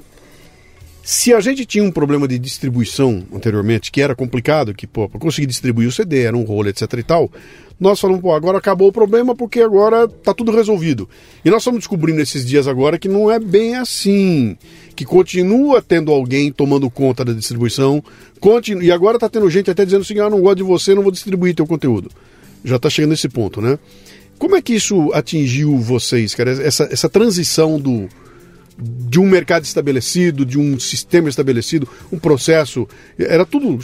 [1.08, 5.46] se a gente tinha um problema de distribuição anteriormente, que era complicado, que para conseguir
[5.46, 7.32] distribuir o CD era um rolo, etc e tal,
[7.80, 11.08] nós falamos, pô, agora acabou o problema porque agora tá tudo resolvido.
[11.46, 14.58] E nós estamos descobrindo esses dias agora que não é bem assim,
[14.96, 18.04] que continua tendo alguém tomando conta da distribuição,
[18.40, 18.82] continu...
[18.82, 21.12] e agora tá tendo gente até dizendo assim, ah, não gosto de você, não vou
[21.12, 22.10] distribuir teu conteúdo.
[22.64, 23.78] Já tá chegando nesse ponto, né?
[24.40, 26.50] Como é que isso atingiu vocês, cara?
[26.50, 28.10] Essa, essa transição do,
[28.78, 32.88] de um mercado estabelecido, de um sistema estabelecido, um processo,
[33.18, 33.80] era tudo.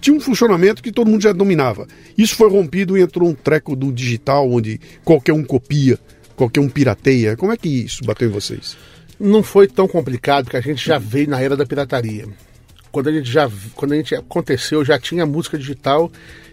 [0.00, 1.86] Tinha um funcionamento que todo mundo já dominava.
[2.16, 5.98] Isso foi rompido e entrou um treco do digital, onde qualquer um copia,
[6.36, 7.36] qualquer um pirateia.
[7.36, 8.76] Como é que isso bateu em vocês?
[9.18, 12.26] Não foi tão complicado, porque a gente já veio na era da pirataria.
[12.92, 16.12] Quando a gente já quando a gente aconteceu, já tinha música digital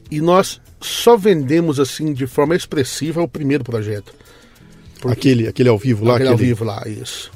[0.10, 4.14] e nós só vendemos assim de forma expressiva o primeiro projeto.
[5.06, 6.16] Aquele, aquele ao vivo lá?
[6.16, 7.32] Aquele ao vivo lá, isso.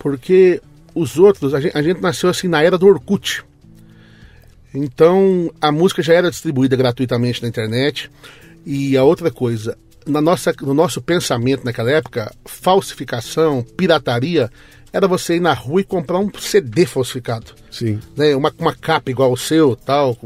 [0.00, 0.60] Porque
[0.94, 3.44] os outros, a gente, a gente nasceu assim na era do Orkut.
[4.74, 8.10] Então a música já era distribuída gratuitamente na internet.
[8.64, 14.50] E a outra coisa, na nossa, no nosso pensamento naquela época, falsificação, pirataria,
[14.90, 17.52] era você ir na rua e comprar um CD falsificado.
[17.70, 18.00] Sim.
[18.16, 18.34] Né?
[18.34, 20.16] Uma, uma capa igual o seu, tal,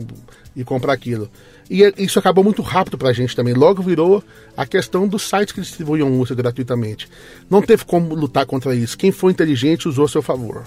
[0.55, 1.29] e comprar aquilo.
[1.71, 3.55] E é- isso acabou muito rápido pra gente também.
[3.55, 4.23] Logo virou
[4.57, 7.09] a questão dos sites que distribuíam música gratuitamente.
[7.49, 8.97] Não teve como lutar contra isso.
[8.99, 10.65] Quem foi inteligente usou a seu favor.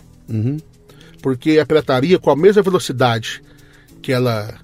[1.21, 3.41] Porque a pirataria, com a mesma velocidade
[4.01, 4.55] que ela,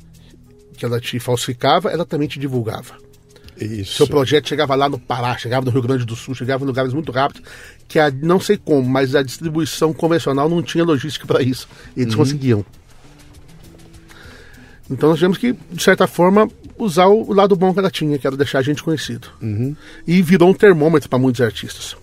[0.77, 2.95] que ela te falsificava, ela também te divulgava.
[3.59, 3.93] Isso.
[3.97, 6.91] Seu projeto chegava lá no Pará, chegava no Rio Grande do Sul, chegava em lugares
[6.93, 7.43] muito rápidos,
[7.87, 11.67] que a, não sei como, mas a distribuição convencional não tinha logística para isso.
[11.95, 12.65] Eles conseguiam.
[14.89, 18.27] Então nós tivemos que, de certa forma, usar o, lado bom que ela tinha, que
[18.27, 19.27] era deixar a gente conhecido.
[20.05, 21.93] E virou um termômetro para muitos artistas.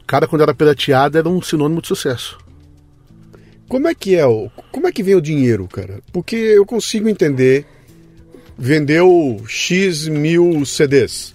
[0.00, 2.38] O cara, quando era pirateado, era um sinônimo de sucesso.
[3.68, 4.50] Como é que é o.
[4.72, 6.00] Como é que vem o dinheiro, cara?
[6.12, 7.64] Porque eu consigo entender.
[8.58, 11.32] Vendeu X mil CDs.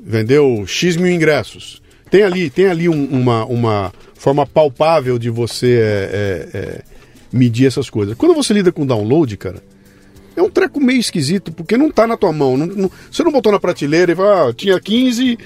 [0.00, 1.80] Vendeu X mil ingressos.
[2.10, 5.78] Tem ali, tem ali um- uma, uma forma palpável de você é,
[6.54, 6.82] é, é,
[7.32, 8.16] medir essas coisas.
[8.16, 9.62] Quando você lida com download, cara,
[10.36, 12.56] é um treco meio esquisito, porque não tá na tua mão.
[12.56, 15.38] não- não- você não botou na prateleira e fala, ah, tinha 15,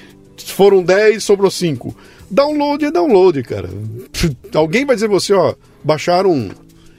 [0.47, 1.95] foram 10, sobrou 5.
[2.31, 3.69] Download é download, cara.
[4.55, 5.55] Alguém vai dizer você, ó,
[5.85, 6.51] baixaram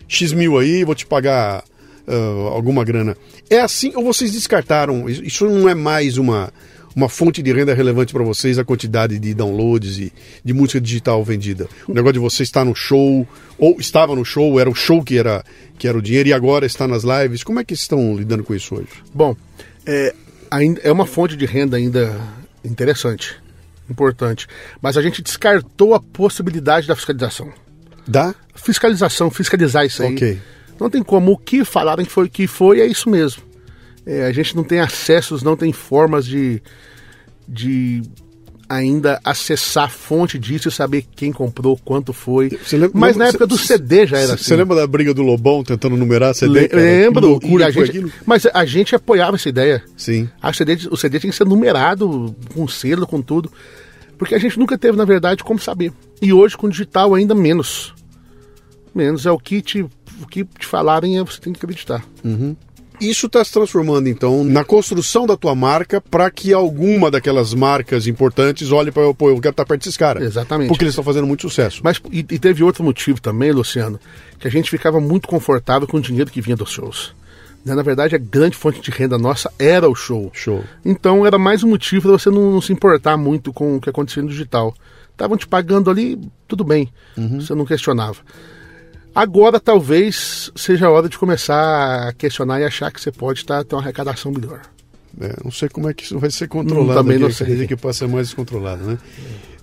[0.07, 1.63] X mil aí, vou te pagar
[2.07, 3.15] uh, alguma grana.
[3.49, 5.09] É assim ou vocês descartaram?
[5.09, 6.51] Isso não é mais uma,
[6.95, 10.13] uma fonte de renda relevante para vocês, a quantidade de downloads e
[10.43, 11.67] de música digital vendida?
[11.87, 15.17] O negócio de você estar no show, ou estava no show, era o show que
[15.17, 15.43] era,
[15.77, 17.43] que era o dinheiro e agora está nas lives.
[17.43, 18.89] Como é que estão lidando com isso hoje?
[19.13, 19.35] Bom,
[19.85, 20.13] é,
[20.83, 22.19] é uma fonte de renda ainda
[22.63, 23.35] interessante,
[23.89, 24.47] importante.
[24.81, 27.51] Mas a gente descartou a possibilidade da fiscalização.
[28.07, 28.35] Da?
[28.55, 30.13] Fiscalização, fiscalizar isso aí.
[30.13, 30.41] Ok.
[30.79, 31.31] Não tem como.
[31.31, 33.43] O que falaram que foi, que foi é isso mesmo.
[34.05, 36.61] É, a gente não tem acessos, não tem formas de,
[37.47, 38.01] de
[38.67, 42.49] ainda acessar a fonte disso e saber quem comprou, quanto foi.
[42.71, 44.43] lembra- Mas na época do cê- CD já era assim.
[44.45, 46.61] Você lembra da briga do Lobão tentando numerar CD?
[46.61, 47.27] Le- Lembro.
[47.27, 49.83] loucura a gente- mas a gente apoiava essa ideia.
[49.95, 50.27] Sim.
[50.41, 53.51] A CD, o CD tinha que ser numerado, com selo, com tudo.
[54.17, 55.91] Porque a gente nunca teve, na verdade, como saber.
[56.21, 57.93] E hoje, com digital, ainda menos.
[58.95, 59.25] Menos.
[59.25, 62.03] É o que te, o que te falarem, é você tem que acreditar.
[62.99, 68.07] Isso está se transformando, então, na construção da tua marca para que alguma daquelas marcas
[68.07, 70.23] importantes olhe para pô, eu quero estar perto desses caras.
[70.23, 70.67] Exatamente.
[70.67, 71.81] Porque eles estão fazendo muito sucesso.
[71.83, 73.99] Mas e, e teve outro motivo também, Luciano,
[74.39, 77.13] que a gente ficava muito confortável com o dinheiro que vinha dos shows.
[77.65, 80.29] Né, Na verdade, a grande fonte de renda nossa era o show.
[80.33, 80.63] Show.
[80.83, 83.89] Então era mais um motivo para você não, não se importar muito com o que
[83.89, 84.73] acontecia no digital.
[85.11, 86.91] Estavam te pagando ali, tudo bem.
[87.15, 88.17] Você não questionava.
[89.15, 93.63] Agora talvez seja a hora de começar a questionar e achar que você pode tá,
[93.63, 94.61] ter uma arrecadação melhor.
[95.21, 96.91] É, não sei como é que isso vai ser controlado.
[96.99, 97.67] Hum, também não sei.
[97.67, 98.97] que ser mais descontrolado, né?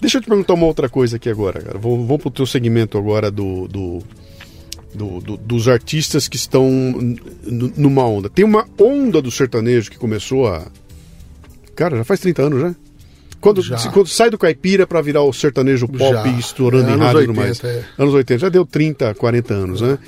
[0.00, 1.78] Deixa eu te perguntar uma outra coisa aqui agora, cara.
[1.78, 3.98] Vamos, vamos pro teu segmento agora do, do,
[4.94, 6.70] do- do- dos artistas que estão
[7.76, 8.30] numa onda.
[8.30, 10.66] Tem uma onda do sertanejo que começou a.
[11.74, 12.74] Cara, já faz 30 anos, já?
[13.40, 16.26] Quando, se- quando sai do caipira para virar o sertanejo pop Já.
[16.38, 17.76] estourando É, em anos rádio e tudo 80, mais.
[17.76, 17.84] é.
[17.98, 19.98] Anos 80, já deu 30, 40 anos, né?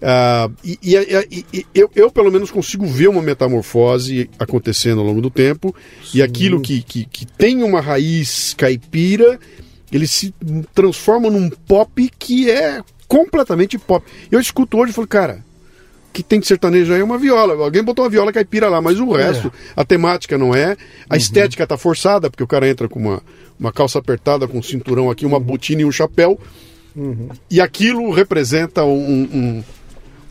[0.00, 0.96] Ah, e e-
[1.30, 5.74] e- e- eu, eu, pelo menos, consigo ver uma metamorfose acontecendo ao longo do tempo.
[6.14, 9.38] E aquilo que, que, que tem uma raiz caipira,
[9.92, 10.32] ele se
[10.74, 14.06] transforma num pop que é completamente pop.
[14.30, 15.44] Eu escuto hoje e falo, cara,
[16.18, 17.54] que tem de sertanejo aí é uma viola.
[17.54, 20.76] Alguém botou uma viola caipira lá, mas o resto, a temática não é.
[21.08, 23.22] A estética tá forçada, porque o cara entra com uma,
[23.58, 26.36] uma calça apertada, com um cinturão aqui, uma botina e um chapéu.
[27.48, 29.64] E aquilo representa um, um,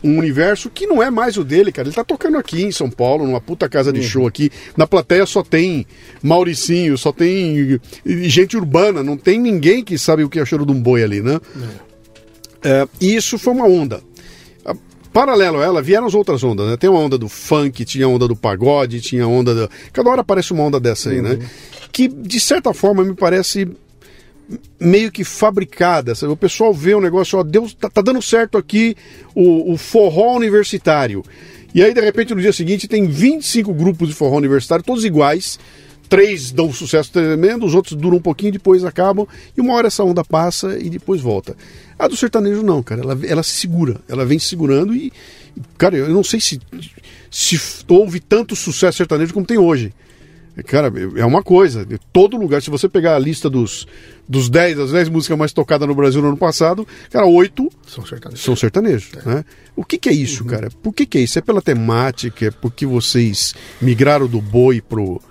[0.04, 1.88] um universo que não é mais o dele, cara.
[1.88, 4.50] Ele tá tocando aqui em São Paulo, numa puta casa de show aqui.
[4.76, 5.86] Na plateia só tem
[6.22, 10.66] Mauricinho, só tem gente urbana, não tem ninguém que sabe o que é o cheiro
[10.66, 11.40] de um boi ali, né?
[12.62, 14.02] É, e isso foi uma onda.
[15.12, 16.76] Paralelo a ela, vieram as outras ondas, né?
[16.76, 19.68] Tem uma onda do funk, tinha a onda do pagode, tinha a onda da.
[19.92, 21.38] Cada hora aparece uma onda dessa aí, né?
[21.90, 23.68] Que, de certa forma, me parece
[24.78, 26.14] meio que fabricada.
[26.14, 26.32] Sabe?
[26.32, 28.96] O pessoal vê o negócio, ó, Deus tá, tá dando certo aqui
[29.34, 31.24] o, o forró universitário.
[31.74, 35.58] E aí, de repente, no dia seguinte, tem 25 grupos de forró universitário, todos iguais.
[36.08, 39.26] Três dão um sucesso tremendo, os outros duram um pouquinho, depois acabam,
[39.56, 41.56] e uma hora essa onda passa e depois volta.
[41.98, 45.12] A do sertanejo não, cara, ela, ela se segura, ela vem se segurando e,
[45.76, 46.60] cara, eu não sei se,
[47.30, 49.92] se houve tanto sucesso sertanejo como tem hoje.
[50.66, 51.84] Cara, é uma coisa.
[51.84, 53.86] De todo lugar, se você pegar a lista dos,
[54.28, 58.04] dos 10, das 10 músicas mais tocadas no Brasil no ano passado, cara, oito São
[58.04, 58.44] sertanejos.
[58.44, 59.12] são sertanejos.
[59.24, 59.44] Né?
[59.76, 60.68] O que, que é isso, cara?
[60.82, 61.38] Por que, que é isso?
[61.38, 62.46] É pela temática?
[62.46, 65.22] É porque vocês migraram do boi pro,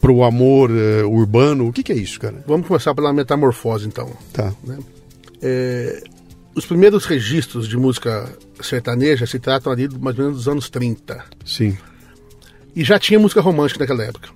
[0.00, 1.68] pro amor eh, urbano?
[1.68, 2.42] O que, que é isso, cara?
[2.46, 4.10] Vamos começar pela metamorfose, então.
[4.32, 4.52] Tá.
[5.42, 6.02] É,
[6.54, 8.28] os primeiros registros de música
[8.60, 11.24] sertaneja se tratam ali mais ou menos dos anos 30.
[11.44, 11.76] Sim.
[12.74, 14.28] E já tinha música romântica naquela época.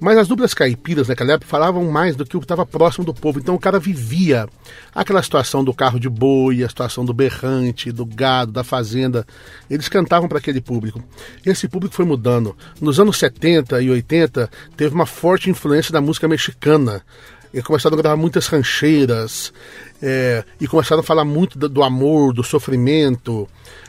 [0.00, 3.14] Mas as duplas caipiras naquela época falavam mais do que o que estava próximo do
[3.14, 3.38] povo.
[3.38, 4.46] Então o cara vivia
[4.94, 9.26] aquela situação do carro de boi, a situação do berrante, do gado, da fazenda.
[9.70, 11.02] Eles cantavam para aquele público.
[11.46, 12.56] Esse público foi mudando.
[12.80, 17.02] Nos anos 70 e 80 teve uma forte influência da música mexicana.
[17.52, 19.52] E começaram a gravar muitas rancheiras.
[20.02, 23.48] é, e começaram a falar muito do, do amor, do sofrimento.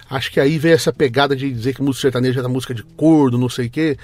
[0.10, 3.38] Acho que aí veio essa pegada de dizer que música sertaneja era música de cordo,
[3.38, 3.98] não sei o quê,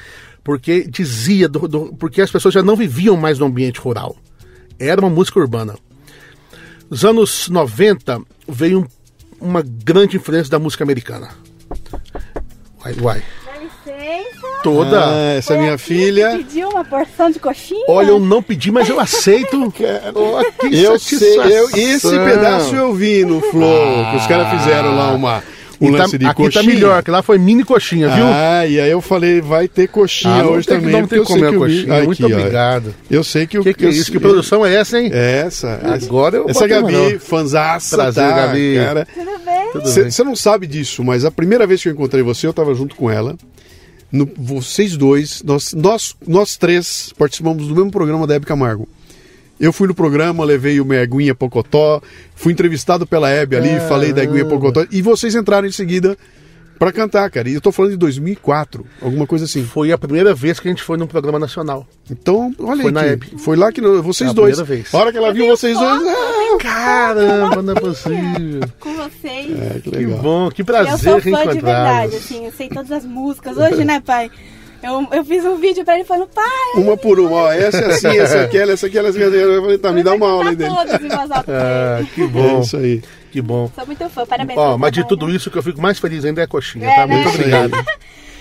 [0.43, 4.15] porque dizia, do- do- porque as pessoas já não viviam mais no ambiente rural.
[4.79, 5.75] Era uma música urbana.
[6.89, 8.87] Nos anos 90 veio um-
[9.47, 11.29] uma grande influência da música americana.
[12.83, 13.23] Uai, uai.
[13.45, 14.47] Dá licença.
[14.63, 15.05] Toda.
[15.05, 16.37] Ah, essa Foi minha aqui filha.
[16.37, 17.85] que Pediu uma porção de coxinha?
[17.87, 19.57] Olha, eu não pedi, mas eu aceito.
[20.15, 24.95] Oh, que Eu sei, eu, esse pedaço eu vi no Flow, que os caras fizeram
[24.95, 25.43] lá uma,
[25.81, 26.63] um E tá- lance de aqui coxinha.
[26.63, 28.23] tá melhor, que lá foi mini coxinha, viu?
[28.25, 30.93] Ah, e aí eu falei, vai ter coxinha Ah, hoje tem também.
[31.01, 31.95] não tem eu que comer que o coxinha.
[31.97, 32.27] Aqui, Muito ó.
[32.27, 32.95] obrigado.
[33.09, 34.11] Eu sei que o Que que é isso?
[34.11, 35.09] Que produção é essa, hein?
[35.11, 35.79] Essa.
[35.83, 37.19] Agora eu Essa uma Gabi, não.
[37.19, 38.75] fanzaça, Prazer, tá, Gabi.
[38.75, 39.07] cara.
[39.13, 39.71] Tudo bem?
[39.71, 40.11] Tudo bem.
[40.11, 42.95] Você não sabe disso, mas a primeira vez que eu encontrei você, eu tava junto
[42.95, 43.35] com ela.
[44.11, 48.87] No- vocês dois, nós, nós, nós três participamos do mesmo programa da Hebe Camargo.
[49.61, 52.01] Eu fui no programa, levei uma Eguinha Pocotó,
[52.35, 56.17] fui entrevistado pela Hebe ali, falei da Eguinha Pocotó, e vocês entraram em seguida
[56.79, 57.47] pra cantar, cara.
[57.47, 59.63] E eu tô falando de 2004, alguma coisa assim.
[59.63, 61.85] Foi a primeira vez que a gente foi num programa nacional.
[62.09, 62.91] Então, olha Foi aí.
[62.91, 63.33] na Hebe.
[63.37, 64.55] Foi lá que vocês É a dois.
[64.55, 64.95] primeira vez.
[64.95, 66.01] A hora que ela viu vocês dois.
[66.07, 68.61] Ah, Caramba, não é possível.
[68.79, 69.59] Com vocês.
[69.61, 72.91] é, que Que bom, que eu prazer sou fã de verdade, assim, eu sei todas
[72.91, 73.55] as músicas.
[73.57, 74.31] Hoje, né, pai?
[74.83, 76.45] Eu, eu fiz um vídeo pra ele falando, pai,
[76.75, 79.27] Uma por uma, ó, essa é assim, essa é aquela, essa é aquela, essa é
[79.27, 79.35] aquela.
[79.35, 80.73] Eu falei, tá, me dá uma aula aí dele.
[81.47, 83.01] Ah, que É bom, isso aí.
[83.31, 83.69] que bom.
[83.75, 84.57] Sou muito fã, parabéns.
[84.57, 86.87] Ó, mas de tudo isso, o que eu fico mais feliz ainda é a coxinha,
[86.87, 87.07] É, tá?
[87.07, 87.15] né?
[87.15, 87.71] Muito obrigado.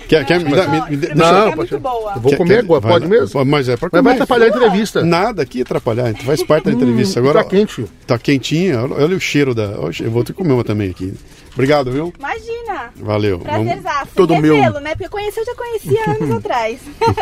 [0.09, 2.13] Quer, quer, me dá, me, Não, me, é Não, muito pode- boa.
[2.17, 3.45] vou comer quer- agora, vai pode mesmo?
[3.45, 4.03] Mas é pra Mas comer.
[4.03, 5.05] vai atrapalhar a entrevista.
[5.05, 7.17] Nada aqui atrapalhar, então faz parte da entrevista.
[7.17, 7.85] Agora, tá quente.
[8.05, 9.63] Tá quentinha, olha, olha o cheiro da.
[10.01, 11.13] Eu vou ter que comer uma também aqui.
[11.53, 12.13] Obrigado, viu?
[12.17, 12.91] Imagina.
[12.95, 13.39] Valeu.
[13.39, 14.11] Vamos, Prazerzaço.
[14.15, 14.55] Todo meu.
[14.79, 14.91] né?
[14.91, 16.79] Porque eu conheci, eu já conhecia anos atrás.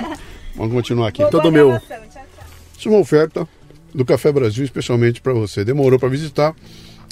[0.55, 1.19] vamos continuar aqui.
[1.19, 1.79] Boa Todo meu.
[1.79, 2.23] Tchau, tchau.
[2.77, 3.47] Isso é uma oferta
[3.93, 5.65] do Café Brasil, especialmente pra você.
[5.65, 6.55] Demorou pra visitar.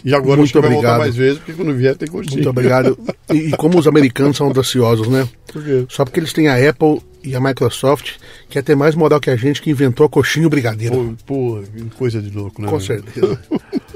[0.05, 0.99] E agora Muito que vai voltar obrigado.
[0.99, 2.35] mais vezes, porque quando vier tem coxinha.
[2.35, 2.97] Muito obrigado.
[3.33, 5.27] E, e como os americanos são audaciosos, né?
[5.51, 5.85] Por quê?
[5.89, 8.13] Só porque eles têm a Apple e a Microsoft,
[8.47, 11.17] que é ter mais moral que a gente que inventou a coxinha e o brigadeiro.
[11.25, 12.69] Pô, pô, que coisa de louco, né?
[12.69, 13.41] Com certeza.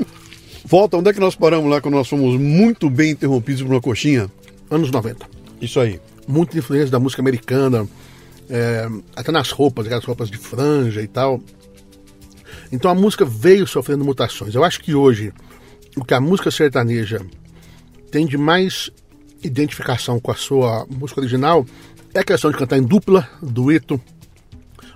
[0.71, 3.81] Volta, onde é que nós paramos lá quando nós fomos muito bem interrompidos por uma
[3.81, 4.31] coxinha?
[4.69, 5.29] Anos 90.
[5.59, 5.99] Isso aí.
[6.25, 7.85] Muita influência da música americana,
[8.49, 11.41] é, até nas roupas, aquelas roupas de franja e tal.
[12.71, 14.55] Então a música veio sofrendo mutações.
[14.55, 15.33] Eu acho que hoje
[15.97, 17.19] o que a música sertaneja
[18.09, 18.89] tem de mais
[19.43, 21.65] identificação com a sua música original
[22.13, 23.99] é a questão de cantar em dupla, dueto,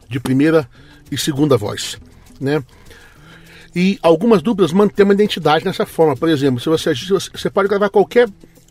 [0.07, 0.69] de primeira
[1.11, 1.99] e segunda voz,
[2.39, 2.63] né?
[3.75, 6.15] E algumas duplas mantêm uma identidade nessa forma.
[6.15, 8.29] Por exemplo, se você, você pode gravar qualquer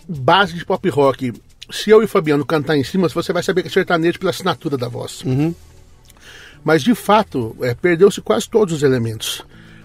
[0.08, 1.32] base de pop rock.
[1.70, 4.30] Se eu e o Fabiano cantar em cima, você vai saber que é sertanejo pela
[4.30, 5.22] assinatura da voz.
[6.62, 9.42] Mas de fato, é, perdeu-se quase todos os elementos.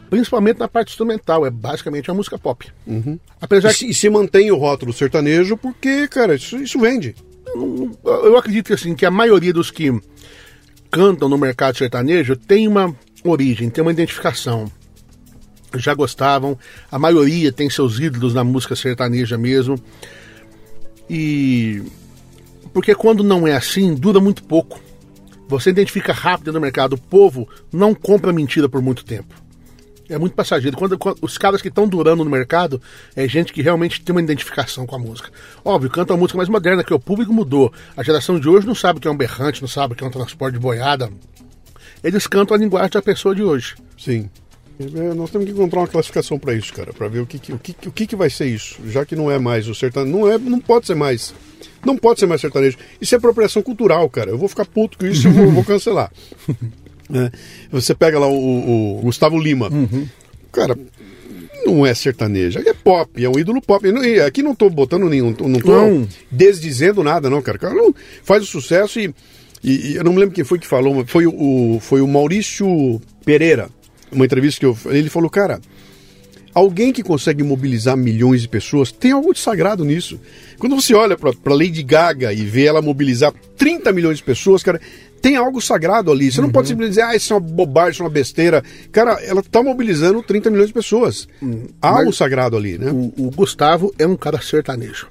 [0.10, 2.66] Principalmente na parte instrumental, é basicamente uma música pop.
[3.40, 7.16] Apesar E se, e se mantém o rótulo sertanejo porque, cara, isso, isso vende.
[8.04, 9.92] eu acredito que, assim, que a maioria dos que
[10.90, 14.72] cantam no mercado sertanejo tem uma origem, tem uma identificação.
[15.76, 16.58] Já gostavam,
[16.92, 19.80] a maioria tem seus ídolos na música sertaneja mesmo.
[21.10, 21.84] E
[22.74, 24.80] porque quando não é assim, dura muito pouco.
[25.48, 29.34] Você identifica rápido no mercado, o povo não compra mentira por muito tempo.
[30.08, 30.76] É muito passageiro.
[30.78, 32.82] Quando, quando- os caras que estão durando no mercado
[33.16, 35.30] é gente que realmente tem uma identificação com a música.
[35.64, 37.72] Óbvio, canta uma música mais moderna, que o público mudou.
[37.96, 40.04] A geração de hoje não sabe o que é um berrante, não sabe o que
[40.04, 41.12] é um transporte de boiada.
[42.04, 43.76] Eles cantam a linguagem da pessoa de hoje.
[43.98, 44.30] Sim.
[44.80, 47.52] É, nós temos que encontrar uma classificação para isso, cara, para ver o que, que-
[47.52, 50.18] o, que, o que, que vai ser isso, já que não é mais o sertanejo.
[50.18, 51.34] Não, é, não pode ser mais.
[51.86, 52.78] Não pode ser mais sertanejo.
[53.02, 54.30] Isso é apropriação cultural, cara.
[54.32, 56.12] Eu vou ficar puto com isso e vou, vou cancelar.
[57.12, 57.32] É,
[57.72, 59.68] Você pega lá o, o- Gustavo Lima.
[60.52, 60.78] Cara,
[61.66, 62.60] não é sertanejo.
[62.60, 63.84] É pop, é um ídolo pop.
[63.88, 65.32] E aqui não tô botando nenhum.
[65.42, 66.08] Não tô Não.
[66.32, 67.58] desdizendo nada, não, cara.
[67.58, 69.12] O cara não faz o sucesso e,
[69.64, 72.08] e- e eu não me lembro quem foi que falou, mas foi o- foi o
[72.08, 73.72] Maurício Pereira.
[74.12, 74.78] Uma entrevista que eu.
[74.86, 75.60] Ele falou, cara.
[76.52, 80.20] Alguém que consegue mobilizar milhões de pessoas tem algo de sagrado nisso.
[80.58, 84.82] Quando você olha pra Lady Gaga e vê ela mobilizar 30 milhões de pessoas, cara,
[85.22, 86.32] tem algo sagrado ali.
[86.32, 88.64] Você não pode simplesmente dizer, ah, isso é uma bobagem, isso é uma besteira.
[88.92, 91.28] Cara, ela tá mobilizando 30 milhões de pessoas.
[91.80, 92.92] Há algo mas- sagrado ali, né?
[92.92, 95.08] O, o Gustavo é um cara sertanejo.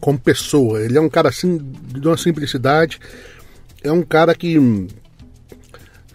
[0.00, 0.80] Como pessoa.
[0.80, 1.60] Ele é um cara assim,
[1.92, 2.98] de uma simplicidade.
[3.84, 4.56] É um cara que.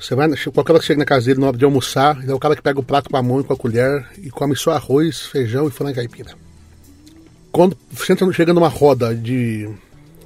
[0.02, 2.34] Você vai, qualquer hora que chega na casa dele na hora de almoçar, ele é
[2.34, 4.56] o cara que pega o prato com a mão e com a colher e come
[4.56, 6.32] só arroz, feijão e frango caipira.
[7.52, 9.70] Quando você entra- chega numa roda de.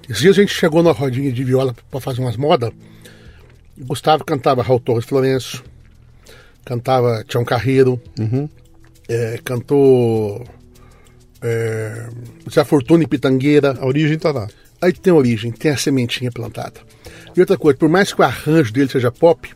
[0.07, 2.71] Esses dias a gente chegou numa rodinha de viola para fazer umas modas.
[3.77, 5.61] Gustavo cantava Raul Torres Florencio,
[6.63, 7.99] cantava Tião Carreiro,
[9.09, 10.41] é, cantou
[11.41, 12.07] é,
[12.49, 13.75] Zé Fortuna e Pitangueira.
[13.79, 14.47] A origem tá lá.
[14.85, 16.79] Aí tem origem, tem a sementinha plantada.
[17.35, 19.49] E outra coisa, por mais que o arranjo dele seja pop,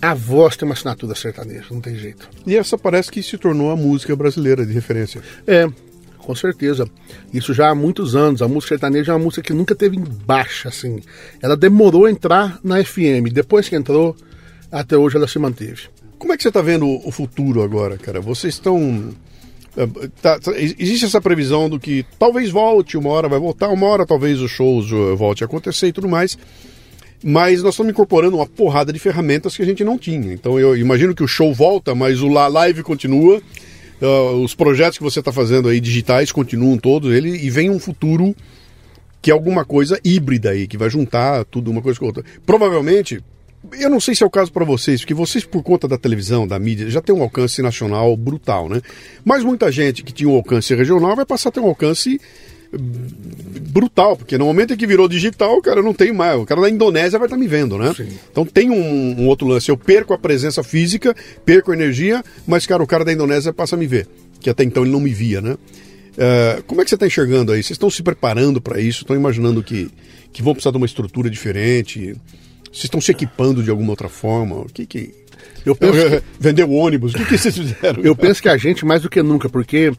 [0.00, 2.26] a voz tem uma assinatura sertaneja, não tem jeito.
[2.46, 5.20] E essa parece que se tornou a música brasileira de referência.
[5.46, 5.68] É,
[6.16, 6.88] com certeza.
[7.34, 8.40] Isso já há muitos anos.
[8.40, 11.02] A música sertaneja é uma música que nunca teve em baixa, assim.
[11.42, 13.30] Ela demorou a entrar na FM.
[13.30, 14.16] Depois que entrou,
[14.70, 15.82] até hoje ela se manteve.
[16.18, 18.22] Como é que você está vendo o futuro agora, cara?
[18.22, 19.12] Vocês estão
[20.20, 24.06] tá- tá- existe essa previsão do que talvez volte, uma hora vai voltar, uma hora
[24.06, 26.36] talvez os shows uh, volte a acontecer e tudo mais.
[27.24, 30.32] Mas nós estamos incorporando uma porrada de ferramentas que a gente não tinha.
[30.32, 33.40] Então eu imagino que o show volta, mas o live continua.
[34.00, 37.78] Uh, os projetos que você está fazendo aí digitais continuam todos ele e vem um
[37.78, 38.34] futuro
[39.22, 42.24] que é alguma coisa híbrida aí, que vai juntar tudo uma coisa com a outra.
[42.44, 43.22] Provavelmente,
[43.72, 46.46] eu não sei se é o caso para vocês, porque vocês, por conta da televisão,
[46.46, 48.80] da mídia, já tem um alcance nacional brutal, né?
[49.24, 52.20] Mas muita gente que tinha um alcance regional vai passar a ter um alcance
[52.72, 52.78] hum,
[53.70, 56.40] brutal, porque no momento em que virou digital, o cara não tem mais.
[56.40, 57.94] O cara da Indonésia vai estar me vendo, né?
[58.30, 59.70] Então tem um, um outro lance.
[59.70, 61.14] Eu perco a presença física,
[61.44, 64.08] perco a energia, mas, cara, o cara da Indonésia passa a me ver,
[64.40, 65.56] que até então ele não me via, né?
[66.16, 67.62] Eh, como é que você está enxergando aí?
[67.62, 69.02] Vocês estão se preparando para isso?
[69.02, 69.88] Estão imaginando que,
[70.32, 72.14] que vão precisar de uma estrutura diferente?
[72.72, 74.56] Vocês estão se equipando de alguma outra forma?
[74.56, 75.14] O que que...
[75.64, 77.14] Eu penso que- Vender o ônibus?
[77.14, 78.02] O que, que vocês fizeram?
[78.02, 79.92] Eu penso que a gente, mais do que nunca, porque,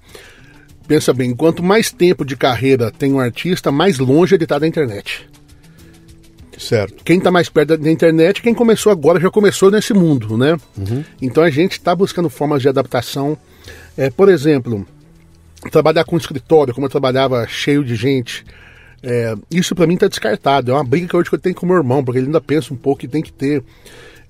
[0.88, 4.68] pensa bem, quanto mais tempo de carreira tem um artista, mais longe ele está da
[4.68, 5.30] internet.
[6.58, 7.04] Certo.
[7.04, 10.58] Quem está mais perto da- internet, quem começou agora já começou nesse mundo, né?
[11.22, 13.38] Então a gente está buscando formas de adaptação.
[13.98, 14.86] É, por exemplo,
[15.72, 18.45] trabalhar com escritório, como eu trabalhava cheio de gente,
[19.03, 20.71] é, isso para mim está descartado.
[20.71, 22.77] É uma briga que hoje eu tenho com meu irmão, porque ele ainda pensa um
[22.77, 23.61] pouco que tem que ter.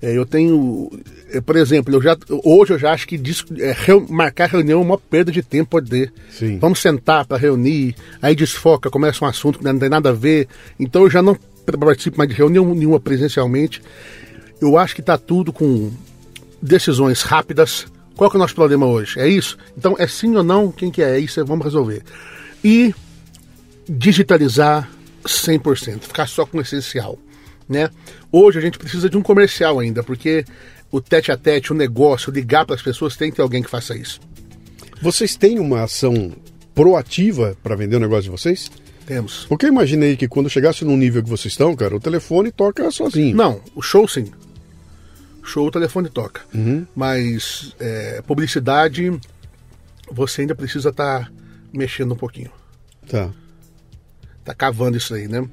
[0.02, 0.90] É, eu tenho,
[1.32, 2.14] é, por exemplo, eu já,
[2.44, 5.70] hoje eu já acho que dis- é, reu- marcar reunião é uma perda de tempo
[5.70, 6.12] poder.
[6.30, 6.58] Sim.
[6.58, 10.46] Vamos sentar para reunir, aí desfoca, começa um assunto que não tem nada a ver.
[10.78, 11.38] Então eu já não
[11.80, 13.80] participo mais de reunião nenhuma presencialmente.
[14.60, 15.90] Eu acho que está tudo com
[16.60, 17.86] decisões rápidas.
[18.16, 19.18] Qual que é o nosso problema hoje?
[19.18, 19.56] É isso?
[19.76, 20.70] Então é sim ou não?
[20.70, 21.16] Quem que é?
[21.16, 22.02] É isso, vamos resolver.
[22.62, 22.94] E
[23.88, 24.90] digitalizar
[25.24, 27.18] 100%, ficar só com o essencial,
[27.68, 27.90] né?
[28.30, 30.44] Hoje a gente precisa de um comercial ainda, porque
[30.90, 33.70] o tete a tete, o negócio, ligar para as pessoas, tem que ter alguém que
[33.70, 34.20] faça isso.
[35.02, 36.32] Vocês têm uma ação
[36.74, 38.70] proativa para vender o negócio de vocês?
[39.06, 39.44] Temos.
[39.46, 42.90] Porque eu imaginei que quando chegasse no nível que vocês estão, cara, o telefone toca
[42.90, 43.36] sozinho.
[43.36, 44.30] Não, o show sim.
[45.42, 46.40] Show o telefone toca.
[46.94, 49.12] Mas é, publicidade,
[50.10, 51.30] você ainda precisa estar
[51.72, 52.50] mexendo um pouquinho.
[53.06, 53.30] Tá.
[54.44, 55.48] Tá cavando isso aí, né?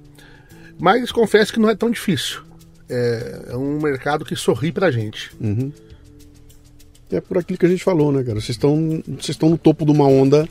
[0.79, 2.41] Mas confesso que não é tão difícil.
[2.89, 5.31] É, é um mercado que sorri pra gente.
[7.11, 8.35] É por aquilo que a gente falou, né, cara?
[8.39, 10.47] Vocês estão, vocês estão no topo de uma onda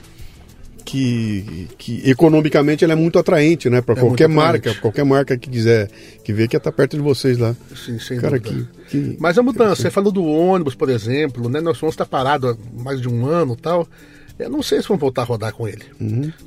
[0.84, 3.80] que, que economicamente ela é muito atraente, né?
[3.80, 5.88] Para É qualquer marca, qualquer marca que quiser
[6.24, 7.54] que ver que estar perto de vocês lá.
[7.74, 11.60] Sim, sem Cara, que, que- Mas a mudança, você falou do ônibus, por exemplo, né?
[11.60, 13.86] Nosso ônibus está parado há mais de um ano tal.
[14.44, 15.84] Eu não sei se vamos voltar a rodar com ele.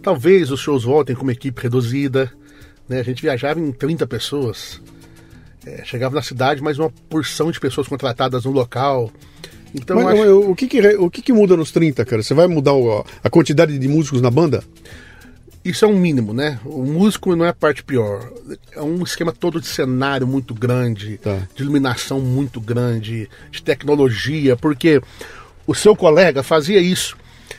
[0.02, 2.32] Talvez os shows voltem com uma equipe reduzida.
[2.88, 2.99] Né?
[2.99, 4.82] A gente viajava em 30 pessoas.
[5.65, 9.11] É, chegava na cidade, mais uma porção de pessoas contratadas no local.
[9.74, 12.22] Então, Mas, acho- o, que que, o que que muda nos 30, cara?
[12.22, 14.64] Você vai mudar o- a quantidade de músicos na banda?
[15.65, 16.60] isso é um mínimo, né?
[16.65, 18.30] O músico não é a parte pior.
[18.74, 21.48] É um esquema todo de cenário muito grande, Tá.
[21.56, 25.02] de iluminação muito grande, de tecnologia, porque
[25.65, 27.15] o seu colega fazia isso.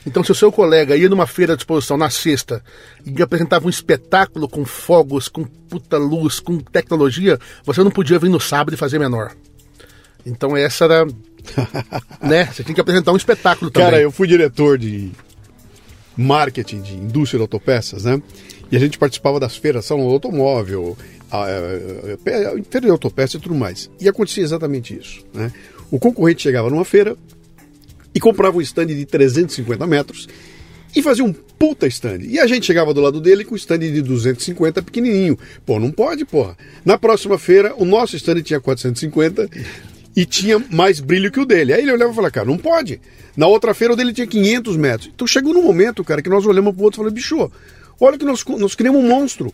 [0.06, 2.62] Então, se o seu colega ia numa feira de exposição na sexta
[3.04, 8.28] e apresentava um espetáculo com fogos, com puta luz, com tecnologia, você não podia vir
[8.28, 9.32] no sábado e fazer menor.
[10.26, 11.06] Então, essa era.
[12.20, 12.46] né?
[12.46, 13.90] Você tinha que apresentar um espetáculo também.
[13.90, 15.10] Cara, eu fui diretor de
[16.16, 18.22] marketing de indústria de autopeças, né?
[18.70, 20.96] E a gente participava das feiras, salão do automóvel,
[21.30, 21.46] a,
[22.70, 23.90] feira de autopeças e tudo mais.
[24.00, 25.52] E acontecia exatamente isso, né?
[25.90, 27.16] O concorrente chegava numa feira
[28.14, 30.28] e comprava um stand de 350 metros
[30.94, 32.18] e fazia um puta stand.
[32.20, 35.38] E a gente chegava do lado dele com um stand de 250 pequenininho.
[35.66, 36.56] Pô, não pode, porra.
[36.84, 39.48] Na próxima feira, o nosso stand tinha 450
[40.16, 41.72] e tinha mais brilho que o dele.
[41.72, 43.00] Aí ele olhava e falava, cara, não pode.
[43.36, 45.10] Na outra feira, o dele tinha 500 metros.
[45.12, 47.50] Então chegou num momento, cara, que nós olhamos pro outro e falamos, bicho,
[48.00, 49.52] olha que nós, nós criamos um monstro.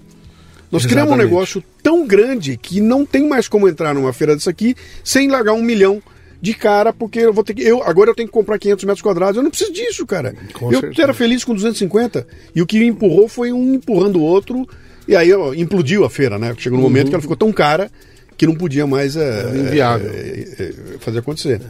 [0.70, 1.32] Nós criamos um Exatamente.
[1.32, 5.54] negócio tão grande que não tem mais como entrar numa feira dessa aqui sem largar
[5.54, 6.00] um milhão
[6.40, 7.62] de cara, porque eu vou ter que.
[7.62, 9.36] Eu, agora eu tenho que comprar 500 metros quadrados.
[9.36, 10.34] Eu não preciso disso, cara.
[10.54, 11.02] Com eu certeza.
[11.02, 12.26] era feliz com 250.
[12.54, 14.66] E o que empurrou foi um empurrando o outro.
[15.06, 16.54] E aí ó, implodiu a feira, né?
[16.56, 17.90] Chegou no momento que ela ficou tão cara
[18.36, 20.10] que não podia mais é, Era inviável.
[20.10, 20.62] é, é,
[20.94, 21.60] é, fazer acontecer.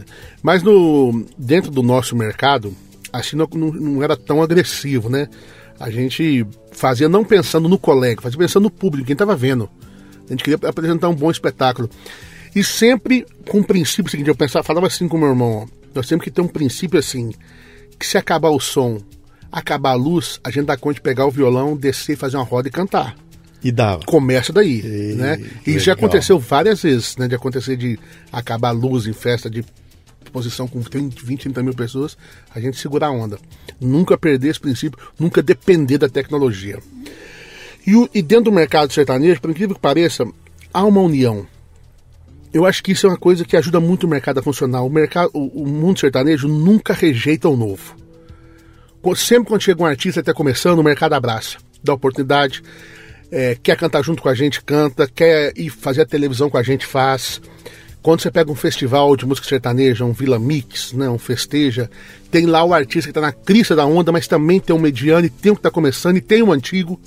[0.41, 2.73] Mas no, dentro do nosso mercado,
[3.11, 5.27] assim não, não, não era tão agressivo, né?
[5.77, 9.69] A gente fazia não pensando no colega, fazia pensando no público, quem estava vendo.
[10.27, 11.89] A gente queria apresentar um bom espetáculo.
[12.55, 16.07] E sempre com o princípio seguinte, eu pensava, falava assim com meu irmão, ó, nós
[16.07, 17.31] temos que ter um princípio assim,
[17.99, 18.99] que se acabar o som,
[19.51, 22.67] acabar a luz, a gente dá conta de pegar o violão, descer, fazer uma roda
[22.67, 23.15] e cantar
[23.63, 24.03] E dava.
[24.05, 25.37] começa daí, E- né?
[25.65, 25.79] E legal.
[25.85, 27.27] já aconteceu várias vezes, né?
[27.27, 27.97] De acontecer de
[28.31, 29.63] acabar a luz em festa de
[30.23, 32.17] exposição com 30, 20, 30 mil pessoas,
[32.53, 33.37] a gente segurar a onda.
[33.79, 36.79] Nunca perder esse princípio, nunca depender da tecnologia.
[37.85, 40.25] E, o, e dentro do mercado sertanejo, por incrível que pareça,
[40.73, 41.45] há uma união.
[42.53, 44.83] Eu acho que isso é uma coisa que ajuda muito o mercado a funcionar.
[44.83, 47.95] O, mercado, o, o mundo sertanejo nunca rejeita o novo.
[49.15, 52.61] Sempre quando chega um artista até começando, o mercado abraça, dá oportunidade,
[53.31, 56.63] é, quer cantar junto com a gente, canta, quer ir fazer a televisão com a
[56.63, 57.41] gente, faz.
[58.01, 61.89] Quando você pega um festival de música sertaneja, um Vila Mix, né, um Festeja,
[62.29, 65.25] tem lá o artista que está na crista da onda, mas também tem um mediano,
[65.25, 66.99] e tem um que está começando, e tem um antigo.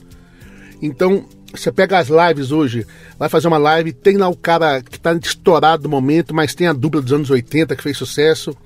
[0.80, 1.26] Então,
[1.60, 2.86] você pega as lives hoje,
[3.18, 6.66] vai fazer uma live, tem lá o cara que está estourado no momento, mas tem
[6.66, 8.56] a dupla dos anos 80 que fez sucesso,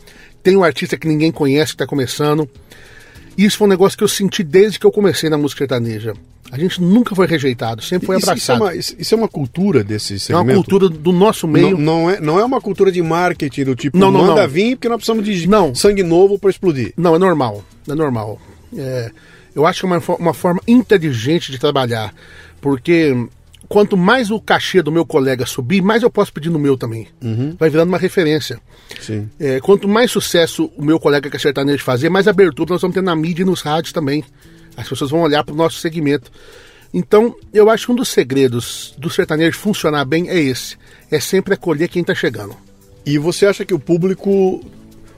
[0.42, 2.48] tem um artista que ninguém conhece que está começando.
[3.36, 6.12] Isso foi um negócio que eu senti desde que eu comecei na música sertaneja.
[6.50, 8.62] A gente nunca foi rejeitado, sempre foi Isso, isso, é abraçado.
[8.64, 10.48] uma, isso- isso é uma cultura desse É segmento?
[10.48, 11.76] uma cultura do nosso meio.
[11.76, 14.48] Não, não é, não é uma cultura de marketing do tipo, Não, não, manda não.
[14.48, 15.74] vir porque nós precisamos de Não.
[15.74, 16.94] sangue novo para explodir.
[16.96, 17.62] Não, é normal.
[17.86, 18.40] É normal.
[18.74, 19.10] É,
[19.54, 22.14] eu acho que é uma, uma forma inteligente de trabalhar.
[22.60, 23.14] Porque
[23.68, 27.06] quanto mais o cachê do meu colega subir, mais eu posso pedir no meu também.
[27.58, 28.60] Vai virando uma referência.
[29.00, 29.28] Sim.
[29.38, 32.94] É, quanto mais sucesso o meu colega que é sertanejo fazer, mais abertura nós vamos
[32.94, 34.24] ter na mídia e nos rádios também.
[34.76, 36.30] As pessoas vão olhar para o nosso segmento.
[36.94, 40.76] Então, eu acho que um dos segredos do sertanejo funcionar bem é esse.
[41.10, 42.56] É sempre acolher quem está chegando.
[43.04, 44.64] E você acha que o público,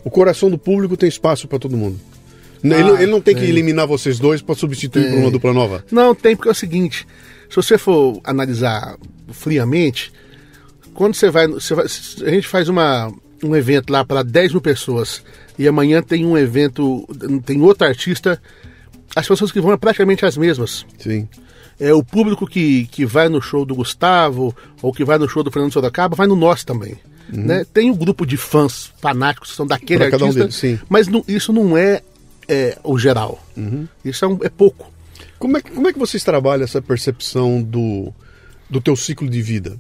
[0.05, 2.01] o coração do público tem espaço para todo mundo?
[2.62, 3.51] ele, ele não tem que tem.
[3.51, 5.21] eliminar vocês dois para substituir por Tem.
[5.21, 5.85] uma dupla nova?
[5.91, 7.07] Não, tem, porque é o seguinte:
[7.51, 8.97] se você for analisar
[9.32, 10.12] friamente,
[10.94, 11.47] quando você vai.
[11.48, 13.12] Você vai a gente faz uma,
[13.43, 15.22] um evento lá para 10 mil pessoas
[15.59, 17.06] e amanhã tem um evento,
[17.44, 18.40] tem outro artista,
[19.14, 20.85] as pessoas que vão é praticamente as mesmas.
[20.98, 21.28] Sim.
[21.78, 25.43] É o público que, que vai no show do Gustavo ou que vai no show
[25.43, 26.97] do Fernando Sorocaba vai no nosso também.
[27.32, 27.64] Né?
[27.72, 31.06] Tem um grupo de fãs fanáticos que são daquele Pra cada um artista, deles, mas
[31.09, 32.02] não- isso não é,
[32.48, 33.43] é, o geral.
[34.05, 34.90] Isso é, um- é pouco.
[35.41, 38.12] Como é, que- como é que vocês trabalham essa percepção do,
[38.69, 39.77] do teu ciclo de vida?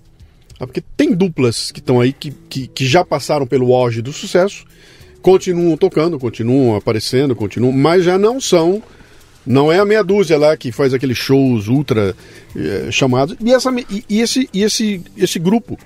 [0.58, 4.12] Ah, porque tem duplas que estão aí que, que, que já passaram pelo auge do
[4.12, 4.64] sucesso,
[5.22, 8.82] continuam tocando, continuam aparecendo, continuam, mas já não são.
[9.46, 12.14] Não é a meia dúzia lá que faz aqueles shows ultra
[12.54, 13.36] eh, chamados.
[13.40, 15.78] E, essa, e, e esse, e esse, esse grupo.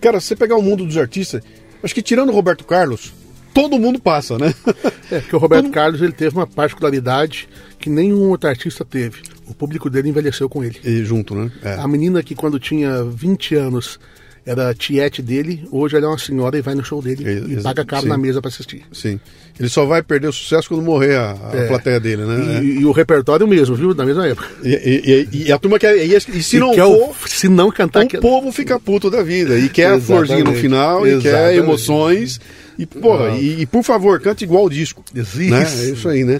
[0.00, 1.42] Cara, se você pegar o mundo dos artistas,
[1.82, 3.14] acho que tirando o Roberto Carlos,
[3.56, 4.54] todo mundo passa, né?
[5.08, 9.22] É, porque o Roberto Carlos ele teve uma particularidade que nenhum outro artista teve.
[9.46, 10.80] O público dele envelheceu com ele.
[10.84, 11.48] E junto, né?
[11.62, 11.74] É.
[11.74, 14.00] A menina que quando tinha 20 anos
[14.46, 17.62] era tiete dele, hoje ela é uma senhora e vai no show dele É, e
[17.62, 18.08] paga caro sim.
[18.08, 18.82] na mesa para assistir.
[18.92, 19.18] Sim.
[19.58, 21.66] Ele só vai perder o sucesso quando morrer a, a É.
[21.66, 22.62] plateia dele, né?
[22.62, 23.92] E, e o repertório mesmo, viu?
[23.94, 24.46] Da mesma época.
[24.62, 25.96] E, e- e- a turma quer.
[25.96, 29.10] E, e se não quer o- for, se não cantar o que- povo fica puto
[29.10, 29.58] da vida.
[29.58, 30.06] E quer a Exatamente.
[30.06, 31.58] florzinha no final, e quer Exatamente.
[31.58, 32.40] emoções.
[32.78, 35.02] E, porra, e, e, por favor, cante igual o disco.
[35.14, 35.38] Isso.
[35.38, 35.62] Né?
[35.62, 36.38] É isso aí, né?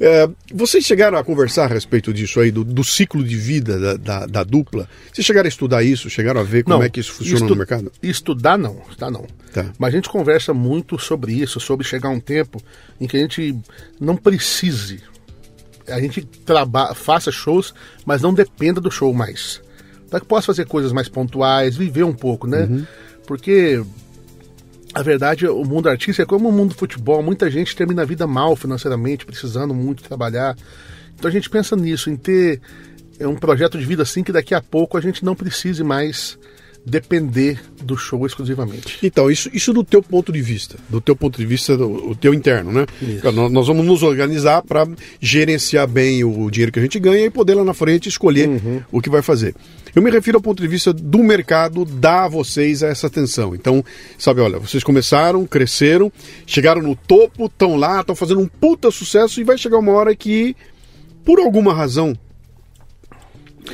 [0.00, 3.96] É, vocês chegaram a conversar a respeito disso aí, do, do ciclo de vida da,
[3.96, 4.88] da, da dupla?
[5.12, 6.08] Vocês chegaram a estudar isso?
[6.08, 7.92] Chegaram a ver como é que isso funciona no mercado?
[8.02, 9.26] Estudar não, estudar não.
[9.52, 9.66] Tá.
[9.78, 12.60] Mas a gente conversa muito sobre isso, sobre chegar um tempo
[13.00, 13.56] em que a gente
[14.00, 15.00] não precise.
[15.88, 17.74] A gente traba faça shows,
[18.06, 19.60] mas não dependa do show mais.
[20.08, 22.64] Para que possa fazer coisas mais pontuais, viver um pouco, né?
[22.64, 22.86] Uhum.
[23.26, 23.82] Porque
[24.94, 27.22] a verdade, o mundo artístico é como o mundo do futebol.
[27.22, 30.56] Muita gente termina a vida mal financeiramente, precisando muito trabalhar.
[31.14, 32.60] Então a gente pensa nisso, em ter
[33.18, 36.38] é, um projeto de vida assim que daqui a pouco a gente não precise mais
[36.84, 38.98] depender do show exclusivamente.
[39.02, 42.14] Então, isso, isso do teu ponto de vista, do teu ponto de vista, do, o
[42.14, 42.86] teu interno, né?
[43.32, 44.86] Nós, nós vamos nos organizar para
[45.20, 48.82] gerenciar bem o dinheiro que a gente ganha e poder lá na frente escolher Uhum.
[48.90, 49.54] o que vai fazer.
[49.94, 53.54] Eu me refiro ao ponto de vista do mercado dar a vocês essa atenção.
[53.54, 53.84] Então,
[54.18, 56.10] sabe, olha, vocês começaram, cresceram,
[56.46, 60.16] chegaram no topo, estão lá, estão fazendo um puta sucesso e vai chegar uma hora
[60.16, 60.56] que,
[61.24, 62.16] por alguma razão,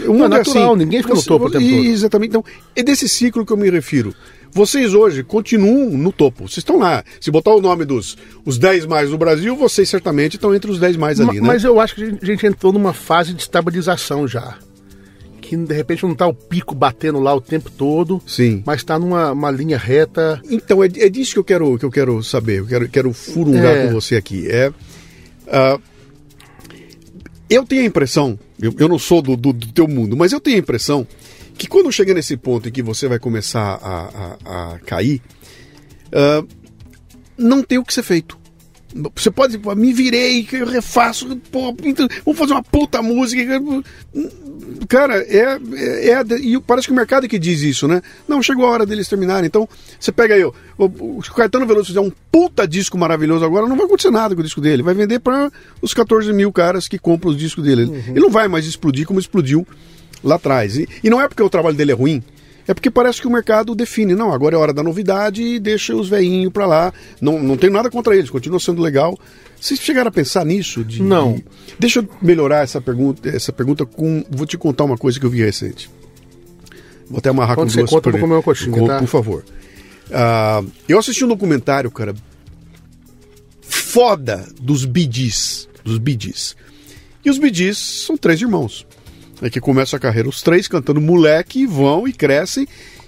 [0.06, 1.84] mundo é natural, ninguém fica no topo o tempo todo.
[1.84, 2.28] Exatamente.
[2.30, 2.44] Então,
[2.76, 4.14] é desse ciclo que eu me refiro.
[4.50, 6.44] Vocês hoje continuam no topo.
[6.48, 7.04] Vocês estão lá.
[7.20, 10.78] Se botar o nome dos os 10 mais do Brasil, vocês certamente estão entre os
[10.78, 11.40] 10 mais ali, Ma- né?
[11.42, 14.56] Mas eu acho que a gente, entrou numa fase de estabilização já.
[15.40, 18.62] Que de repente não tá o pico batendo lá o tempo todo, Sim.
[18.66, 20.40] mas tá numa uma linha reta.
[20.50, 22.58] Então, é, é disso que eu quero, que eu quero saber.
[22.60, 23.86] Eu quero, quero furungar É.
[23.86, 24.46] com você aqui.
[24.50, 24.70] É,
[25.46, 25.78] ah,
[27.50, 30.40] eu tenho a impressão, eu, eu não sou do, do, do teu mundo, mas eu
[30.40, 31.06] tenho a impressão
[31.56, 35.20] que quando chega nesse ponto em que você vai começar a, a- a cair,
[36.12, 36.44] ah,
[37.36, 38.37] não tem o que ser feito.
[39.14, 43.42] Você pode, me virei, que eu refaço, pô, então, vamos fazer uma puta música.
[44.88, 48.00] Cara, é, é, é- E parece que o mercado é que diz isso, né?
[48.26, 49.46] Não, chegou a hora deles terminarem.
[49.46, 49.68] Então,
[50.00, 50.84] você pega aí, ó, o,
[51.18, 54.44] o Caetano Veloso fizer um puta disco maravilhoso agora, não vai acontecer nada com o
[54.44, 54.82] disco dele.
[54.82, 55.50] Vai vender para
[55.82, 57.82] os 14 mil caras que compram os discos dele.
[58.08, 59.66] Ele não vai mais explodir como explodiu
[60.24, 60.76] lá atrás.
[60.78, 62.22] E, e não é porque o trabalho dele é ruim.
[62.68, 65.96] É porque parece que o mercado define, não, agora é hora da novidade e deixa
[65.96, 66.92] os veinhos pra lá.
[67.20, 69.18] Não, não tenho nada contra eles, continua sendo legal.
[69.58, 70.84] Vocês chegaram a pensar nisso?
[70.84, 71.32] De, Não.
[71.32, 71.44] de-
[71.78, 74.22] Deixa eu melhorar essa pergunta, essa pergunta com.
[74.30, 75.90] Vou te contar uma coisa que eu vi recente.
[77.08, 78.98] Vou até amarrar Quando com você duas conta, eu por- comer uma coxinha, com- tá?
[78.98, 79.44] Por favor.
[80.12, 82.14] Ah, eu assisti um documentário, cara,
[83.62, 85.68] foda dos bidis.
[85.84, 86.54] Dos bidis.
[87.24, 88.86] E os bidis são três irmãos.
[89.40, 92.66] É que começa a carreira os três cantando moleque, vão e crescem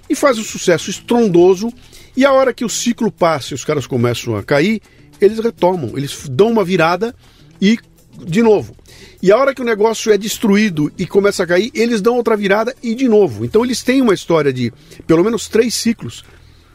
[0.09, 1.73] e fazem um sucesso estrondoso.
[2.17, 4.81] E a hora que o ciclo passa e os caras começam a cair,
[5.21, 7.15] eles retomam, eles dão uma virada
[7.61, 7.79] e
[8.25, 8.75] de novo.
[9.23, 12.37] E a hora que o negócio é destruído e começa a cair, eles dão outra
[12.37, 13.45] virada e de novo.
[13.45, 14.73] Então eles têm uma história de
[15.07, 16.25] pelo menos três ciclos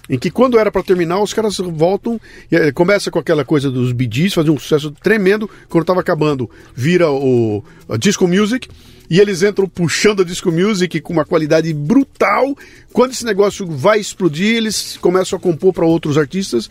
[0.10, 2.20] em que quando era para terminar, os caras voltam,
[2.52, 6.50] e, eh, começa com aquela coisa dos bidis, fazer um sucesso tremendo, quando estava acabando,
[6.76, 7.64] vira o
[7.98, 8.70] disco music,
[9.10, 12.56] e eles entram puxando a disco music com uma qualidade brutal.
[12.92, 16.70] Quando esse negócio vai explodir, eles começam a compor para outros artistas,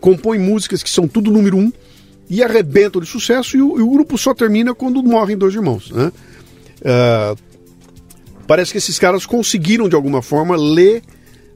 [0.00, 1.72] compõem músicas que são tudo número um,
[2.28, 5.90] e arrebentam de sucesso, e o, e o grupo só termina quando morrem dois irmãos.
[5.90, 6.10] Né?
[6.84, 7.34] Ah,
[8.46, 11.02] parece que esses caras conseguiram de alguma forma ler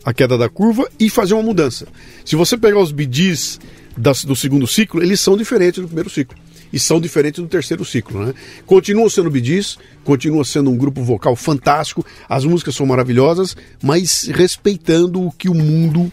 [0.05, 1.87] a queda da curva e fazer uma mudança.
[2.25, 3.59] Se você pegar os bidis
[3.97, 6.37] das- do segundo ciclo, eles são diferentes do primeiro ciclo.
[6.73, 8.35] E são diferentes do terceiro ciclo, né?
[8.67, 15.23] Continuam sendo bidis, continua sendo um grupo vocal fantástico, as músicas são maravilhosas, mas respeitando
[15.23, 16.11] o que o mundo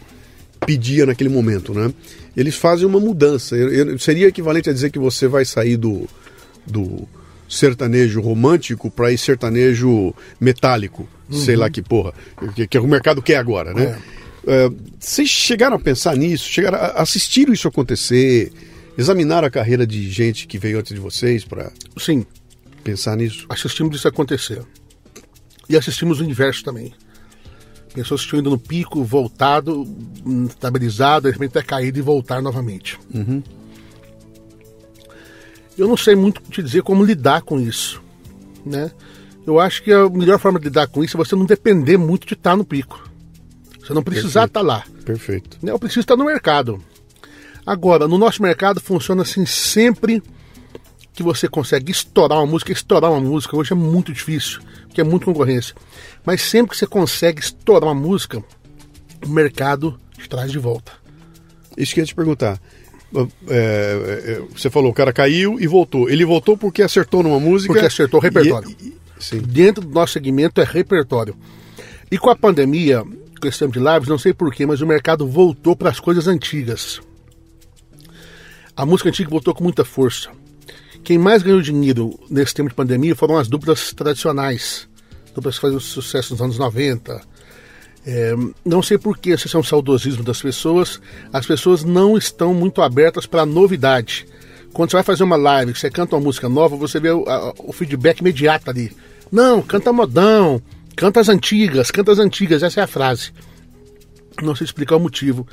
[0.64, 1.92] pedia naquele momento, né?
[2.36, 3.54] Eles fazem uma mudança.
[3.56, 6.08] Eu- eu- seria equivalente a dizer que você vai sair do,
[6.66, 7.06] do
[7.48, 12.12] sertanejo romântico para ir sertanejo metálico, sei lá que porra,
[12.54, 13.98] que, que o mercado quer agora, né?
[14.46, 14.70] É,
[15.00, 16.48] vocês chegaram a pensar nisso?
[16.48, 18.52] Chegaram a assistir isso acontecer?
[18.96, 22.24] Examinar a carreira de gente que veio antes de vocês para Sim,
[22.82, 23.46] pensar nisso?
[23.48, 24.62] assistimos isso acontecer.
[25.68, 26.92] E assistimos o inverso também.
[27.92, 29.84] Pessoas que tinham ido no pico, voltado,
[30.48, 32.98] estabilizado, de repente ter caído e voltar novamente.
[35.78, 38.02] Eu não sei muito te dizer como lidar com isso.
[38.64, 38.90] Né?
[39.46, 42.26] Eu acho que a melhor forma de lidar com isso é você não depender muito
[42.26, 43.08] de estar no pico.
[43.80, 44.84] Você não precisar estar lá.
[45.04, 45.58] Perfeito.
[45.62, 45.70] né?
[45.72, 46.82] Eu preciso estar no mercado.
[47.66, 50.22] Agora, no nosso mercado funciona assim sempre
[51.12, 55.04] que você consegue estourar uma música, estourar uma música hoje é muito difícil, porque é
[55.04, 55.74] muita concorrência.
[56.24, 58.42] Mas sempre que você consegue estourar uma música,
[59.24, 60.92] o mercado te traz de volta.
[61.76, 62.60] Isso que eu ia te perguntar.
[63.14, 66.10] É, é, é, você falou, o cara caiu e voltou.
[66.10, 67.72] Ele voltou porque acertou numa música.
[67.72, 68.74] Porque acertou o repertório.
[68.80, 68.88] E-
[69.32, 69.38] e-.
[69.40, 71.36] Dentro do nosso segmento é repertório.
[72.10, 73.04] E com a pandemia,
[73.58, 77.00] tempo de lives, não sei porquê, mas o mercado voltou para as coisas antigas.
[78.76, 80.30] A música antiga voltou com muita força.
[81.02, 84.88] Quem mais ganhou dinheiro nesse tempo de pandemia foram as duplas tradicionais.
[85.34, 87.20] Duplas que faziam sucesso nos anos 90.
[88.06, 88.34] É,
[88.64, 91.00] não sei porquê, se isso é um saudosismo das pessoas.
[91.32, 94.26] As pessoas não estão muito abertas para novidade.
[94.72, 97.24] Quando você vai fazer uma live, que você canta uma música nova, você vê o,
[97.28, 98.90] a- o feedback imediato ali.
[99.30, 100.60] Não, canta modão,
[100.96, 103.32] canta as antigas, canta as antigas, essa é a frase.
[104.42, 105.46] Não sei explicar o motivo.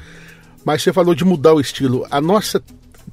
[0.65, 2.05] Mas você falou de mudar o estilo.
[2.09, 2.63] A nossa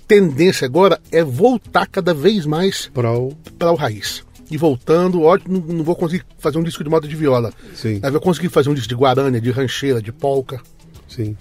[0.07, 3.37] tendência agora é voltar cada vez mais Para o.
[3.61, 4.25] o raiz.
[4.51, 7.53] E voltando, ótimo, não, vou conseguir fazer um disco de moda de viola.
[7.75, 7.99] Sim.
[8.03, 10.61] Mas vou conseguir fazer um disco de guarânia, de rancheira, de polca.
[11.07, 11.37] Sim.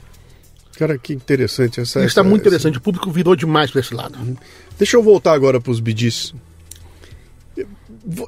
[0.77, 1.99] Cara, que interessante essa.
[1.99, 2.77] Isso está essa- muito essa- interessante.
[2.77, 4.17] O público virou demais para esse lado.
[4.77, 6.33] Deixa eu voltar agora para os bidis.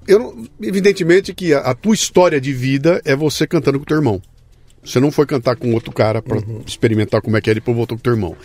[0.07, 3.97] Eu, não- evidentemente que a, a tua história de vida é você cantando com teu
[3.97, 4.21] irmão.
[4.83, 7.97] Você não foi cantar com outro cara para experimentar como é que é depois voltou
[7.97, 8.35] com teu irmão.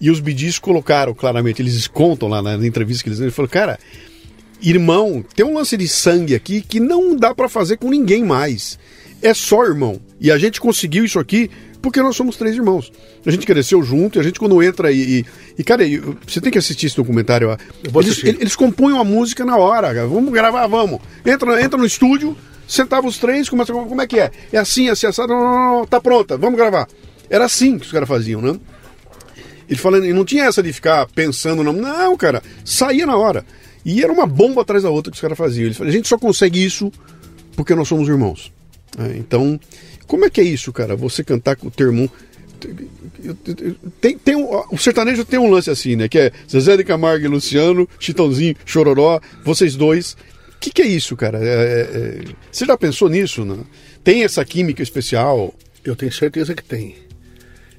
[0.00, 3.78] E os bidis colocaram claramente, eles contam lá na, entrevista que eles falaram, cara,
[4.62, 8.78] irmão, tem um lance de sangue aqui que não dá para fazer com ninguém mais.
[9.22, 10.00] É só irmão.
[10.18, 11.50] E a gente conseguiu isso aqui
[11.82, 12.92] porque nós somos três irmãos.
[13.24, 15.20] A gente cresceu junto e a gente quando entra e.
[15.20, 15.26] E,
[15.58, 17.56] e, cara, e, você tem que assistir esse documentário.
[17.82, 20.06] Eu Eles, eles compõem uma música na hora, cara.
[20.06, 21.00] Vamos gravar, vamos.
[21.24, 22.36] Entra, entra no estúdio,
[22.66, 24.30] sentava os três, começa como é que é?
[24.52, 26.86] É assim, assim, assado, não, não, não, tá pronta, vamos gravar.
[27.28, 28.58] Era assim que os caras faziam, né?
[29.70, 33.46] Ele falando, e não tinha essa de ficar pensando, não, não, cara, saía na hora.
[33.84, 35.66] E era uma bomba atrás da outra que os caras faziam.
[35.66, 36.92] Ele falou, a gente só consegue isso
[37.54, 38.52] porque nós somos irmãos.
[38.98, 39.60] É, então,
[40.08, 40.96] como é que é isso, cara?
[40.96, 42.10] Você cantar com o teu irmão.
[44.00, 46.08] tem, tem um, o sertanejo tem um lance assim, né?
[46.08, 50.16] Que é Zezé de Camargo e Luciano, Chitãozinho, Chororó, vocês dois.
[50.56, 51.38] O que, que é isso, cara?
[51.38, 53.44] É, é, é, você já pensou nisso?
[53.44, 53.56] Né?
[54.02, 55.54] Tem essa química especial?
[55.84, 56.96] Eu tenho certeza que tem.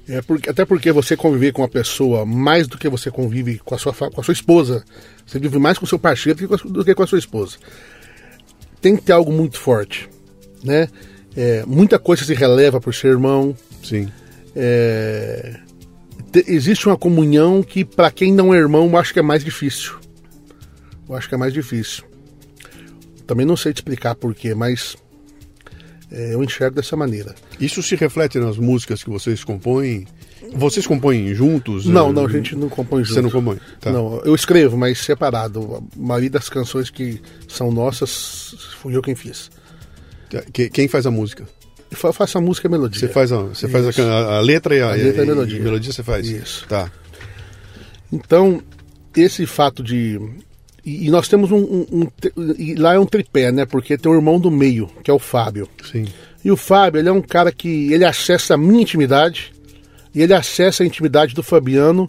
[0.08, 3.74] É porque, até porque você conviver com uma pessoa mais do que você convive com
[3.74, 4.84] a sua, com a sua esposa.
[5.24, 7.06] Você vive mais com o seu parceiro do que com a, do que com a
[7.06, 7.56] sua esposa.
[8.80, 10.08] Tem que ter algo muito forte.
[10.64, 10.88] Né?
[11.36, 13.56] É, muita coisa se releva por ser irmão.
[13.82, 14.10] Sim.
[14.56, 15.60] É,
[16.32, 19.44] te, existe uma comunhão que, para quem não é irmão, eu acho que é mais
[19.44, 19.94] difícil.
[21.08, 22.04] Eu acho que é mais difícil.
[23.26, 24.96] Também não sei te explicar porquê, mas
[26.12, 27.34] eu enxergo dessa maneira.
[27.60, 30.06] Isso se reflete nas músicas que vocês compõem?
[30.54, 31.86] Vocês compõem juntos?
[31.86, 33.14] Não, não, a gente não compõe juntos.
[33.14, 33.58] Você não compõe?
[33.80, 33.90] Tá.
[33.90, 35.76] Não, eu escrevo, mas separado.
[35.76, 39.50] A maioria das canções que são nossas, fui eu quem fiz.
[40.52, 41.46] Quem faz a música?
[41.90, 43.00] Eu faço a música e a melodia.
[43.00, 45.60] Você faz a, você faz a, a, letra e a, a, letra e a melodia.
[45.60, 46.26] A melodia você faz?
[46.26, 46.66] Isso.
[46.66, 46.90] Tá.
[48.10, 48.62] Então,
[49.16, 50.18] esse fato de.
[50.84, 53.64] E, e nós temos um, um, um, E lá é um tripé, né?
[53.64, 55.68] Porque tem um irmão do meio, que é o Fábio.
[55.90, 56.06] Sim.
[56.44, 57.92] E o Fábio, ele é um cara que.
[57.92, 59.52] Ele acessa a minha intimidade.
[60.14, 62.06] E ele acessa a intimidade do Fabiano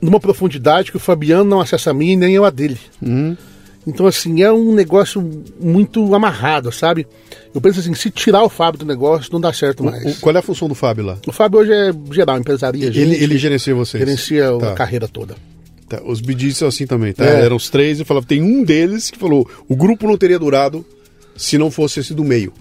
[0.00, 2.78] numa profundidade que o Fabiano não acessa a mim nem eu a dele.
[3.02, 3.36] Uhum.
[3.86, 5.22] Então, assim, é um negócio
[5.58, 7.06] muito amarrado, sabe?
[7.54, 10.18] Eu penso assim, se tirar o Fábio do negócio, não dá certo mais.
[10.18, 11.18] O, qual é a função do Fábio lá?
[11.26, 12.86] O Fábio hoje é geral, empresaria.
[12.86, 14.00] Ele, gente, ele gerencia vocês?
[14.00, 14.72] Gerencia tá.
[14.72, 15.34] a carreira toda.
[15.90, 16.00] Tá.
[16.04, 17.24] Os BDs são assim também, tá?
[17.24, 17.44] É.
[17.44, 20.86] Eram os três e falava, tem um deles que falou, o grupo não teria durado
[21.36, 22.52] se não fosse esse do meio.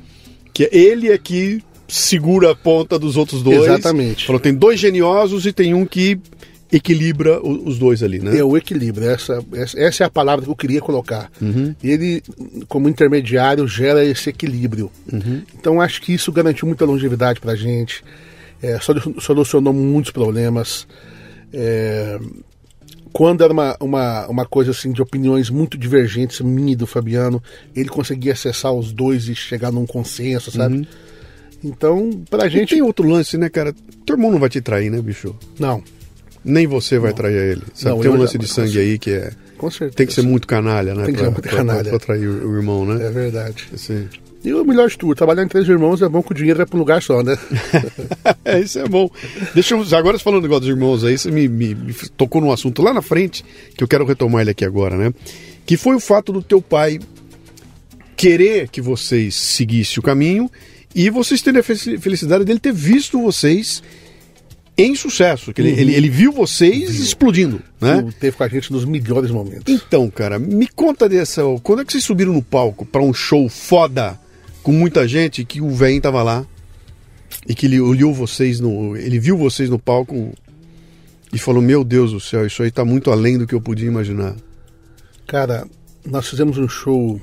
[0.52, 3.66] Que é ele é que segura a ponta dos outros dois.
[3.66, 4.26] Exatamente.
[4.26, 6.20] Falou, tem dois geniosos e tem um que
[6.72, 8.36] equilibra os dois ali, né?
[8.36, 9.44] É o equilíbrio, essa,
[9.76, 11.30] essa é a palavra que eu queria colocar.
[11.40, 11.76] Uhum.
[11.84, 12.24] Ele,
[12.68, 14.92] como intermediário, gera esse equilíbrio.
[15.12, 15.44] Uhum.
[15.60, 18.04] Então acho que isso garantiu muita longevidade pra gente,
[18.62, 18.80] é,
[19.20, 20.88] solucionou muitos problemas.
[21.54, 22.20] É,
[23.12, 27.42] quando era uma, uma, uma coisa assim de opiniões muito divergentes, minha e do Fabiano,
[27.76, 30.76] ele conseguia acessar os dois e chegar num consenso, sabe?
[30.78, 30.86] Uhum.
[31.64, 32.76] Então, pra e gente.
[32.76, 33.74] tem outro lance, né, cara?
[34.06, 35.36] Teu irmão não vai te trair, né, bicho?
[35.60, 35.84] Não.
[36.44, 37.18] Nem você vai não.
[37.18, 37.64] trair ele.
[37.74, 37.96] Sabe?
[37.96, 39.32] Não, tem um lance já- de sangue aí que é.
[39.58, 39.98] Com certeza.
[39.98, 41.04] Tem que ser muito canalha, né?
[41.04, 41.82] Tem que ser muito pra, canalha.
[41.82, 43.06] Pra, pra trair o, o irmão, né?
[43.06, 43.68] É verdade.
[43.76, 44.08] Sim.
[44.44, 46.66] E o melhor de tudo, trabalhar em três irmãos é bom que o dinheiro vai
[46.66, 47.38] pra um lugar só, né?
[48.46, 49.10] é, isso é bom.
[49.54, 49.86] Deixa eu.
[49.98, 52.94] Agora você falando negócio dos irmãos aí, você me, me- me tocou num assunto lá
[52.94, 53.44] na frente,
[53.76, 55.14] que eu quero retomar ele aqui agora, né?
[55.66, 57.00] Que foi o fato do teu pai
[58.16, 60.50] querer que vocês seguissem o caminho
[60.96, 63.84] e vocês terem a fe- felicidade dele ter visto vocês
[64.78, 65.54] em sucesso.
[65.54, 68.06] Que ele, ele, ele viu vocês explodindo, né?
[68.20, 69.74] Teve com a gente nos melhores momentos.
[69.74, 71.42] Então, cara, me conta dessa.
[71.62, 74.18] Quando é que vocês subiram no palco pra um show foda
[74.70, 76.46] com muita gente que o velho tava lá
[77.48, 78.96] e que ele olhou vocês no.
[78.96, 80.32] Ele viu vocês no palco
[81.34, 83.88] e falou: Meu Deus do céu, isso aí tá muito além do que eu podia
[83.88, 84.36] imaginar.
[85.26, 85.68] Cara,
[86.06, 87.20] nós fizemos um show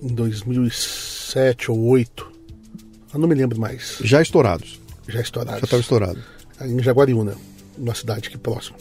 [0.00, 2.32] em 2007 ou 2008.
[3.12, 3.98] Eu não me lembro mais.
[4.04, 4.80] Já estourados.
[5.08, 5.58] Já estourado.
[5.58, 6.22] Já tava estourado.
[6.60, 7.34] Em Jaguariúna,
[7.76, 8.76] uma cidade aqui próxima.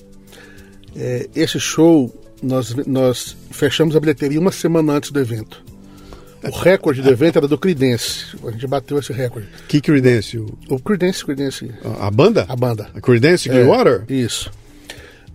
[0.95, 2.13] É, esse show,
[2.43, 5.69] nós, nós fechamos a bilheteria uma semana antes do evento.
[6.43, 8.35] O recorde do evento era do Creedence.
[8.45, 9.47] A gente bateu esse recorde.
[9.67, 10.37] Que Creedence?
[10.37, 12.45] O- O Creedence, Creedence, A, a banda?
[12.47, 12.89] a banda.
[12.93, 14.05] A Creedence É, Clearwater?
[14.07, 14.51] Isso.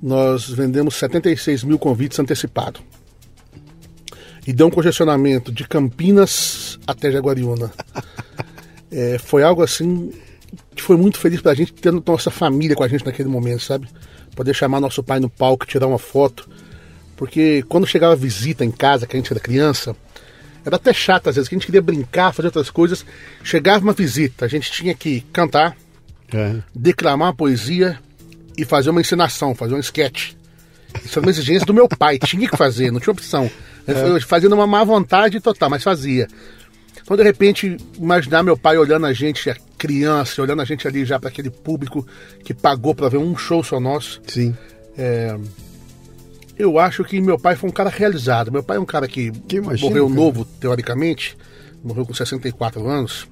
[0.03, 2.81] Nós vendemos 76 mil convites antecipados.
[4.47, 7.71] E deu um congestionamento de Campinas até Jaguariúna.
[8.97, 10.13] É, foi algo assim
[10.77, 13.89] que foi muito feliz pra gente, tendo nossa família com a gente naquele momento, sabe?
[14.37, 16.49] Poder chamar nosso pai no palco, tirar uma foto.
[17.17, 19.97] Porque quando chegava visita em casa, que a gente era criança,
[20.65, 23.05] era até chato às vezes, que a gente queria brincar, fazer outras coisas.
[23.43, 25.77] Chegava uma visita, a gente tinha que cantar,
[26.33, 26.57] É.
[26.75, 27.99] declamar uma poesia
[28.57, 30.33] e fazer uma encenação, fazer um sketch.
[31.05, 33.51] Isso era uma exigência do meu pai, tinha que fazer, não tinha opção.
[33.87, 36.27] Eu fazia numa má vontade total, mas fazia.
[37.03, 41.05] Então, de repente, imaginar meu pai olhando a gente, a criança, olhando a gente ali
[41.05, 42.07] já para aquele público
[42.43, 44.23] que pagou para ver um show só nosso.
[44.27, 44.57] Sim.
[44.97, 45.37] É,
[46.59, 48.53] eu acho que meu pai foi um cara realizado.
[48.53, 50.21] Meu pai é um cara que, Que imagino, morreu cara.
[50.21, 51.37] novo, teoricamente,
[51.83, 53.27] morreu com 64 anos.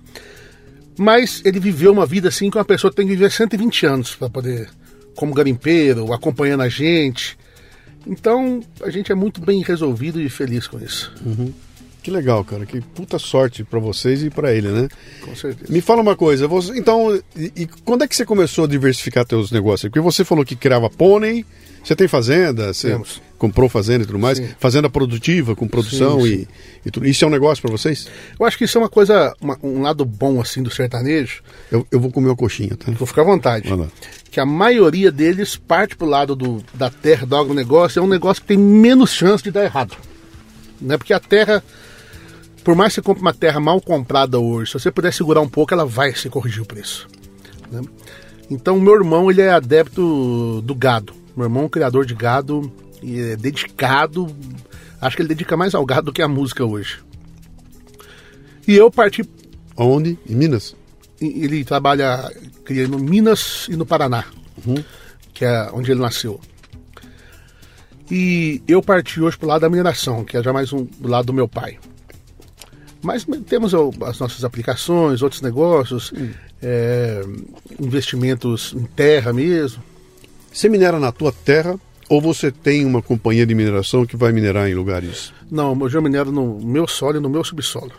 [0.99, 4.29] Mas ele viveu uma vida assim que uma pessoa tem que viver 120 anos para
[4.29, 4.69] poder,
[5.17, 7.39] como garimpeiro, acompanhando a gente.
[8.07, 11.13] Então, a gente é muito bem resolvido e feliz com isso.
[12.03, 12.67] Que legal, cara.
[12.67, 14.89] Que puta sorte pra vocês e pra ele, né?
[15.25, 15.73] Com certeza.
[15.73, 19.25] Me fala uma coisa, você, então, e, e quando é que você começou a diversificar
[19.25, 19.89] teus negócios?
[19.89, 21.47] Porque você falou que criava pônei,
[21.83, 23.21] você tem fazenda, você Temos.
[23.39, 24.49] comprou fazenda e tudo mais, Sim.
[24.59, 26.47] fazenda produtiva, com produção Sim, e, sim.
[26.87, 27.07] e tudo.
[27.07, 28.07] Isso é um negócio pra vocês?
[28.39, 31.43] Eu acho que isso é uma coisa, uma- um lado bom assim do sertanejo.
[31.71, 32.91] Eu, eu vou comer uma coxinha, tá?
[32.93, 33.69] Vou ficar à vontade.
[34.31, 38.41] Que a maioria deles parte pro lado do, da terra, do agronegócio, é um negócio
[38.43, 39.97] que tem menos chance de dar errado.
[40.81, 40.97] Né?
[40.97, 41.63] Porque a terra,
[42.65, 45.49] por mais que você compre uma terra mal comprada hoje, se você puder segurar um
[45.49, 47.07] pouco, ela vai se corrigir o preço.
[47.71, 47.81] né?
[48.51, 51.13] Então, meu irmão, ele é adepto do gado.
[51.37, 52.73] Meu irmão é um criador de gado
[53.03, 54.35] e é dedicado.
[55.01, 57.01] Acho que ele dedica mais ao gado do que à música hoje.
[58.67, 59.23] E eu parti
[59.77, 60.19] Onde?
[60.29, 60.77] Em Minas?
[61.21, 62.31] ele trabalha
[62.65, 64.25] cria no Minas e no Paraná,
[65.33, 66.41] que é onde ele nasceu.
[68.11, 71.27] E eu parti hoje pro lado da mineração, que é já mais um do lado
[71.27, 71.79] do meu pai.
[73.01, 76.13] Mas temos as nossas aplicações, outros negócios,
[76.61, 77.23] é,
[77.81, 79.83] investimentos em terra mesmo.
[80.53, 84.69] Você minera na tua terra ou você tem uma companhia de mineração que vai minerar
[84.69, 85.33] em lugares?
[85.51, 87.93] Não, eu minero no meu solo e no meu subsolo.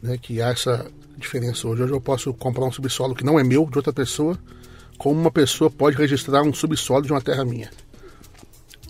[0.00, 0.86] Né, que há essa
[1.18, 1.82] diferença hoje.
[1.82, 4.38] Hoje eu posso comprar um subsolo que não é meu, de outra pessoa,
[4.96, 7.70] como uma pessoa pode registrar um subsolo de uma terra minha.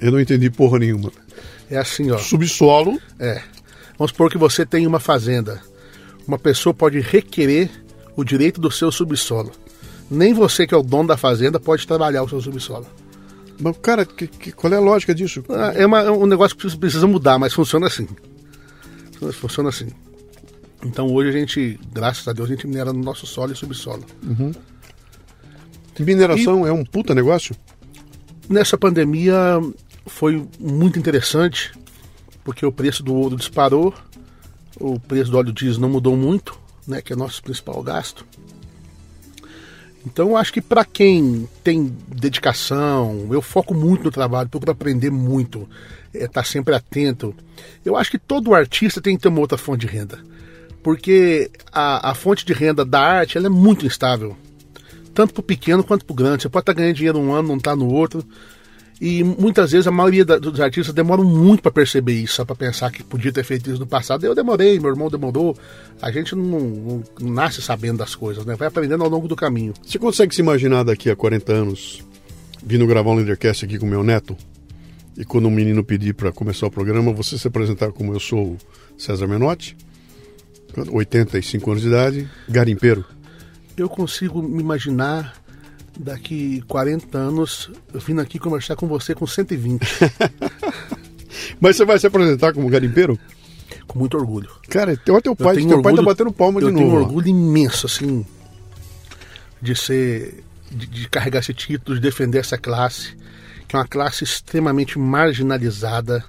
[0.00, 1.10] Eu não entendi porra nenhuma.
[1.70, 2.18] É assim, ó.
[2.18, 3.42] Subsolo, É.
[3.98, 5.62] Vamos supor que você tem uma fazenda.
[6.28, 7.70] Uma pessoa pode requerer
[8.14, 9.50] o direito do seu subsolo.
[10.10, 12.86] Nem você, que é o dono da fazenda, pode trabalhar o seu subsolo.
[13.58, 15.42] mas cara, que- que- qual é a lógica disso?
[15.48, 18.06] Ah, É, uma- é um negócio que precisa- mudar, mas funciona assim.
[19.32, 19.88] Funciona assim.
[20.84, 24.04] Então hoje a gente, graças a Deus, a gente minera no nosso solo e subsolo.
[25.98, 27.56] Mineração é um puta negócio?
[28.48, 29.58] Nessa pandemia
[30.06, 31.72] foi muito interessante,
[32.44, 33.94] porque o preço do ouro disparou,
[34.78, 38.26] o preço do óleo diesel não mudou muito, né, que é nosso principal gasto.
[40.06, 45.10] Então eu acho que para quem tem dedicação, eu foco muito no trabalho, procuro aprender
[45.10, 45.68] muito,
[46.14, 47.34] estar sempre atento.
[47.84, 50.20] Eu acho que todo artista tem que ter uma outra fonte de renda,
[50.80, 54.36] porque a, a fonte de renda da arte ela é muito instável
[55.16, 56.42] tanto para o pequeno quanto para o grande.
[56.42, 58.22] Você pode estar ganhando dinheiro um ano, não está no outro.
[59.00, 62.56] E muitas vezes a maioria da- dos artistas demoram muito para perceber isso, só para
[62.56, 64.24] pensar que podia ter feito isso no passado.
[64.24, 65.54] Eu demorei, meu irmão demorou.
[66.00, 68.54] A gente não, não- não nasce sabendo das coisas, né?
[68.56, 69.74] Vai aprendendo ao longo do caminho.
[69.84, 72.02] Você consegue se imaginar daqui a 40 anos
[72.64, 74.34] vindo gravar um Leadercast aqui com meu neto?
[75.14, 78.52] E quando um menino pedir para começar o programa, você se apresentar como eu sou
[78.52, 78.58] o
[78.96, 79.76] César Menotti,
[80.90, 83.04] 85 anos de idade, garimpeiro.
[83.76, 85.34] Eu consigo me imaginar
[85.98, 89.80] daqui 40 anos eu vindo aqui conversar com você com 120,
[91.60, 93.18] Mas você vai se apresentar como garimpeiro?
[93.86, 94.48] com muito orgulho.
[94.68, 96.86] Cara, olha teu Eu pai, tenho teu pai tá orgulho- batendo palma eu de tenho
[96.88, 96.96] novo.
[96.98, 97.06] um ó.
[97.06, 98.24] orgulho imenso, assim,
[99.62, 100.42] de ser.
[100.70, 103.16] De, de carregar esse título, de defender essa classe,
[103.68, 106.24] que é uma classe extremamente marginalizada.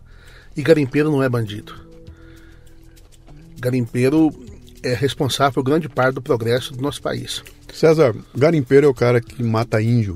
[0.55, 1.73] E garimpeiro não é bandido.
[3.59, 4.29] Garimpeiro
[4.83, 7.43] é responsável por grande parte do progresso do nosso país.
[7.73, 10.15] César, garimpeiro é o cara que mata índio,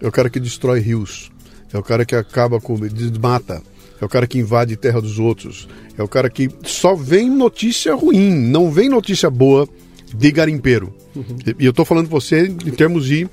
[0.00, 1.30] é o cara que destrói rios,
[1.72, 2.76] é o cara que acaba com.
[2.78, 3.62] desmata,
[4.00, 7.94] é o cara que invade terra dos outros, é o cara que só vem notícia
[7.94, 9.68] ruim, não vem notícia boa
[10.14, 10.92] de garimpeiro.
[11.46, 13.28] E- E eu tô falando você em termos de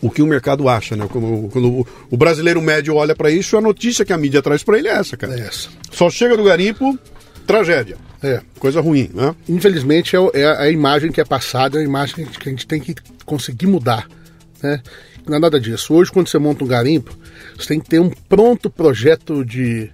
[0.00, 1.08] o que o mercado acha, né?
[1.10, 4.62] Como- Quando o- o brasileiro médio olha pra isso, a notícia que a mídia traz
[4.62, 5.34] pra ele é essa, cara.
[5.34, 5.68] É essa.
[5.90, 6.96] Só chega do garimpo,
[7.46, 7.96] tragédia.
[8.22, 8.40] É.
[8.58, 9.34] Coisa ruim, né?
[9.48, 12.24] Infelizmente é, é a- é a imagem que é passada, é a imagem que a
[12.24, 12.94] gente- que a gente tem que
[13.24, 14.08] conseguir mudar.
[14.62, 14.82] Né?
[15.26, 15.92] Não é nada disso.
[15.94, 17.16] Hoje, quando você monta um garimpo,
[17.58, 19.90] você tem que ter um pronto projeto de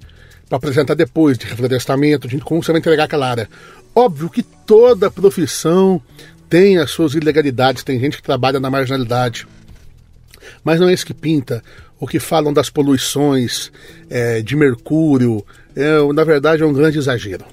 [0.48, 3.48] para apresentar depois, de reflorestamento, de como você vai entregar aquela área.
[3.94, 6.00] Óbvio que toda profissão
[6.48, 9.46] tem as suas ilegalidades, tem gente que trabalha na marginalidade.
[10.62, 11.62] Mas não é isso que pinta.
[11.98, 13.72] O que falam das poluições
[14.10, 15.42] é, de mercúrio,
[15.77, 17.44] é, na verdade é um grande exagero.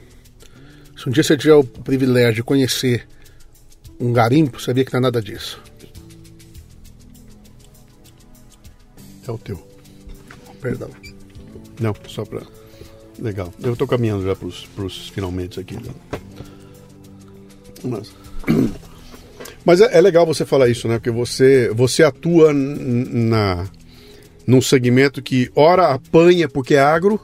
[0.98, 3.08] Se um dia você tiver o privilégio de conhecer
[4.00, 5.62] um garimpo, você vê que não é nada disso.
[9.28, 9.62] É o teu.
[10.62, 10.90] Perdão.
[11.80, 12.41] Não, só pra.
[13.18, 13.54] Legal.
[13.62, 15.76] Eu tô caminhando já pros, pros finalmente aqui.
[15.76, 15.94] né?
[17.84, 18.12] Mas,
[19.66, 20.96] Mas é, é legal você falar isso, né?
[20.96, 23.68] Porque você, você atua na,
[24.48, 27.20] num segmento que ora apanha porque é agro,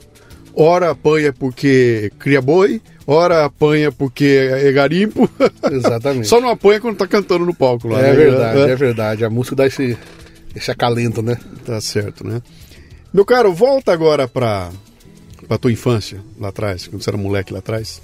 [0.55, 5.29] ora apanha porque cria boi, ora apanha porque é garimpo.
[5.69, 6.27] Exatamente.
[6.27, 7.99] Só não apanha quando tá cantando no palco lá.
[7.99, 8.13] é né?
[8.13, 8.69] verdade, É.
[8.71, 9.25] é verdade.
[9.25, 9.97] A música dá esse,
[10.55, 11.37] esse acalento, né?
[11.65, 12.41] Tá certo, né?
[13.13, 14.71] Meu caro, volta agora para
[15.47, 18.01] para tua infância lá atrás, quando você era moleque lá atrás.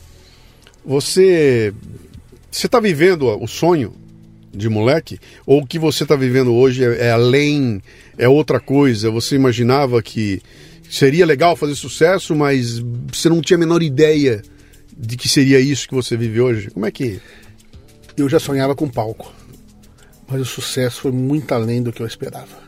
[0.85, 1.73] Você
[2.51, 3.93] você está vivendo o sonho
[4.53, 7.81] de moleque ou o que você está vivendo hoje é, é além,
[8.17, 9.09] é outra coisa?
[9.09, 10.41] Você imaginava que
[10.91, 12.79] seria legal fazer sucesso, mas
[13.11, 14.41] você não tinha a menor ideia
[14.95, 16.69] de que seria isso que você vive hoje?
[16.69, 17.21] Como é que
[18.17, 19.33] Eu já sonhava com palco,
[20.27, 22.59] mas o sucesso foi muito além do que eu esperava.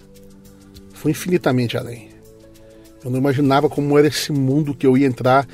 [0.94, 2.10] Foi infinitamente além.
[3.04, 5.45] Eu não imaginava como era esse mundo que eu ia entrar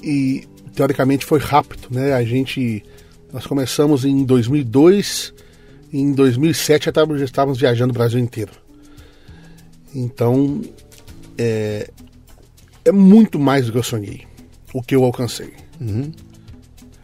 [0.00, 2.12] e teoricamente foi rápido, né?
[2.12, 2.84] A gente
[3.32, 5.34] nós começamos em 2002,
[5.92, 8.52] e em 2007 já estávamos, estávamos viajando o Brasil inteiro.
[9.92, 10.62] Então
[11.38, 11.90] é,
[12.84, 14.26] é muito mais do que eu sonhei,
[14.72, 15.52] o que eu alcancei.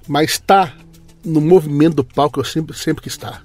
[0.07, 0.75] Mas está
[1.25, 3.45] no movimento do palco eu sempre, sempre quis estar.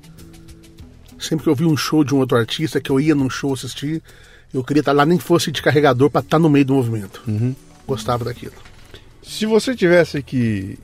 [1.20, 3.54] Sempre que eu vi um show de um outro artista, que eu ia num show
[3.54, 4.02] assistir,
[4.54, 7.24] eu queria estar lá, nem que fosse de carregador, para estar no meio do movimento.
[7.88, 8.54] Gostava daquilo.
[9.24, 10.78] Se você tivesse que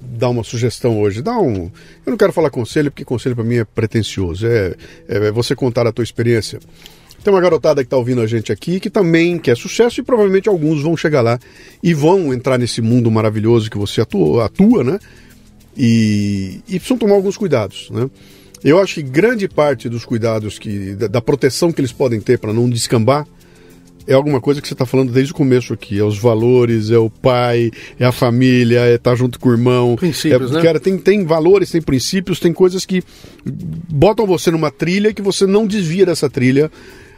[0.00, 1.70] dar uma sugestão hoje, dá um.
[2.06, 4.46] Eu não quero falar conselho, porque conselho para mim é pretencioso.
[4.46, 4.74] É,
[5.08, 6.60] é você contar a tua experiência.
[7.22, 10.48] Tem uma garotada que está ouvindo a gente aqui que também quer sucesso e provavelmente
[10.48, 11.38] alguns vão chegar lá
[11.82, 14.98] e vão entrar nesse mundo maravilhoso que você atua, atua né?
[15.76, 18.10] E, e precisam tomar alguns cuidados, né?
[18.64, 22.38] Eu acho que grande parte dos cuidados que da, da proteção que eles podem ter
[22.38, 23.26] para não descambar
[24.06, 25.98] é alguma coisa que você está falando desde o começo aqui.
[25.98, 29.96] É os valores, é o pai, é a família, é estar junto com o irmão.
[29.96, 30.62] Princípios, é, né?
[30.62, 33.02] Cara, tem, tem valores, tem princípios, tem coisas que
[33.44, 36.70] botam você numa trilha que você não desvia dessa trilha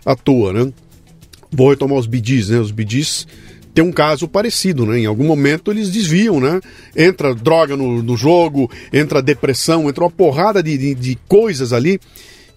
[0.05, 0.73] à toa, né?
[1.51, 2.59] Vou retomar os bidis, né?
[2.59, 3.27] Os bidis
[3.75, 5.01] tem um caso parecido, né?
[5.01, 6.61] Em algum momento eles desviam, né?
[6.97, 12.01] Entra droga no, no jogo, entra depressão, entra uma porrada de, de, de coisas ali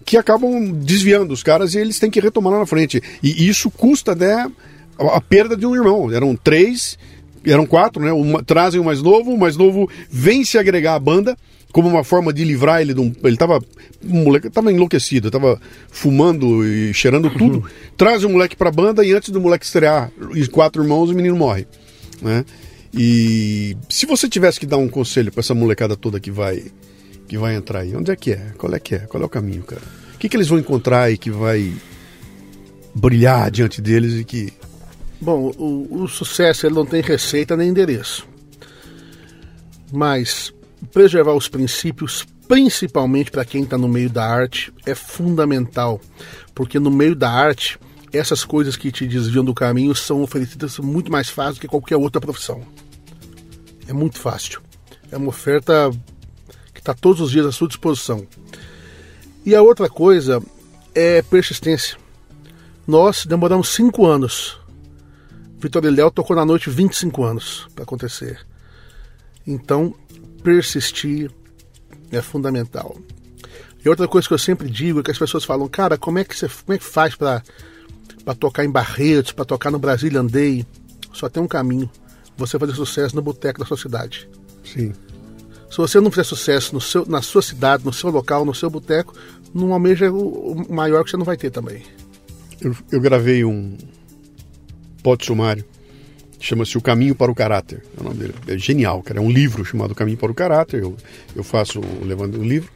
[0.04, 3.02] que acabam desviando os caras e eles têm que retomar lá na frente.
[3.22, 4.50] E isso custa né,
[4.98, 6.10] a, a perda de um irmão.
[6.10, 6.96] Eram três,
[7.44, 8.12] eram quatro, né?
[8.12, 11.36] Uma, trazem o mais novo, o mais novo vem se agregar à banda
[11.72, 13.12] como uma forma de livrar ele de um.
[13.22, 13.62] Ele tava.
[14.02, 17.64] Moleque tava enlouquecido, tava fumando e cheirando tudo.
[17.96, 21.36] Traz o moleque pra banda e antes do moleque estrear, os quatro irmãos, o menino
[21.36, 21.66] morre.
[22.22, 22.44] Né?
[22.94, 26.64] E se você tivesse que dar um conselho pra essa molecada toda que vai
[27.26, 28.52] que vai entrar aí, onde é que é?
[28.56, 29.00] Qual é que é?
[29.00, 29.82] Qual é o caminho, cara?
[30.14, 31.72] O que, que eles vão encontrar e que vai
[32.94, 34.52] brilhar diante deles e que.
[35.20, 38.26] Bom, o, o sucesso ele não tem receita nem endereço.
[39.92, 40.52] Mas
[40.92, 46.00] preservar os princípios, principalmente para quem está no meio da arte, é fundamental.
[46.54, 47.78] Porque no meio da arte,
[48.12, 51.96] essas coisas que te desviam do caminho são oferecidas muito mais fácil do que qualquer
[51.96, 52.62] outra profissão.
[53.86, 54.60] É muito fácil.
[55.10, 55.90] É uma oferta
[56.72, 58.26] que está todos os dias à sua disposição.
[59.44, 60.42] E a outra coisa
[60.94, 61.96] é persistência.
[62.86, 64.58] Nós demoramos cinco anos.
[65.58, 68.46] Vitor e Léo tocou na noite 25 anos para acontecer.
[69.46, 69.94] Então,
[70.42, 71.30] persistir
[72.10, 72.96] é fundamental.
[73.84, 76.24] E outra coisa que eu sempre digo é que as pessoas falam, cara, como é
[76.24, 77.42] que você como é que faz para
[78.38, 80.66] tocar em Barretos, para tocar no Brasília Andei?
[81.12, 81.90] Só tem um caminho.
[82.36, 84.28] Você fazer sucesso no boteco da sua cidade.
[84.64, 84.92] Sim.
[85.70, 88.70] Se você não fizer sucesso no seu, na sua cidade, no seu local, no seu
[88.70, 89.14] boteco,
[89.54, 91.82] não almeja o, o maior que você não vai ter também.
[92.60, 93.76] Eu, eu gravei um
[95.02, 95.64] pod sumário,
[96.40, 97.82] chama-se O Caminho para o Caráter.
[97.96, 98.34] É o nome dele.
[98.46, 99.18] É genial, cara.
[99.18, 100.82] É um livro chamado O Caminho para o Caráter.
[100.82, 100.96] Eu,
[101.34, 102.70] eu faço levando o livro.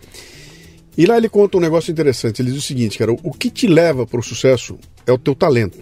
[0.96, 2.42] E lá ele conta um negócio interessante.
[2.42, 5.34] Ele diz o seguinte, cara: o que te leva para o sucesso é o teu
[5.34, 5.78] talento,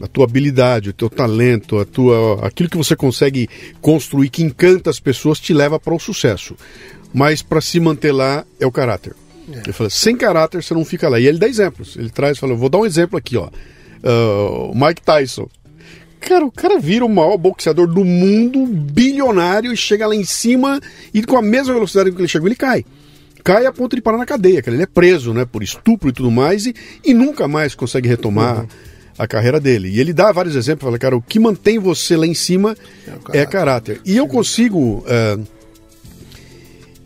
[0.00, 3.48] a tua habilidade, o teu talento, a tua, aquilo que você consegue
[3.80, 6.56] construir que encanta as pessoas te leva para o sucesso.
[7.14, 9.14] Mas para se manter lá é o caráter.
[9.48, 11.18] Ele fala, sem caráter você não fica lá.
[11.18, 11.96] E ele dá exemplos.
[11.96, 13.48] Ele traz, fala, vou dar um exemplo aqui, ó.
[13.48, 15.48] Uh, Mike Tyson.
[16.20, 20.80] Cara, o cara vira o maior boxeador do mundo, bilionário, e chega lá em cima
[21.12, 22.84] e com a mesma velocidade que ele chegou, ele cai.
[23.44, 24.76] Cai a ponto de parar na cadeia, cara.
[24.76, 26.74] Ele é preso, né, por estupro e tudo mais, e,
[27.04, 28.66] e nunca mais consegue retomar
[29.18, 29.88] a carreira dele.
[29.88, 32.76] E ele dá vários exemplos, fala, cara, o que mantém você lá em cima
[33.32, 34.00] é caráter.
[34.04, 35.38] E eu consigo eh,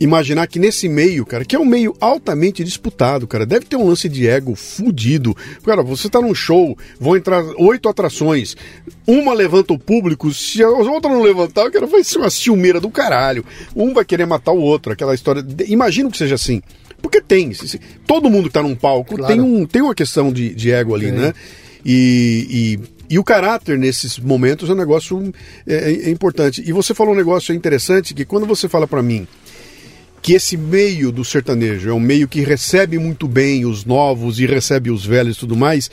[0.03, 3.87] imaginar que nesse meio, cara, que é um meio altamente disputado, cara, deve ter um
[3.87, 5.35] lance de ego fudido.
[5.65, 8.55] Cara, você tá num show, vão entrar oito atrações,
[9.07, 12.89] uma levanta o público, se a outra não levantar, cara, vai ser uma ciumeira do
[12.89, 13.45] caralho.
[13.75, 15.41] Um vai querer matar o outro, aquela história.
[15.41, 16.61] de- Imagino que seja assim.
[17.01, 17.51] Porque tem,
[18.07, 19.33] todo mundo que tá num palco Claro.
[19.33, 21.19] tem, um, tem uma questão de, de ego ali, Tem.
[21.19, 21.33] né?
[21.85, 25.33] E, e, e o caráter nesses momentos é um negócio
[25.67, 26.63] é, é importante.
[26.65, 29.27] E você falou um negócio interessante que quando você fala pra mim
[30.23, 34.45] que esse meio do sertanejo é um meio que recebe muito bem os novos e
[34.45, 35.91] recebe os velhos e tudo mais,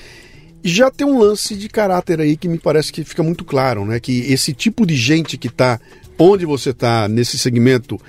[0.62, 3.98] já tem um lance de caráter aí que me parece que fica muito claro, né?
[3.98, 5.80] Que esse tipo de gente que está
[6.16, 8.00] onde você está nesse segmento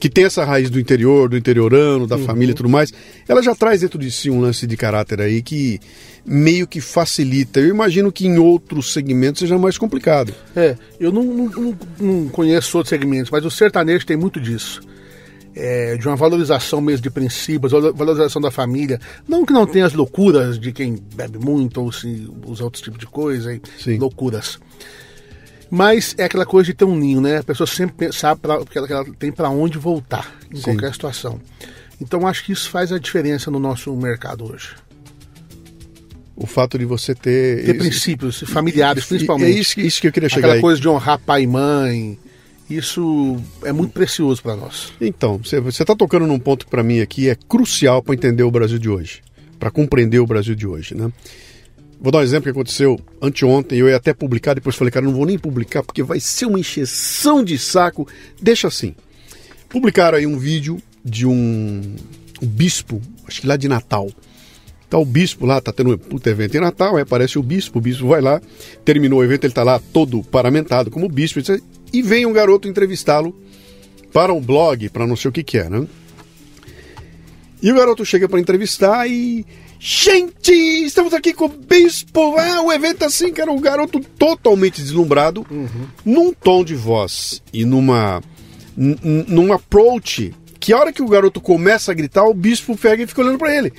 [0.00, 2.24] que tem essa raiz do interior, do interiorano, da uhum.
[2.24, 2.90] família e tudo mais,
[3.28, 5.80] ela já traz dentro de si um lance de caráter aí que
[6.24, 7.60] meio que facilita.
[7.60, 10.32] Eu imagino que em outros segmentos seja mais complicado.
[10.56, 14.80] É, eu não, não, não conheço outros segmentos, mas o sertanejo tem muito disso.
[15.60, 19.00] É, de uma valorização mesmo de princípios, valorização da família.
[19.26, 23.00] Não que não tenha as loucuras de quem bebe muito ou se usa outros tipos
[23.00, 24.60] de coisa, e loucuras.
[25.68, 27.38] Mas é aquela coisa de ter um ninho, né?
[27.38, 30.62] A pessoa sempre sabe pra, que, ela, tem para onde voltar em Sim.
[30.62, 31.40] qualquer situação.
[32.00, 34.76] Então acho que isso faz a diferença no nosso mercado hoje.
[36.36, 37.64] O fato de você ter.
[37.64, 39.56] Ter princípios familiares, principalmente.
[39.56, 40.46] É isso, isso que eu queria chegar.
[40.46, 40.60] Aquela aí.
[40.60, 42.18] coisa de honrar pai e mãe.
[42.68, 44.92] Isso é muito precioso para nós.
[45.00, 48.50] Então, você está tocando num ponto que para mim aqui é crucial para entender o
[48.50, 49.22] Brasil de hoje,
[49.58, 51.10] para compreender o Brasil de hoje, né?
[52.00, 53.78] Vou dar um exemplo que aconteceu anteontem.
[53.78, 56.60] Eu ia até publicar, depois falei, cara, não vou nem publicar porque vai ser uma
[56.60, 58.06] encheção de saco.
[58.40, 58.94] Deixa assim.
[59.68, 61.96] Publicaram aí um vídeo de um,
[62.40, 64.08] um bispo, acho que lá de Natal.
[64.88, 67.78] Tá o bispo lá, tá tendo um puto evento em Natal, aí aparece o bispo,
[67.78, 68.40] o bispo vai lá,
[68.84, 71.40] terminou o evento, ele tá lá todo paramentado como bispo,
[71.92, 73.36] e vem um garoto entrevistá-lo
[74.12, 75.86] para um blog, para não sei o que que é, né?
[77.62, 79.44] E o garoto chega para entrevistar e
[79.80, 82.36] Gente, estamos aqui com o Bispo.
[82.36, 85.86] Ah, o evento assim, que era um garoto totalmente deslumbrado, uhum.
[86.04, 88.20] num tom de voz e numa.
[88.76, 93.06] num approach que a hora que o garoto começa a gritar, o bispo pega e
[93.06, 93.72] fica olhando para ele.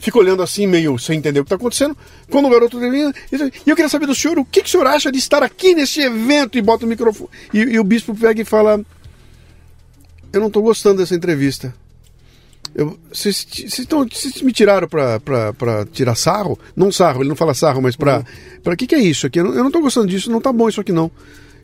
[0.00, 1.96] Fica olhando assim, meio sem entender o que está acontecendo.
[2.30, 4.86] Quando o garoto termina, e eu queria saber do senhor, o que, que o senhor
[4.86, 6.56] acha de estar aqui nesse evento?
[6.56, 7.28] E bota o microfone.
[7.52, 8.80] E, e o bispo pega e fala:
[10.32, 11.74] Eu não estou gostando dessa entrevista.
[13.12, 13.44] Vocês
[14.42, 16.58] me tiraram para tirar sarro?
[16.76, 18.18] Não sarro, ele não fala sarro, mas para.
[18.18, 18.24] Uhum.
[18.62, 19.40] Para que, que é isso aqui?
[19.40, 21.10] Eu não, estou gostando disso, não tá bom isso aqui não.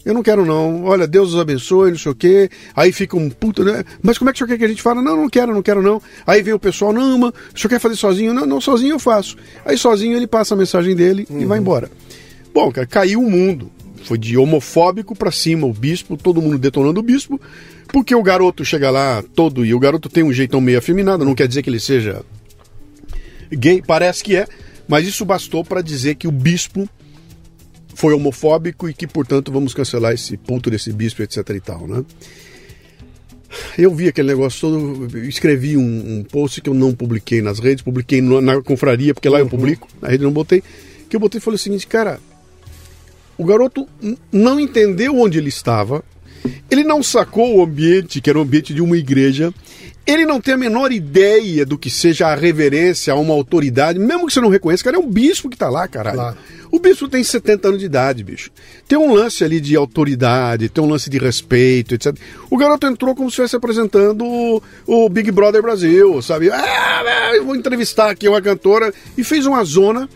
[0.04, 0.84] Eu não quero não.
[0.84, 2.50] Olha, Deus os abençoe, não sei o quê.
[2.76, 3.84] Aí fica um puta, né?
[4.02, 5.00] Mas como é que o senhor quer que a gente fale?
[5.00, 6.00] Não, não quero, não quero não.
[6.26, 8.34] Aí vem o pessoal, não, mas o senhor quer fazer sozinho?
[8.34, 9.36] Não, não, sozinho eu faço.
[9.64, 11.40] Aí sozinho ele passa a mensagem dele uhum.
[11.40, 11.62] e vai uhum.
[11.62, 11.90] embora.
[12.52, 13.70] Bom, cara, caiu o mundo.
[14.04, 17.40] Foi de homofóbico para cima, o bispo, todo mundo detonando o bispo.
[17.88, 21.34] Porque o garoto chega lá todo e o garoto tem um jeitão meio afeminado, não
[21.34, 22.22] quer dizer que ele seja
[23.50, 24.46] gay, parece que é,
[24.86, 26.88] mas isso bastou para dizer que o bispo
[27.94, 32.04] foi homofóbico e que, portanto, vamos cancelar esse ponto desse bispo, etc e tal, né?
[33.78, 37.84] Eu vi aquele negócio todo, escrevi um, um, post que eu não publiquei nas redes,
[37.84, 39.50] publiquei na confraria, porque lá eu uhum.
[39.50, 40.62] publico, na rede eu não botei,
[41.08, 42.18] que eu botei e falei o seguinte, cara,
[43.38, 43.88] o garoto
[44.32, 46.04] não entendeu onde ele estava,
[46.70, 49.52] ele não sacou o ambiente, que era o ambiente de uma igreja.
[50.06, 54.26] Ele não tem a menor ideia do que seja a reverência a uma autoridade, mesmo
[54.26, 56.16] que você não reconheça, cara, é um bispo que tá lá, caralho.
[56.18, 56.36] Claro.
[56.70, 58.50] O bispo tem 70 anos de idade, bicho.
[58.86, 62.14] Tem um lance ali de autoridade, tem um lance de respeito, etc.
[62.50, 66.50] O garoto entrou como se estivesse apresentando o, o Big Brother Brasil, sabe?
[66.50, 70.06] Ah, eu vou entrevistar aqui uma cantora e fez uma zona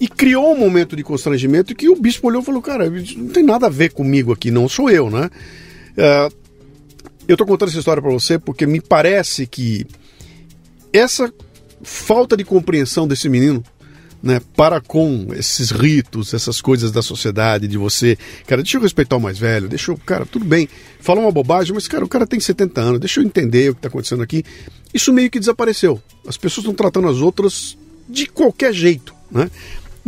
[0.00, 3.42] e criou um momento de constrangimento que o bispo olhou e falou: Cara, não tem
[3.42, 5.30] nada a ver comigo aqui, não sou eu, né?
[5.96, 6.34] Uh,
[7.26, 9.86] eu estou contando essa história para você porque me parece que
[10.92, 11.32] essa
[11.82, 13.62] falta de compreensão desse menino
[14.22, 19.16] né, para com esses ritos, essas coisas da sociedade, de você, cara, deixa eu respeitar
[19.16, 20.68] o mais velho, deixa eu, cara, tudo bem,
[21.00, 23.78] fala uma bobagem, mas, cara, o cara tem 70 anos, deixa eu entender o que
[23.78, 24.44] está acontecendo aqui.
[24.92, 26.02] Isso meio que desapareceu.
[26.26, 27.76] As pessoas estão tratando as outras
[28.08, 29.50] de qualquer jeito, né?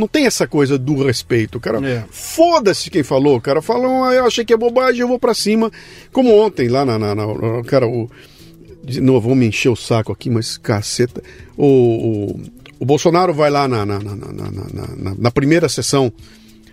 [0.00, 1.78] Não tem essa coisa do respeito, cara.
[1.86, 2.04] É.
[2.10, 3.60] Foda-se quem falou, cara.
[3.60, 5.70] Falam, ah, eu achei que é bobagem, eu vou para cima.
[6.10, 6.98] Como ontem, lá na.
[6.98, 7.26] na, na
[7.66, 8.10] cara, o.
[8.82, 11.22] De novo, vou me encher o saco aqui, mas caceta.
[11.54, 12.40] O, o,
[12.78, 16.10] o Bolsonaro vai lá na, na, na, na, na primeira sessão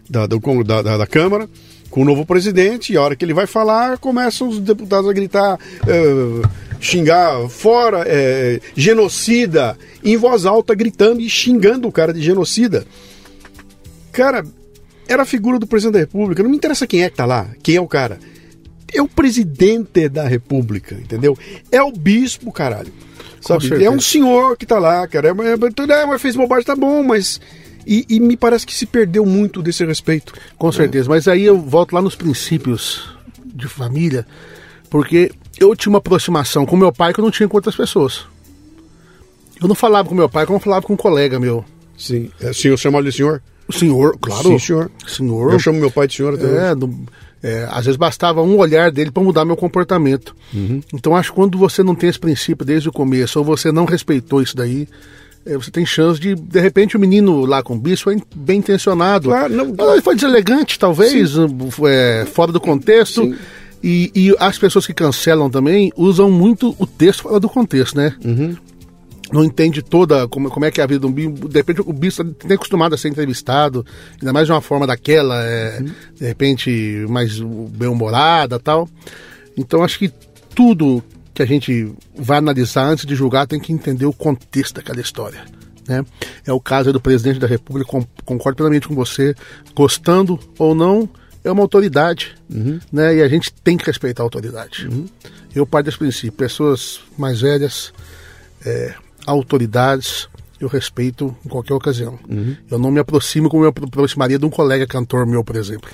[0.09, 1.49] da, do, da, da, da Câmara
[1.89, 5.13] com o novo presidente, e a hora que ele vai falar, começam os deputados a
[5.13, 6.49] gritar, uh,
[6.79, 12.85] xingar fora, uh, genocida, em voz alta, gritando e xingando o cara de genocida.
[14.17, 14.43] Cara,
[15.07, 16.41] era a figura do presidente da República.
[16.41, 18.17] Não me interessa quem é que tá lá, quem é o cara.
[18.91, 21.37] É o presidente da República, entendeu?
[21.71, 22.91] É o bispo, caralho.
[23.39, 23.83] Sabe?
[23.83, 25.27] É um senhor que tá lá, cara.
[25.27, 27.39] É, é, mas fez bobagem, tá bom, mas.
[27.85, 30.33] E, e, me parece que se perdeu muito desse respeito.
[30.57, 31.09] Com certeza, é.
[31.09, 33.15] mas aí eu volto lá nos princípios
[33.45, 34.25] de família,
[34.89, 38.25] porque eu tinha uma aproximação com meu pai que eu não tinha com outras pessoas.
[39.61, 41.63] Eu não falava com meu pai como eu falava com um colega meu.
[41.95, 42.31] Sim.
[42.41, 43.43] É, senhor chamava de senhor?
[43.67, 44.43] O senhor, claro.
[44.43, 44.91] Sim, senhor.
[45.07, 45.51] senhor.
[45.53, 46.93] Eu chamo meu pai de senhor até é, do,
[47.43, 50.35] é, às vezes bastava um olhar dele para mudar meu comportamento.
[50.53, 50.81] Uhum.
[50.93, 53.85] Então acho que quando você não tem esse princípio desde o começo, ou você não
[53.85, 54.87] respeitou isso daí,
[55.45, 58.59] eh, você tem chance de, de repente, o menino lá com o bicho foi bem
[58.59, 59.29] intencionado.
[59.29, 61.33] Claro, não- Mas Ele foi deselegante, talvez,
[61.87, 63.35] é, fora do contexto.
[63.83, 68.15] E, e as pessoas que cancelam também usam muito o texto fora do contexto, né?
[69.31, 71.31] Não entende toda como, como é que é a vida de um bicho.
[71.49, 75.43] De repente o bicho está acostumado a ser entrevistado, ainda mais de uma forma daquela,
[75.43, 75.81] é,
[76.15, 78.87] de repente mais bem-humorada tal.
[79.57, 80.11] Então acho que
[80.55, 85.01] tudo que a gente vai analisar antes de julgar tem que entender o contexto daquela
[85.01, 85.45] história.
[85.87, 86.03] Né?
[86.45, 87.89] É o caso do presidente da República,
[88.25, 89.35] concordo plenamente com você,
[89.75, 91.07] gostando ou não,
[91.43, 92.35] é uma autoridade,
[92.91, 93.15] né?
[93.15, 94.89] E a gente tem que respeitar a autoridade.
[95.55, 97.93] Eu parto desse princípio, pessoas mais velhas,
[98.65, 98.95] é,
[99.27, 100.27] autoridades,
[100.59, 102.17] eu respeito em qualquer ocasião.
[102.71, 105.89] Eu não me aproximo como eu me aproximaria de um colega cantor meu, por exemplo.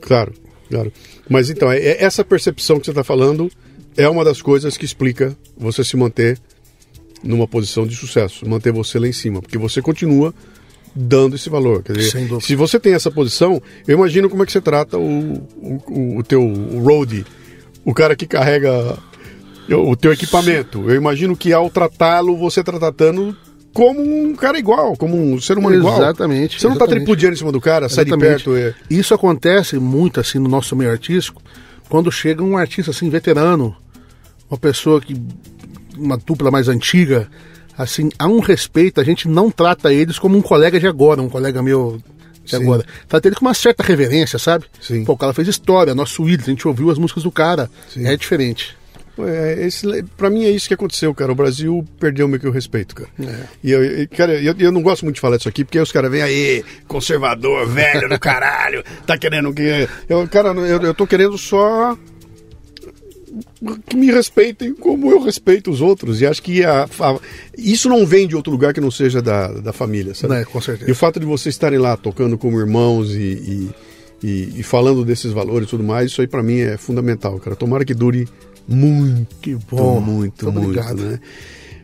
[0.00, 0.32] Claro,
[0.70, 0.92] claro.
[1.28, 3.50] Mas então, é- é essa percepção que você está falando
[3.96, 6.38] é uma das coisas que explica você se manter
[7.22, 10.34] numa posição de sucesso, manter você lá em cima, porque você continua
[10.94, 11.82] dando esse valor.
[11.82, 12.10] Quer dizer,
[12.40, 16.22] se você tem essa posição, eu imagino como é que você trata o, o, o
[16.22, 16.40] teu
[16.82, 17.24] roadie,
[17.84, 18.98] o cara que carrega
[19.70, 20.90] o teu equipamento.
[20.90, 23.36] Eu imagino que ao tratá-lo, você está tratando
[23.72, 25.96] como um cara igual, como um ser humano igual.
[25.96, 27.04] Exatamente, Você não está exatamente.
[27.04, 28.44] tripudiando em cima do cara, sai de Exatamente.
[28.44, 28.56] perto.
[28.56, 28.74] É...
[28.88, 31.42] Isso acontece muito assim no nosso meio artístico,
[31.88, 33.76] quando chega um artista assim veterano,
[34.48, 35.20] uma pessoa que
[35.98, 37.28] uma dupla mais antiga,
[37.76, 41.28] assim, há um respeito, a gente não trata eles como um colega de agora, um
[41.28, 42.00] colega meu
[42.44, 42.62] de Sim.
[42.62, 42.84] agora.
[43.08, 44.66] Trata ele com uma certa reverência, sabe?
[44.80, 45.04] Sim.
[45.04, 47.70] Pô, o cara fez história, nosso ídolo, a gente ouviu as músicas do cara.
[47.88, 48.06] Sim.
[48.06, 48.76] É diferente.
[49.18, 49.68] É,
[50.16, 51.30] pra mim é isso que aconteceu, cara.
[51.30, 53.08] O Brasil perdeu meio que o respeito, cara.
[53.20, 53.44] É.
[53.62, 53.80] E eu,
[54.16, 56.64] cara, eu, eu não gosto muito de falar disso aqui, porque os caras vêm aí,
[56.88, 59.88] conservador, velho do caralho, tá querendo que.
[60.08, 61.96] Eu, cara, eu, eu tô querendo só
[63.88, 66.20] que me respeitem como eu respeito os outros.
[66.20, 67.18] E acho que a- a-
[67.56, 70.34] isso não vem de outro lugar que não seja da, da família, sabe?
[70.34, 70.88] Né, com certeza.
[70.88, 73.70] E o fato de vocês estarem lá tocando como irmãos e, e,
[74.22, 77.56] e- e falando desses valores e tudo mais, isso aí pra mim é fundamental, cara.
[77.56, 78.28] Tomara que dure
[78.66, 80.00] muito, Que bom.
[80.00, 81.02] muito, Muito muito, obrigado.
[81.02, 81.20] né?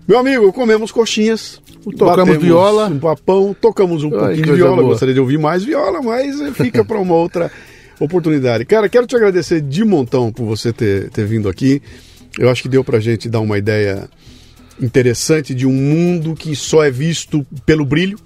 [0.09, 1.61] Meu amigo, comemos coxinhas.
[1.97, 2.86] Tocamos viola.
[2.89, 4.77] Um papão, tocamos um Ai, pouquinho de viola.
[4.77, 4.89] boa.
[4.89, 7.51] Gostaria de ouvir mais viola, mas fica para uma outra
[7.98, 8.65] oportunidade.
[8.65, 11.81] Cara, quero te agradecer de montão por você ter, ter vindo aqui.
[12.39, 14.09] Eu acho que deu pra gente dar uma ideia
[14.81, 18.19] interessante de um mundo que só é visto pelo brilho.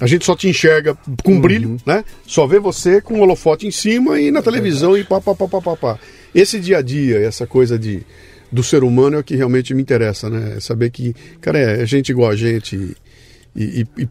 [0.00, 2.04] A gente só te enxerga com brilho, né?
[2.26, 5.46] Só vê você com o holofote em cima e na televisão e pá, pá, pá,
[5.46, 5.98] pá, pá, pá.
[6.34, 8.02] Esse dia a dia, essa coisa de,
[8.50, 10.54] do ser humano é o que realmente me interessa, né?
[10.56, 12.96] É saber que, cara, é, é gente igual a gente
[13.54, 13.62] e,
[13.96, 14.08] e- e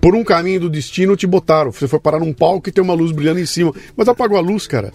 [0.00, 1.72] por um caminho do destino te botaram.
[1.72, 3.72] Você foi parar num palco e tem uma luz brilhando em cima.
[3.96, 4.92] Mas apagou a luz, cara.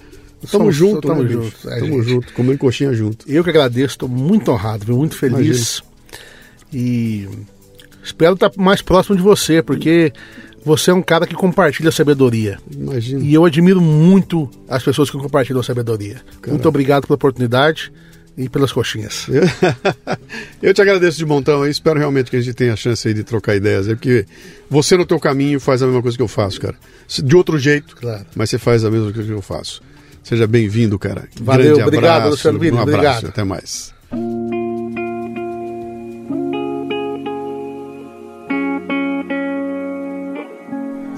[0.51, 1.43] Tamo junto, tamo né, bicho?
[1.43, 2.09] junto, é, tamo gente.
[2.09, 3.25] junto, comendo coxinha junto.
[3.29, 4.95] Eu que agradeço, estou muito honrado, viu?
[4.97, 5.81] muito feliz.
[6.71, 7.27] E
[8.03, 10.13] espero estar mais próximo de você, porque
[10.63, 12.57] você é um cara que compartilha sabedoria.
[12.71, 13.23] Imagina.
[13.23, 16.17] E eu admiro muito as pessoas que compartilham sabedoria.
[16.47, 17.91] Muito obrigado pela oportunidade
[18.37, 19.27] e pelas coxinhas.
[20.61, 23.13] Eu te agradeço de montão e espero realmente que a gente tenha a chance aí
[23.13, 23.87] de trocar ideias.
[23.87, 24.25] É porque
[24.69, 26.75] você no teu caminho faz a mesma coisa que eu faço, cara.
[27.23, 28.25] De outro jeito, Claro.
[28.35, 29.81] mas você faz a mesma coisa que eu faço.
[30.23, 31.27] Seja bem-vindo, cara.
[31.41, 33.25] Valeu, Grande obrigado, abraço, Luciano Vini, Um abraço, obrigado.
[33.27, 33.93] até mais.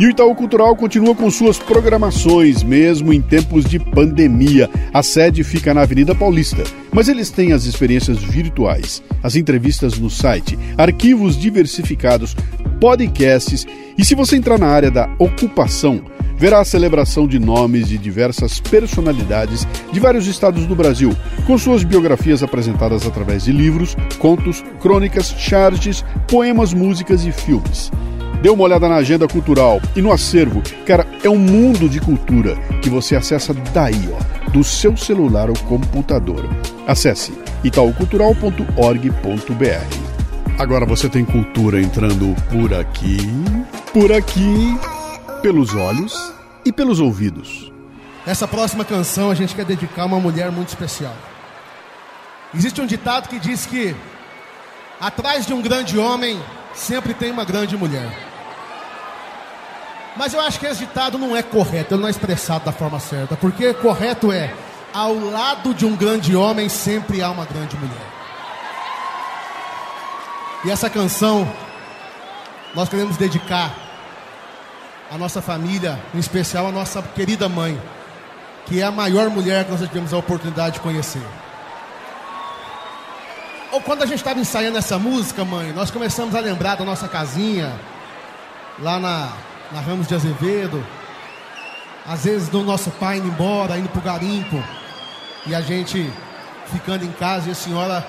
[0.02, 4.68] E o Itaú Cultural continua com suas programações, mesmo em tempos de pandemia.
[4.91, 10.10] A sede fica na Avenida Paulista, mas eles têm as experiências virtuais, as entrevistas no
[10.10, 12.36] site, arquivos diversificados,
[12.80, 16.02] podcasts e se você entrar na área da ocupação,
[16.36, 21.15] verá a celebração de nomes de diversas personalidades de vários estados do Brasil,
[21.45, 27.91] com suas biografias apresentadas através de livros, contos, crônicas, charges, poemas, músicas e filmes.
[28.41, 30.62] Dê uma olhada na agenda cultural e no acervo.
[30.86, 35.56] Cara, é um mundo de cultura que você acessa daí, ó, do seu celular ou
[35.68, 36.48] computador.
[36.88, 37.34] Acesse
[37.64, 40.12] itaucultural.org.br.
[40.58, 43.18] Agora você tem cultura entrando por aqui,
[43.94, 44.78] por aqui,
[45.41, 46.34] pelos olhos
[46.66, 47.72] e pelos ouvidos.
[48.26, 51.16] Essa próxima canção a gente quer dedicar a uma mulher muito especial.
[52.53, 53.95] Existe um ditado que diz que
[54.99, 56.40] atrás de um grande homem
[56.73, 58.10] sempre tem uma grande mulher.
[60.15, 62.99] Mas eu acho que esse ditado não é correto, ele não é expressado da forma
[62.99, 64.53] certa, porque correto é
[64.93, 68.07] ao lado de um grande homem sempre há uma grande mulher.
[70.65, 71.49] E essa canção
[72.76, 73.73] nós queremos dedicar
[75.10, 77.81] à nossa família, em especial à nossa querida mãe,
[78.65, 81.26] que é a maior mulher que nós tivemos a oportunidade de conhecer.
[83.72, 87.07] Ou quando a gente estava ensaiando essa música, mãe, nós começamos a lembrar da nossa
[87.07, 87.73] casinha,
[88.80, 89.31] lá na,
[89.72, 90.85] na Ramos de Azevedo.
[92.06, 94.61] Às vezes do nosso pai indo embora, indo pro garimpo.
[95.45, 96.11] E a gente
[96.68, 98.06] ficando em casa e a senhora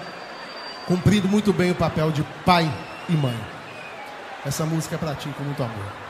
[0.86, 2.70] cumprindo muito bem o papel de pai
[3.08, 3.38] e mãe.
[4.44, 6.02] Essa música é para ti com muito amor.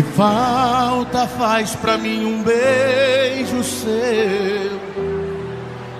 [0.00, 4.80] E falta faz pra mim um beijo seu.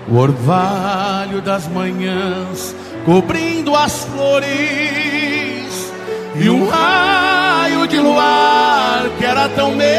[0.09, 2.75] O orvalho das manhãs
[3.05, 4.49] cobrindo as flores.
[6.35, 9.91] E um raio de luar que era tão meu.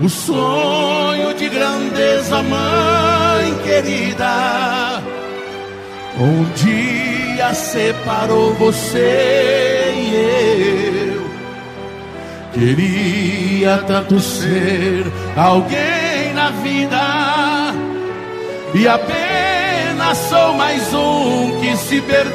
[0.00, 5.00] O sonho de grandeza, mãe querida.
[6.18, 10.83] Um dia separou você e eu.
[12.64, 15.04] Queria tanto ser
[15.36, 17.74] alguém na vida.
[18.74, 22.32] E apenas sou mais um que se perdeu.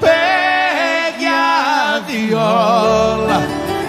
[0.00, 3.42] Pegue a viola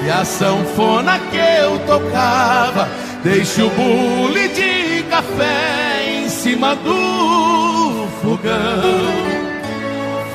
[0.06, 2.90] e a sanfona que eu tocava.
[3.24, 9.24] Deixe o bule de café em cima do fogão.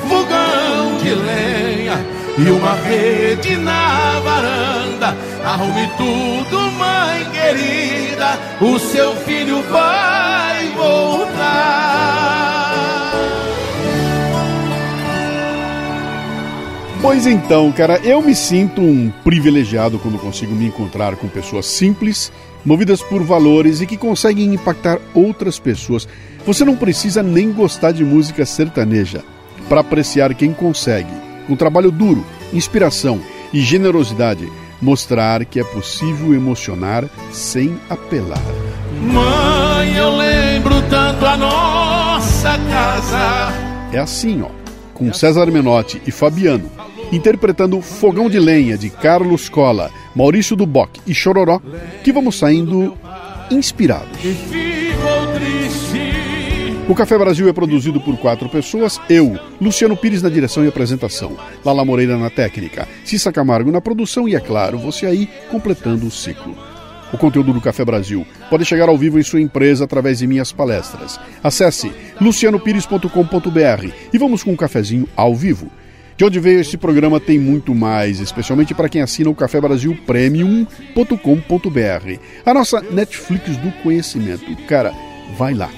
[0.07, 5.17] Fogão de lenha e uma rede na varanda.
[5.43, 8.39] Arrume tudo, mãe querida.
[8.61, 11.99] O seu filho vai voltar.
[17.01, 22.29] Pois então, cara, eu me sinto um privilegiado quando consigo me encontrar com pessoas simples,
[22.65, 26.07] movidas por valores e que conseguem impactar outras pessoas.
[26.45, 29.23] Você não precisa nem gostar de música sertaneja
[29.69, 32.23] para apreciar quem consegue, com trabalho duro,
[32.53, 33.19] inspiração
[33.51, 34.47] e generosidade,
[34.79, 38.39] mostrar que é possível emocionar sem apelar.
[39.01, 43.51] Mãe, eu lembro tanto a nossa casa.
[43.91, 44.49] É assim, ó,
[44.93, 46.69] com César Menotti e Fabiano,
[47.11, 51.59] interpretando Fogão de Lenha de Carlos Cola, Maurício Duboc e Chororó,
[52.03, 52.95] que vamos saindo
[53.49, 54.23] inspirados.
[54.23, 54.69] E.
[56.89, 61.37] O Café Brasil é produzido por quatro pessoas, eu, Luciano Pires na direção e apresentação,
[61.63, 66.11] Lala Moreira na técnica, Cissa Camargo na produção e, é claro, você aí completando o
[66.11, 66.57] ciclo.
[67.13, 70.51] O conteúdo do Café Brasil pode chegar ao vivo em sua empresa através de minhas
[70.51, 71.19] palestras.
[71.43, 75.71] Acesse lucianopires.com.br e vamos com um cafezinho ao vivo.
[76.17, 79.95] De onde veio esse programa tem muito mais, especialmente para quem assina o Café Brasil
[80.07, 81.05] Premium.com.br.
[82.43, 84.55] A nossa Netflix do conhecimento.
[84.65, 84.91] Cara,
[85.37, 85.69] vai lá.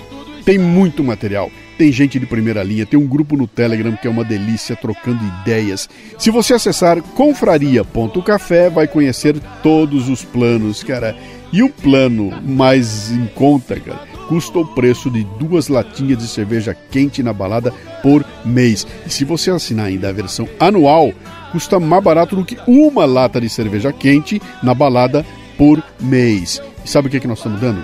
[0.46, 1.52] Tem muito material.
[1.78, 5.24] Tem gente de primeira linha, tem um grupo no Telegram que é uma delícia trocando
[5.42, 5.90] ideias.
[6.18, 11.16] Se você acessar confraria.café, vai conhecer todos os planos, cara.
[11.52, 16.74] E o plano mais em conta, cara, custa o preço de duas latinhas de cerveja
[16.74, 18.86] quente na balada por mês.
[19.06, 21.12] E se você assinar ainda a versão anual,
[21.52, 25.26] custa mais barato do que uma lata de cerveja quente na balada
[25.58, 26.62] por mês.
[26.86, 27.82] E sabe o que, é que nós estamos dando?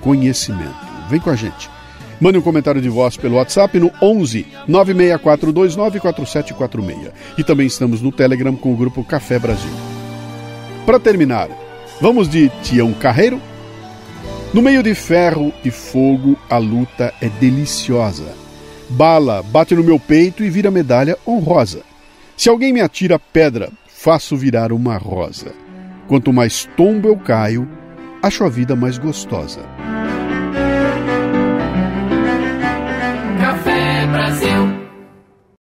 [0.00, 0.76] Conhecimento.
[1.08, 1.77] Vem com a gente.
[2.20, 7.12] Mande um comentário de voz pelo WhatsApp no 11 964294746.
[7.38, 9.70] E também estamos no Telegram com o grupo Café Brasil.
[10.84, 11.48] Para terminar,
[12.00, 13.40] vamos de Tião Carreiro?
[14.52, 18.34] No meio de ferro e fogo, a luta é deliciosa.
[18.88, 21.82] Bala bate no meu peito e vira medalha honrosa.
[22.36, 25.52] Se alguém me atira pedra, faço virar uma rosa.
[26.06, 27.68] Quanto mais tombo eu caio,
[28.22, 29.60] acho a vida mais gostosa.